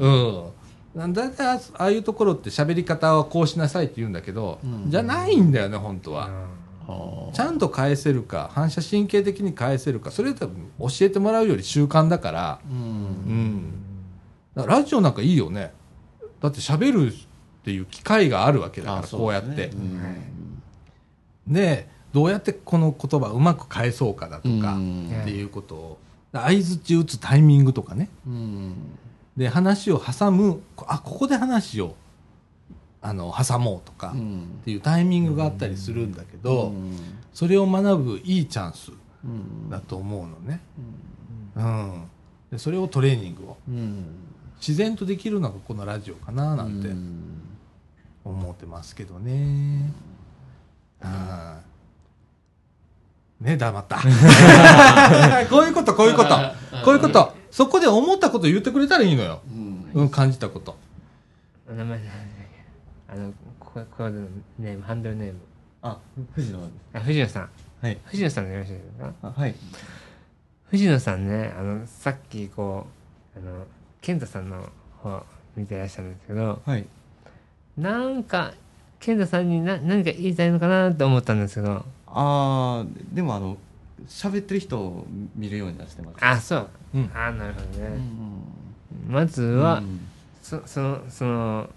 [0.00, 0.26] うんうん
[0.96, 1.00] うん。
[1.00, 6.28] なんだいたいああいうところって喋り方はこうしなさいって言うんだけど、うんじゃないんだよね本当は。
[6.88, 7.32] あー。
[7.32, 12.76] ちゃんと返せるか反射神経的に返せるかそれ多分教えてもらうより習慣だから、うん。
[12.76, 13.72] うん、
[14.56, 15.72] だからラジオなんかいいよね。
[16.40, 17.16] だって喋るっ
[17.64, 19.70] ていう機会があるわけだからあこうやって
[21.48, 25.10] でどうやってこの言葉をうまく返そうかだとか、うん。
[25.22, 25.98] っていうことを。
[26.32, 28.08] 相づち打つタイミングとかね。
[28.26, 28.74] うん。
[29.36, 31.94] で話を挟むあここで話を
[33.00, 34.60] あの挟もうとか、っうん。
[34.64, 36.96] ていうタイミングがあったりするんだけど、うん。
[37.32, 38.92] それを学ぶいいチャンス
[39.24, 39.70] うん。
[39.70, 40.60] だと思うのね、
[41.56, 42.04] うん、
[42.52, 43.56] でそれをトレーニングを。
[43.68, 44.04] うん。
[44.58, 47.42] 自然とできるのがこのラジオかななんてうん。
[48.24, 50.07] 思ってますけどね、はい
[53.40, 53.98] ね黙った。
[55.48, 56.30] こういうことこういうこと。
[56.84, 57.34] こういうこと。
[57.50, 59.40] そこで思ったこと言ってくれたらいいのよ、
[59.94, 60.02] うん。
[60.02, 60.76] うん、感じたこと。
[61.70, 62.00] お名前
[63.08, 64.26] あのこコードの
[64.58, 65.38] ネームハンドルネーム。
[65.82, 65.98] あ
[66.34, 66.58] 藤野
[66.94, 67.48] あ藤野さん。
[67.80, 67.98] はい。
[68.06, 69.12] 藤野さんでよろしいですか？
[69.22, 69.54] あはい。
[70.70, 72.86] 藤野さんねあのさっきこ
[73.36, 73.64] うあの
[74.00, 74.68] 健太さんの
[75.02, 75.24] 方
[75.56, 76.86] 見てらっしゃるんですけどはい。
[77.78, 78.52] なんか
[79.00, 81.84] 健太さんにな何か言いたいのかなと思ったんですけど。
[82.06, 83.56] あーでもあの
[84.06, 85.06] 喋ってる人を
[85.36, 86.16] 見るようにはしてます。
[86.24, 87.10] あそう、うん。
[87.14, 88.42] あなるほどうね、ん。
[89.08, 90.00] まずは、うん。
[90.42, 91.70] そそのその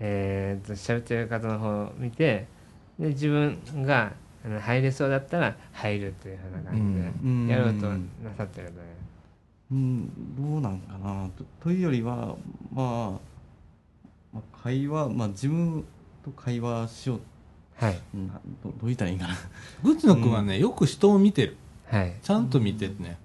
[0.00, 2.46] えー、と喋ってる方の方を見て
[2.98, 4.12] で自分が
[4.44, 7.42] あの入れそうだったら入るっていうふうな感うん。
[7.44, 7.98] じでやろうとな
[8.36, 8.82] さってるので、
[9.70, 10.36] うん。
[10.36, 11.44] どうなんかなと。
[11.62, 12.36] というよりは、
[12.72, 13.10] まあ、
[14.34, 15.84] まあ会話、まあ、自分
[16.24, 17.20] と会話しよう、
[17.76, 18.00] はい。
[18.14, 18.28] うん。
[18.28, 18.34] ど
[18.64, 19.34] どう言ったらいいかな。
[19.82, 21.56] 藤野君はね、よく人を見てる。
[21.86, 22.14] はい。
[22.22, 23.18] ちゃんと見てね、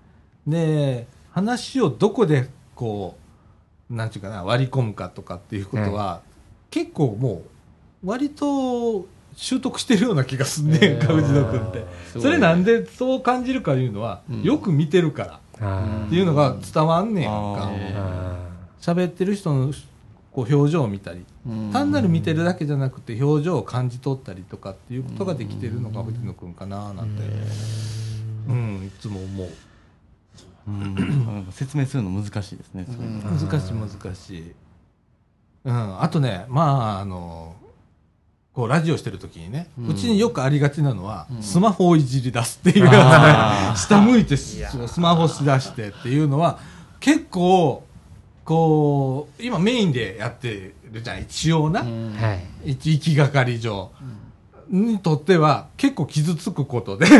[0.45, 3.17] で話をどこでこ
[3.89, 6.21] うなんていうかな割り込むかとかっていうことは、
[6.69, 7.43] 結構も
[8.03, 9.05] う割と
[9.35, 11.85] 習得してるような気がすんねんか、へー藤野君って。
[12.07, 14.43] すごいそれなんでそう感じるかいうのは、うん。
[14.43, 17.93] よく見てるからあっていうのが伝わんねやんあかー。
[17.95, 18.37] あ
[18.81, 19.71] 喋ってる人の
[20.37, 21.71] こう表情を見たりうん。
[21.73, 27.23] 単なる見てるだけじゃなくて表情を感じ取ったりとかっていうことができてるのが藤野君かななんて、
[28.47, 29.49] うん、いつも思う。
[30.67, 31.47] うん。
[31.49, 34.53] 説明するの難しいですね、難しい難しい、
[35.65, 37.55] うん、あとねまああの
[38.53, 41.41] こうラジオしてる時にね、ううんちによくありがちなのは、うん。
[41.41, 42.87] スマホをいじり出すっていう
[43.75, 46.59] 下向いてススマホし出してっていうのは
[46.99, 47.86] 結構
[48.47, 51.87] こう今メインでやってるじゃん一応な、うん。
[52.15, 52.71] ーはい。
[52.71, 53.91] 一行きがかり上、
[54.69, 57.05] にとっては結構傷つくことで。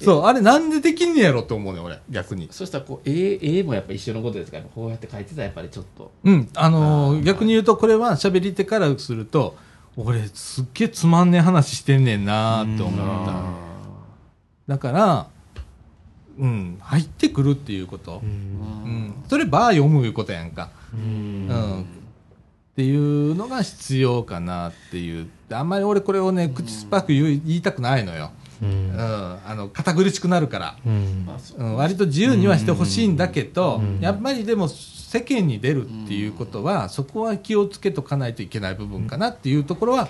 [0.00, 2.48] そうあれなんでできんねやろって思うね俺逆に。
[2.50, 4.56] そしたらこう絵絵もやっぱ一緒のことですか？
[4.56, 6.10] らこうやって描いてたらやっぱりちょっと。
[6.24, 7.24] うん、あのーあー。
[7.24, 9.54] 逆に言うとこれは喋り手からすると
[9.96, 13.34] 俺すっげえつまんねえ話してんねんなーって思った。
[14.66, 15.26] だから
[16.38, 16.76] うん。
[16.80, 18.20] 入ってくるっていうこと。
[18.22, 18.28] う、ん。
[18.28, 20.70] うん、それバー読むいうことやんか。
[20.92, 21.48] ううん。
[21.48, 21.84] んっ
[22.76, 25.28] ていうのが必要かなっていう。
[25.50, 28.88] あんまり俺これをね口酸っぱく言いたくないのよ、ううん。
[28.88, 31.76] ん、あの堅苦しくなるから、うん。
[31.76, 34.00] 割と自由にはしてほしいんだけど、うん。
[34.00, 40.08] やっぱりでも世間に出るっていうことは、そこは気をつけとかないといけない部分かなっていうところは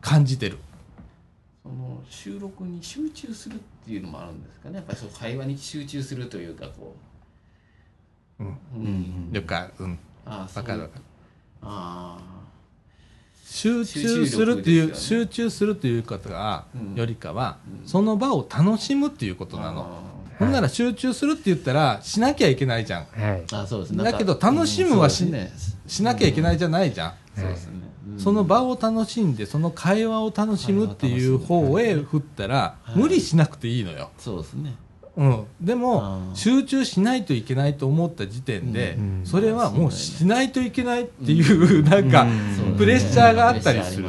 [0.00, 0.58] 感じてる。
[1.62, 4.76] その収録に集中するっていうのもあるんですかね。
[4.76, 6.96] やっぱりそう会話に集中するというかこ
[8.40, 8.44] う。
[8.44, 8.46] ん。
[8.46, 9.30] う、うん。
[9.32, 11.02] よくあるうん、ああわかるわかる。
[11.62, 12.18] あ
[13.44, 17.88] 集中するっていう、集中力ですよ集中するということが、うんよりかは、うん。
[17.88, 19.82] その場を楽しむっていうこあとなの。
[19.82, 23.04] あほんなら集中するって言ったら、しなきゃいけないじゃん。
[23.04, 23.44] はい。
[23.52, 24.02] あそうですね。
[24.02, 25.52] だけど楽しむはしうんね。
[25.86, 27.14] しなきゃいけないじゃないじゃん。
[27.36, 32.98] そうですね、うんその場を楽しんで、その会話を楽しむっていう方へ振ったら、はい。
[32.98, 34.10] 無理しなくていいのよ。
[34.18, 34.74] そうですね。
[35.16, 35.44] うん。
[35.60, 36.34] であも、ー。
[36.34, 42.26] 集中しないといけないと思った時点でうん、それはもうしないといけないっていう、 なんか、
[42.56, 44.08] そうプレッシャーがあったりする。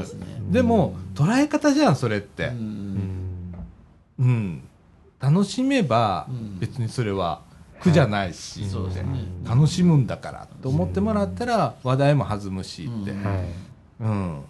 [0.50, 2.48] でも、捉え方じゃん、それって。
[2.48, 2.56] うん。
[4.20, 4.26] うん。
[4.26, 4.62] うん。
[5.20, 7.42] 楽しめばうん、別にそれは
[7.82, 9.04] 苦じゃないし、そうですね。
[9.48, 13.12] 楽しむんだからと思ってもらったら、話題も弾むしって。
[13.12, 13.24] うん。
[13.24, 14.42] はいうん。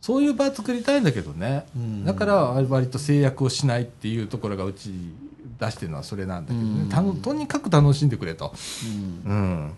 [0.00, 1.66] そういう場作りたいんだけどね。
[1.74, 4.92] うんだから、割と制約をしないっていうところがうち
[5.58, 6.82] 出してるのはそれなんだけどね。
[6.82, 8.52] うんたのとにかく楽しんでくれと。
[9.26, 9.72] うんうん。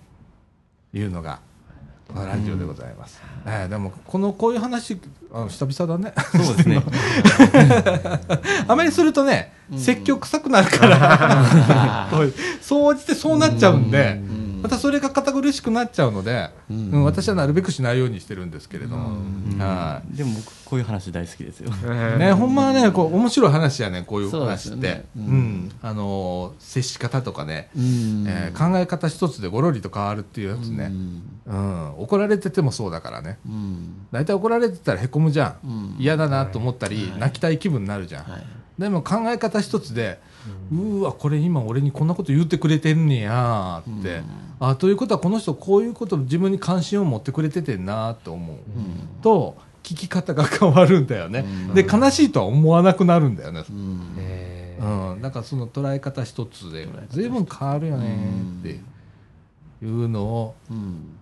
[0.95, 1.41] いうのが、
[2.15, 3.20] ラジオでございます。
[3.47, 4.99] ええでも、この、こういう話、
[5.33, 6.15] あの久々だね。
[6.33, 6.83] そうですね
[8.69, 12.09] あまりするとね、うん説教臭くなるから、
[12.62, 19.18] 総じてそうなっちゃうんで、うんまたそれが堅苦しくなっちゃうので、うんうん私はなるべくしないようにしてるんですけれども。
[19.18, 22.18] うんはでも僕こういう話大好きですよい。
[22.18, 25.05] ね、ほんまはね、こう、面白い話やね、こういう話って。
[25.16, 25.24] ううん
[25.66, 25.72] ん。
[25.80, 30.90] あのー、接し方とかね、うんえー考え方一つでごろりと変わるっていうやつね。
[31.47, 31.94] うん。
[31.98, 33.38] 怒られててもそうだからね。
[33.47, 35.66] うん大体怒られてたらへこむじゃん。
[35.66, 38.24] うん嫌だなと思ったり、はい泣きたい気分になるじゃん。
[38.24, 38.43] はい
[38.78, 40.20] でも考え方一つで、
[40.73, 44.23] うーわ、これ今俺にこんなこと言ってくれてんねやーって、
[44.60, 51.40] あということはこの人こういうこと自分に関心を持ってくれててんなーって思う、うんと、聞き方が変わるんだよね。
[51.68, 53.64] うんで、悲しいとは思わなくなるんだよね。
[53.70, 55.23] うんえうん。
[55.23, 61.18] だからその捉え方一つで、随分変わるよねーっていうのを、うん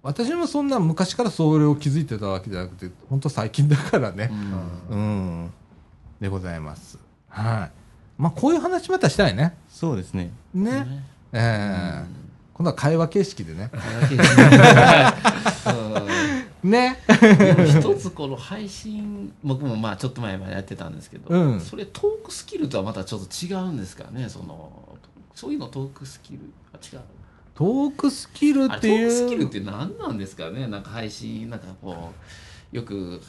[0.00, 4.30] 私もそんな昔からそれを気づいてたわけじゃなくて、本当最近だからね。
[4.88, 5.50] うん。
[6.20, 6.98] でございます。
[7.28, 7.77] はい。
[8.18, 9.56] まあ、こういう話またしたいね。
[9.68, 10.70] そうですねね。
[10.72, 12.18] ねええ
[12.54, 13.70] 今度は会話形式でね。
[16.62, 16.98] うん ね。
[17.68, 24.98] 一つこの配信僕もまあちょっと前までやってたんですけど、うんそれトークスキルとはまたちょっと違うんですかねその
[25.34, 26.40] そういうのトークスキル
[26.72, 27.00] あ違う
[27.54, 29.06] トークスキルっていう。
[29.06, 30.66] ークスキルって何なんですかね？
[30.66, 32.12] なんか配信なんかこ
[32.72, 33.20] うよく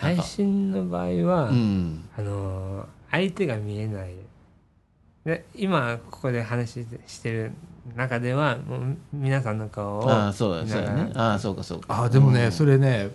[0.00, 4.12] 配か信の場合は、うんあのー相手が見えない
[5.28, 7.52] で今ここで話ししてる
[7.94, 11.12] 中ではもう皆さんの顔をああそうだそうね。
[11.14, 12.04] ああそうかそうか。
[12.04, 12.52] あ、でもね、うん。
[12.52, 13.10] それね、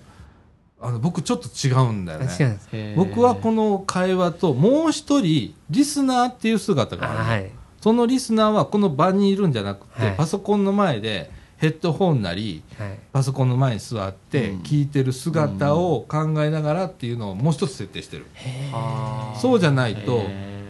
[0.80, 2.38] あの、僕ちょっと違うんだよらね。
[2.40, 2.69] 違うんです。
[2.72, 2.95] へー。
[2.95, 7.26] 僕はこの会話と、もう一人、リスナーっていう姿あがあるの。
[7.26, 7.52] はい。
[7.81, 10.15] そのリスナーはこの場にいるんじゃなくて、はい。
[10.15, 12.99] パソコンの前でヘッドホンなり、はい。
[13.11, 14.61] パソコンの前に座ってうん。
[14.61, 18.27] 聞いてる姿を考えながらっていうのをもう一つ設定してる。
[18.72, 19.40] あー。
[19.40, 20.64] そうじゃないと、へ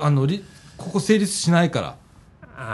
[0.00, 0.44] あの、り
[0.78, 1.96] ここ成立しないから。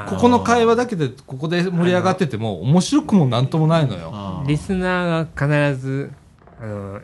[0.09, 4.44] ここの会話だけで、ここで盛り上がってても、面白くもなんともないのーよ。
[4.47, 6.10] リスナーが必ず
[6.59, 7.01] あの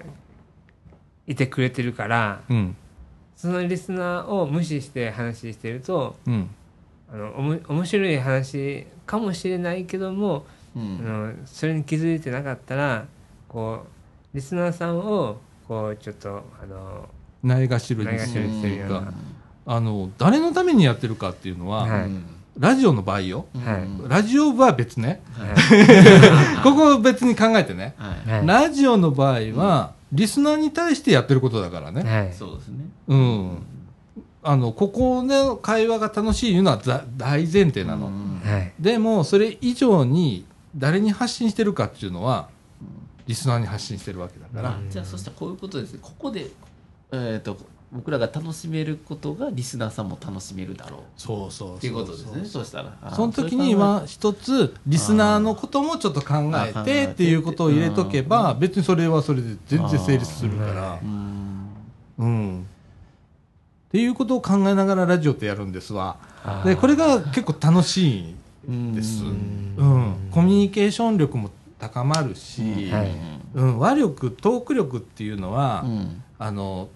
[1.26, 2.76] いてくれてるからうん。
[3.36, 6.48] そのリスナーを無視して話してるとうん。
[7.12, 10.44] あのおも面白い話かもしれないけども、
[10.76, 13.04] あうんのそれに気づいてなかったら
[13.48, 17.08] こうリスナーさんをこうちょっとあの
[17.42, 19.12] ないがしろにないがしろにしてるような
[19.72, 22.10] あの、誰のためにやってるかっていうのは、はい
[22.58, 23.46] ラジオの場合よ。
[23.64, 25.22] はいうんラジオ部は別ね。
[25.32, 27.94] は ここを別に考えてね。
[28.44, 32.02] ラジオの場合は、リスナーに対してやってることだからね。
[32.02, 33.58] はいそうですねうん。
[34.42, 38.08] あの、ここで会話が楽しいいうのはざ大前提なの。
[38.08, 40.44] うんはいでも、それ以上に
[40.76, 42.48] 誰に発信してるかっていうのは、
[43.28, 44.74] リスナーに発信してるわけだから。
[44.74, 46.50] あじゃあそしたらこういうことですねここで
[47.12, 47.56] えっ、と
[47.92, 51.00] 僕らが楽しめることがリスナーさんも楽しめるだろう。
[51.16, 52.44] そうそうそうっていうことですね。
[52.44, 52.96] そうしたら。
[53.12, 61.00] その時には一つリスナーのこともちょっと考えてっていうことを入れとけば別にそれはそれで全然成立するから。
[61.02, 61.66] うーん。
[62.18, 62.60] うん。
[62.60, 66.16] っていうことを考えながらラジオってやるんですわ。
[66.64, 68.34] でこれが結構楽しい
[68.94, 69.24] です。
[69.24, 70.28] うん。
[70.30, 71.50] コミュニケーション力も
[71.80, 73.10] 高まるし、はい。
[73.52, 76.22] うん、話力トーク力っていうのは、うん。
[76.38, 76.88] あの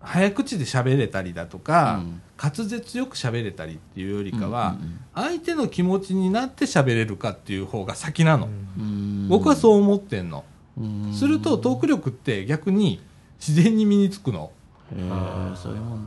[0.00, 2.22] 早口で喋れたりだとか、うん。
[2.40, 8.48] 滑舌よく喋れたりっていうよりかは、うんうん相手の気持ちになって喋れるかっていう方が先なの、
[8.78, 9.26] うん。
[9.28, 10.44] 僕はそう思ってんの、
[10.80, 11.12] うん。
[11.12, 13.02] するとトーク力って逆に
[13.40, 14.52] 自然に身につくの。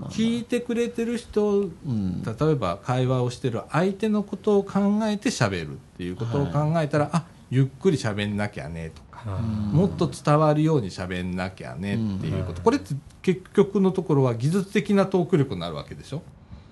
[0.10, 2.24] 聞いてくれてる人うん。
[2.24, 12.64] 例えば会話をしてる相手のことを考えて喋るっていうことを考えたら、あゆっくり喋んなきゃねとか、あもっと伝わるように喋んなきゃねっていうこと、うん。
[12.64, 16.22] これって結局のところは技術的なトーク力になるわけでしょ？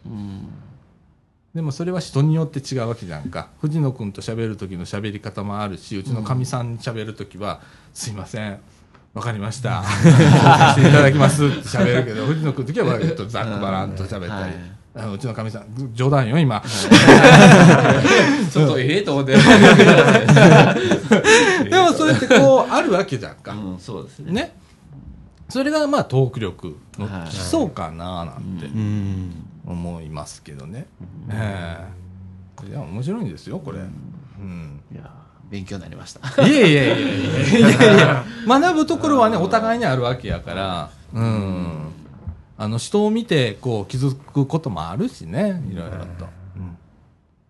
[0.06, 0.48] うん。
[1.54, 3.50] でもそれは人によって違うわけじゃんか。
[3.62, 7.62] 藤野君と喋る時の喋り方もあるしうちのかみさんに喋る時は
[7.94, 8.60] 「すいません
[9.14, 9.84] わかりました。
[9.84, 14.54] させていただきます」って喋るけど藤野君の時は割とざっくばらんと喋ったり、はい。
[14.96, 16.62] あのうちのかみさん冗談よ今、
[18.52, 19.34] ちょっとええと思って。
[21.70, 24.32] でもそれってこうあるわけじゃんか、うんそうですね。
[24.34, 24.56] ね
[25.50, 27.30] それがまあトーク力のはい。
[27.30, 29.46] 基礎かななんてうん。
[29.66, 30.88] 思いますけどね、
[31.30, 31.78] え
[32.66, 32.70] え。
[32.70, 33.82] いや面白いんですよこれ、う
[34.42, 34.82] ん。
[34.92, 35.12] いや
[35.50, 36.48] 勉強になりました。
[36.48, 40.90] いやいやいやいやいや 学ぶところはねお互いにあるわけやから。
[41.14, 41.90] うん。
[42.58, 46.28] あの人を見てこう気づくこともあるしねいろいろと、
[46.58, 46.78] うん。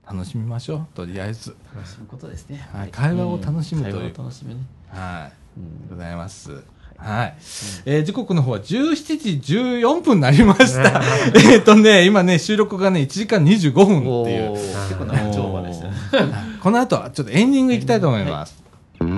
[0.05, 1.55] 楽しみましょうとりあえず。
[1.75, 2.67] 楽しむことですね。
[2.71, 2.89] はい。
[2.89, 3.95] 会話を楽しむという。
[3.95, 4.61] 会話を楽しむね。
[4.89, 5.59] はい。
[5.59, 5.89] うん。
[5.89, 6.63] ございます。
[6.99, 7.33] はい。
[7.85, 11.01] えー時刻の方は17時14分になりました。
[11.51, 14.51] えっとね、今ね、収録がね、1時間25分っていう。
[14.51, 15.93] 結構長丁場でしたね
[16.61, 18.61] この後はちょっとエンディングいきたいと思います。
[18.99, 19.11] はい、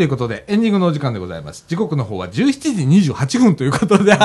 [0.00, 1.66] ということで、エンディングのお時間でございます。
[1.68, 4.16] 時刻の方は17時28分ということで、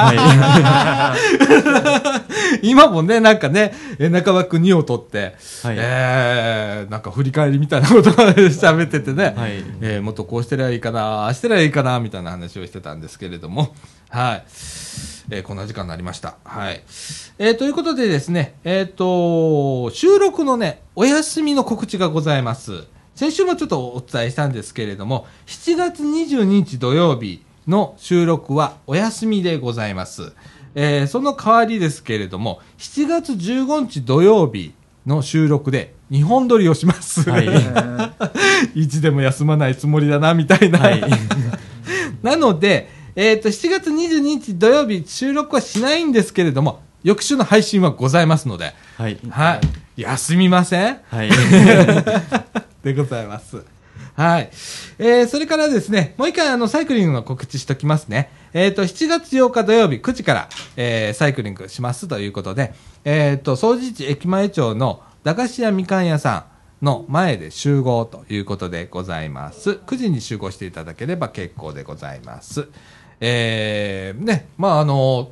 [2.64, 13.76] 今もね、なんかね、え中場君2を取って、はいえー、なんか振り返りみたいなことを喋っててね、はいえーもっとこうしてりゃいいかな、ああしてりゃいいかな、みたいな話をしてたんですけれども、
[14.08, 14.44] はい。
[15.30, 16.38] えーこんな時間になりました。
[16.46, 16.82] はい。
[17.38, 22.95] えーということでですね、えっ、と、収録のね、お休みの告知がございます。
[23.16, 30.34] 先週もちょっとお伝えしたんですけれども、7月22日土曜日の収録はお休みでございます。
[30.76, 34.74] えーその代わりですけれども、7月15日土曜日
[35.06, 37.30] の収録で2本撮りをします。
[37.30, 37.48] はい
[38.82, 40.80] いつでも休まないつもりだな、みたいな。
[40.80, 41.02] はい
[42.22, 49.62] なので、えっ、と、7月22日土曜日収録はしないんですけれども、翌週の配信はございますので、はいはい。
[50.02, 51.30] 休みませんはい
[52.86, 53.64] でございます。
[54.14, 54.52] はい。
[55.00, 58.30] えー、それからですね、もう一回あの、サイクリングの告知しときますね。
[58.54, 66.46] えっ、と、7月8日土曜日9時から、えー、サイクリングしますということで、えっ、と、総除地駅前町の駄菓子屋みかん屋さ
[66.82, 69.72] んの前で集合ということでございます。
[69.72, 72.68] 9時に集合していただければ結構でございます。
[73.20, 75.32] えー、ね、まああの、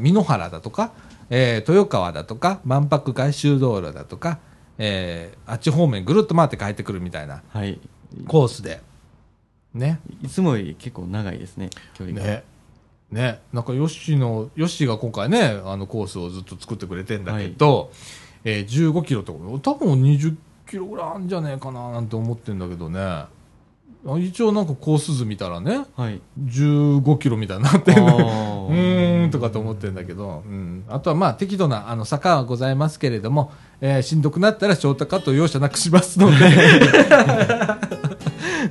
[0.00, 0.92] 美濃原だとか、
[1.30, 4.38] えー豊川だとか、万博外周道路だとか、
[4.84, 7.78] えーあっち方面ぐるっと回って帰ってくるみたいなはい
[8.26, 8.80] コースで。
[9.74, 10.00] ね。
[10.22, 12.44] いつもより結構長いですね距離がね。
[13.10, 13.40] ね。
[13.52, 17.90] なんかヨッシーの、ヨッシーが今回ね、あのコースをずっと作ってくれてんだけど、
[18.44, 20.36] えー15キロとか、多分20
[20.68, 23.28] キロぐらいあるんじゃねえかななんて思ってんだけどねあ
[24.18, 26.20] 一応なんかコース図見たらねはい。
[26.44, 28.14] 15キロみたいになってんのあ
[28.68, 36.36] うーんとかと思ってるんだけど、うん、あとはまあ適度なあの坂はございますけれども、えーしんどくなったらショートカットを容赦なくしますので、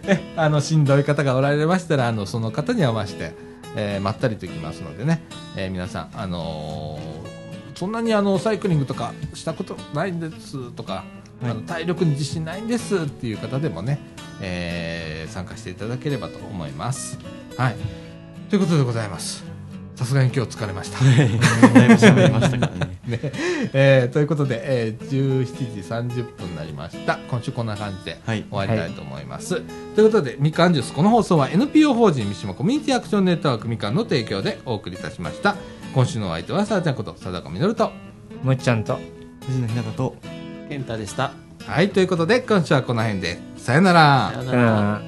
[0.05, 3.33] ね、あのしんどい方がおられましたらあのその方に合わせて、
[3.75, 5.23] えーまったりといきますのでね、
[5.55, 7.31] えー皆さん、あのー
[7.75, 11.03] そんなにあのサイクリングとかしたことないんですとか、
[11.41, 13.99] あの体力に自信ないんですっていう方でもね、
[14.41, 17.17] えー参加していただければと思います。
[17.57, 17.75] はい、
[18.49, 19.45] ということでございます。
[19.95, 20.99] さすがに今日疲れました。
[21.73, 22.97] だいぶ喋りましたからね。
[23.07, 23.19] ね。
[23.71, 27.19] えーということで、えー17時30分になりました。
[27.29, 28.43] 今週こんな感じではい。
[28.49, 29.61] 終わりたいと思います、
[29.95, 30.93] ということでみかんジュース。
[30.93, 35.55] この放送は NPO 法人三島コミュニティアクションネットワークみかんの提供でお送りいたしました。
[35.93, 37.91] 今週のお相手はさあちゃんこと貞子みのると。
[38.43, 38.99] むっちゃんと。
[39.45, 40.15] 藤野ひなたと。
[40.67, 41.31] 健太でした。
[41.67, 41.89] はい。
[41.89, 44.31] ということで今週はこの辺でさよなら。
[44.33, 45.01] さようなら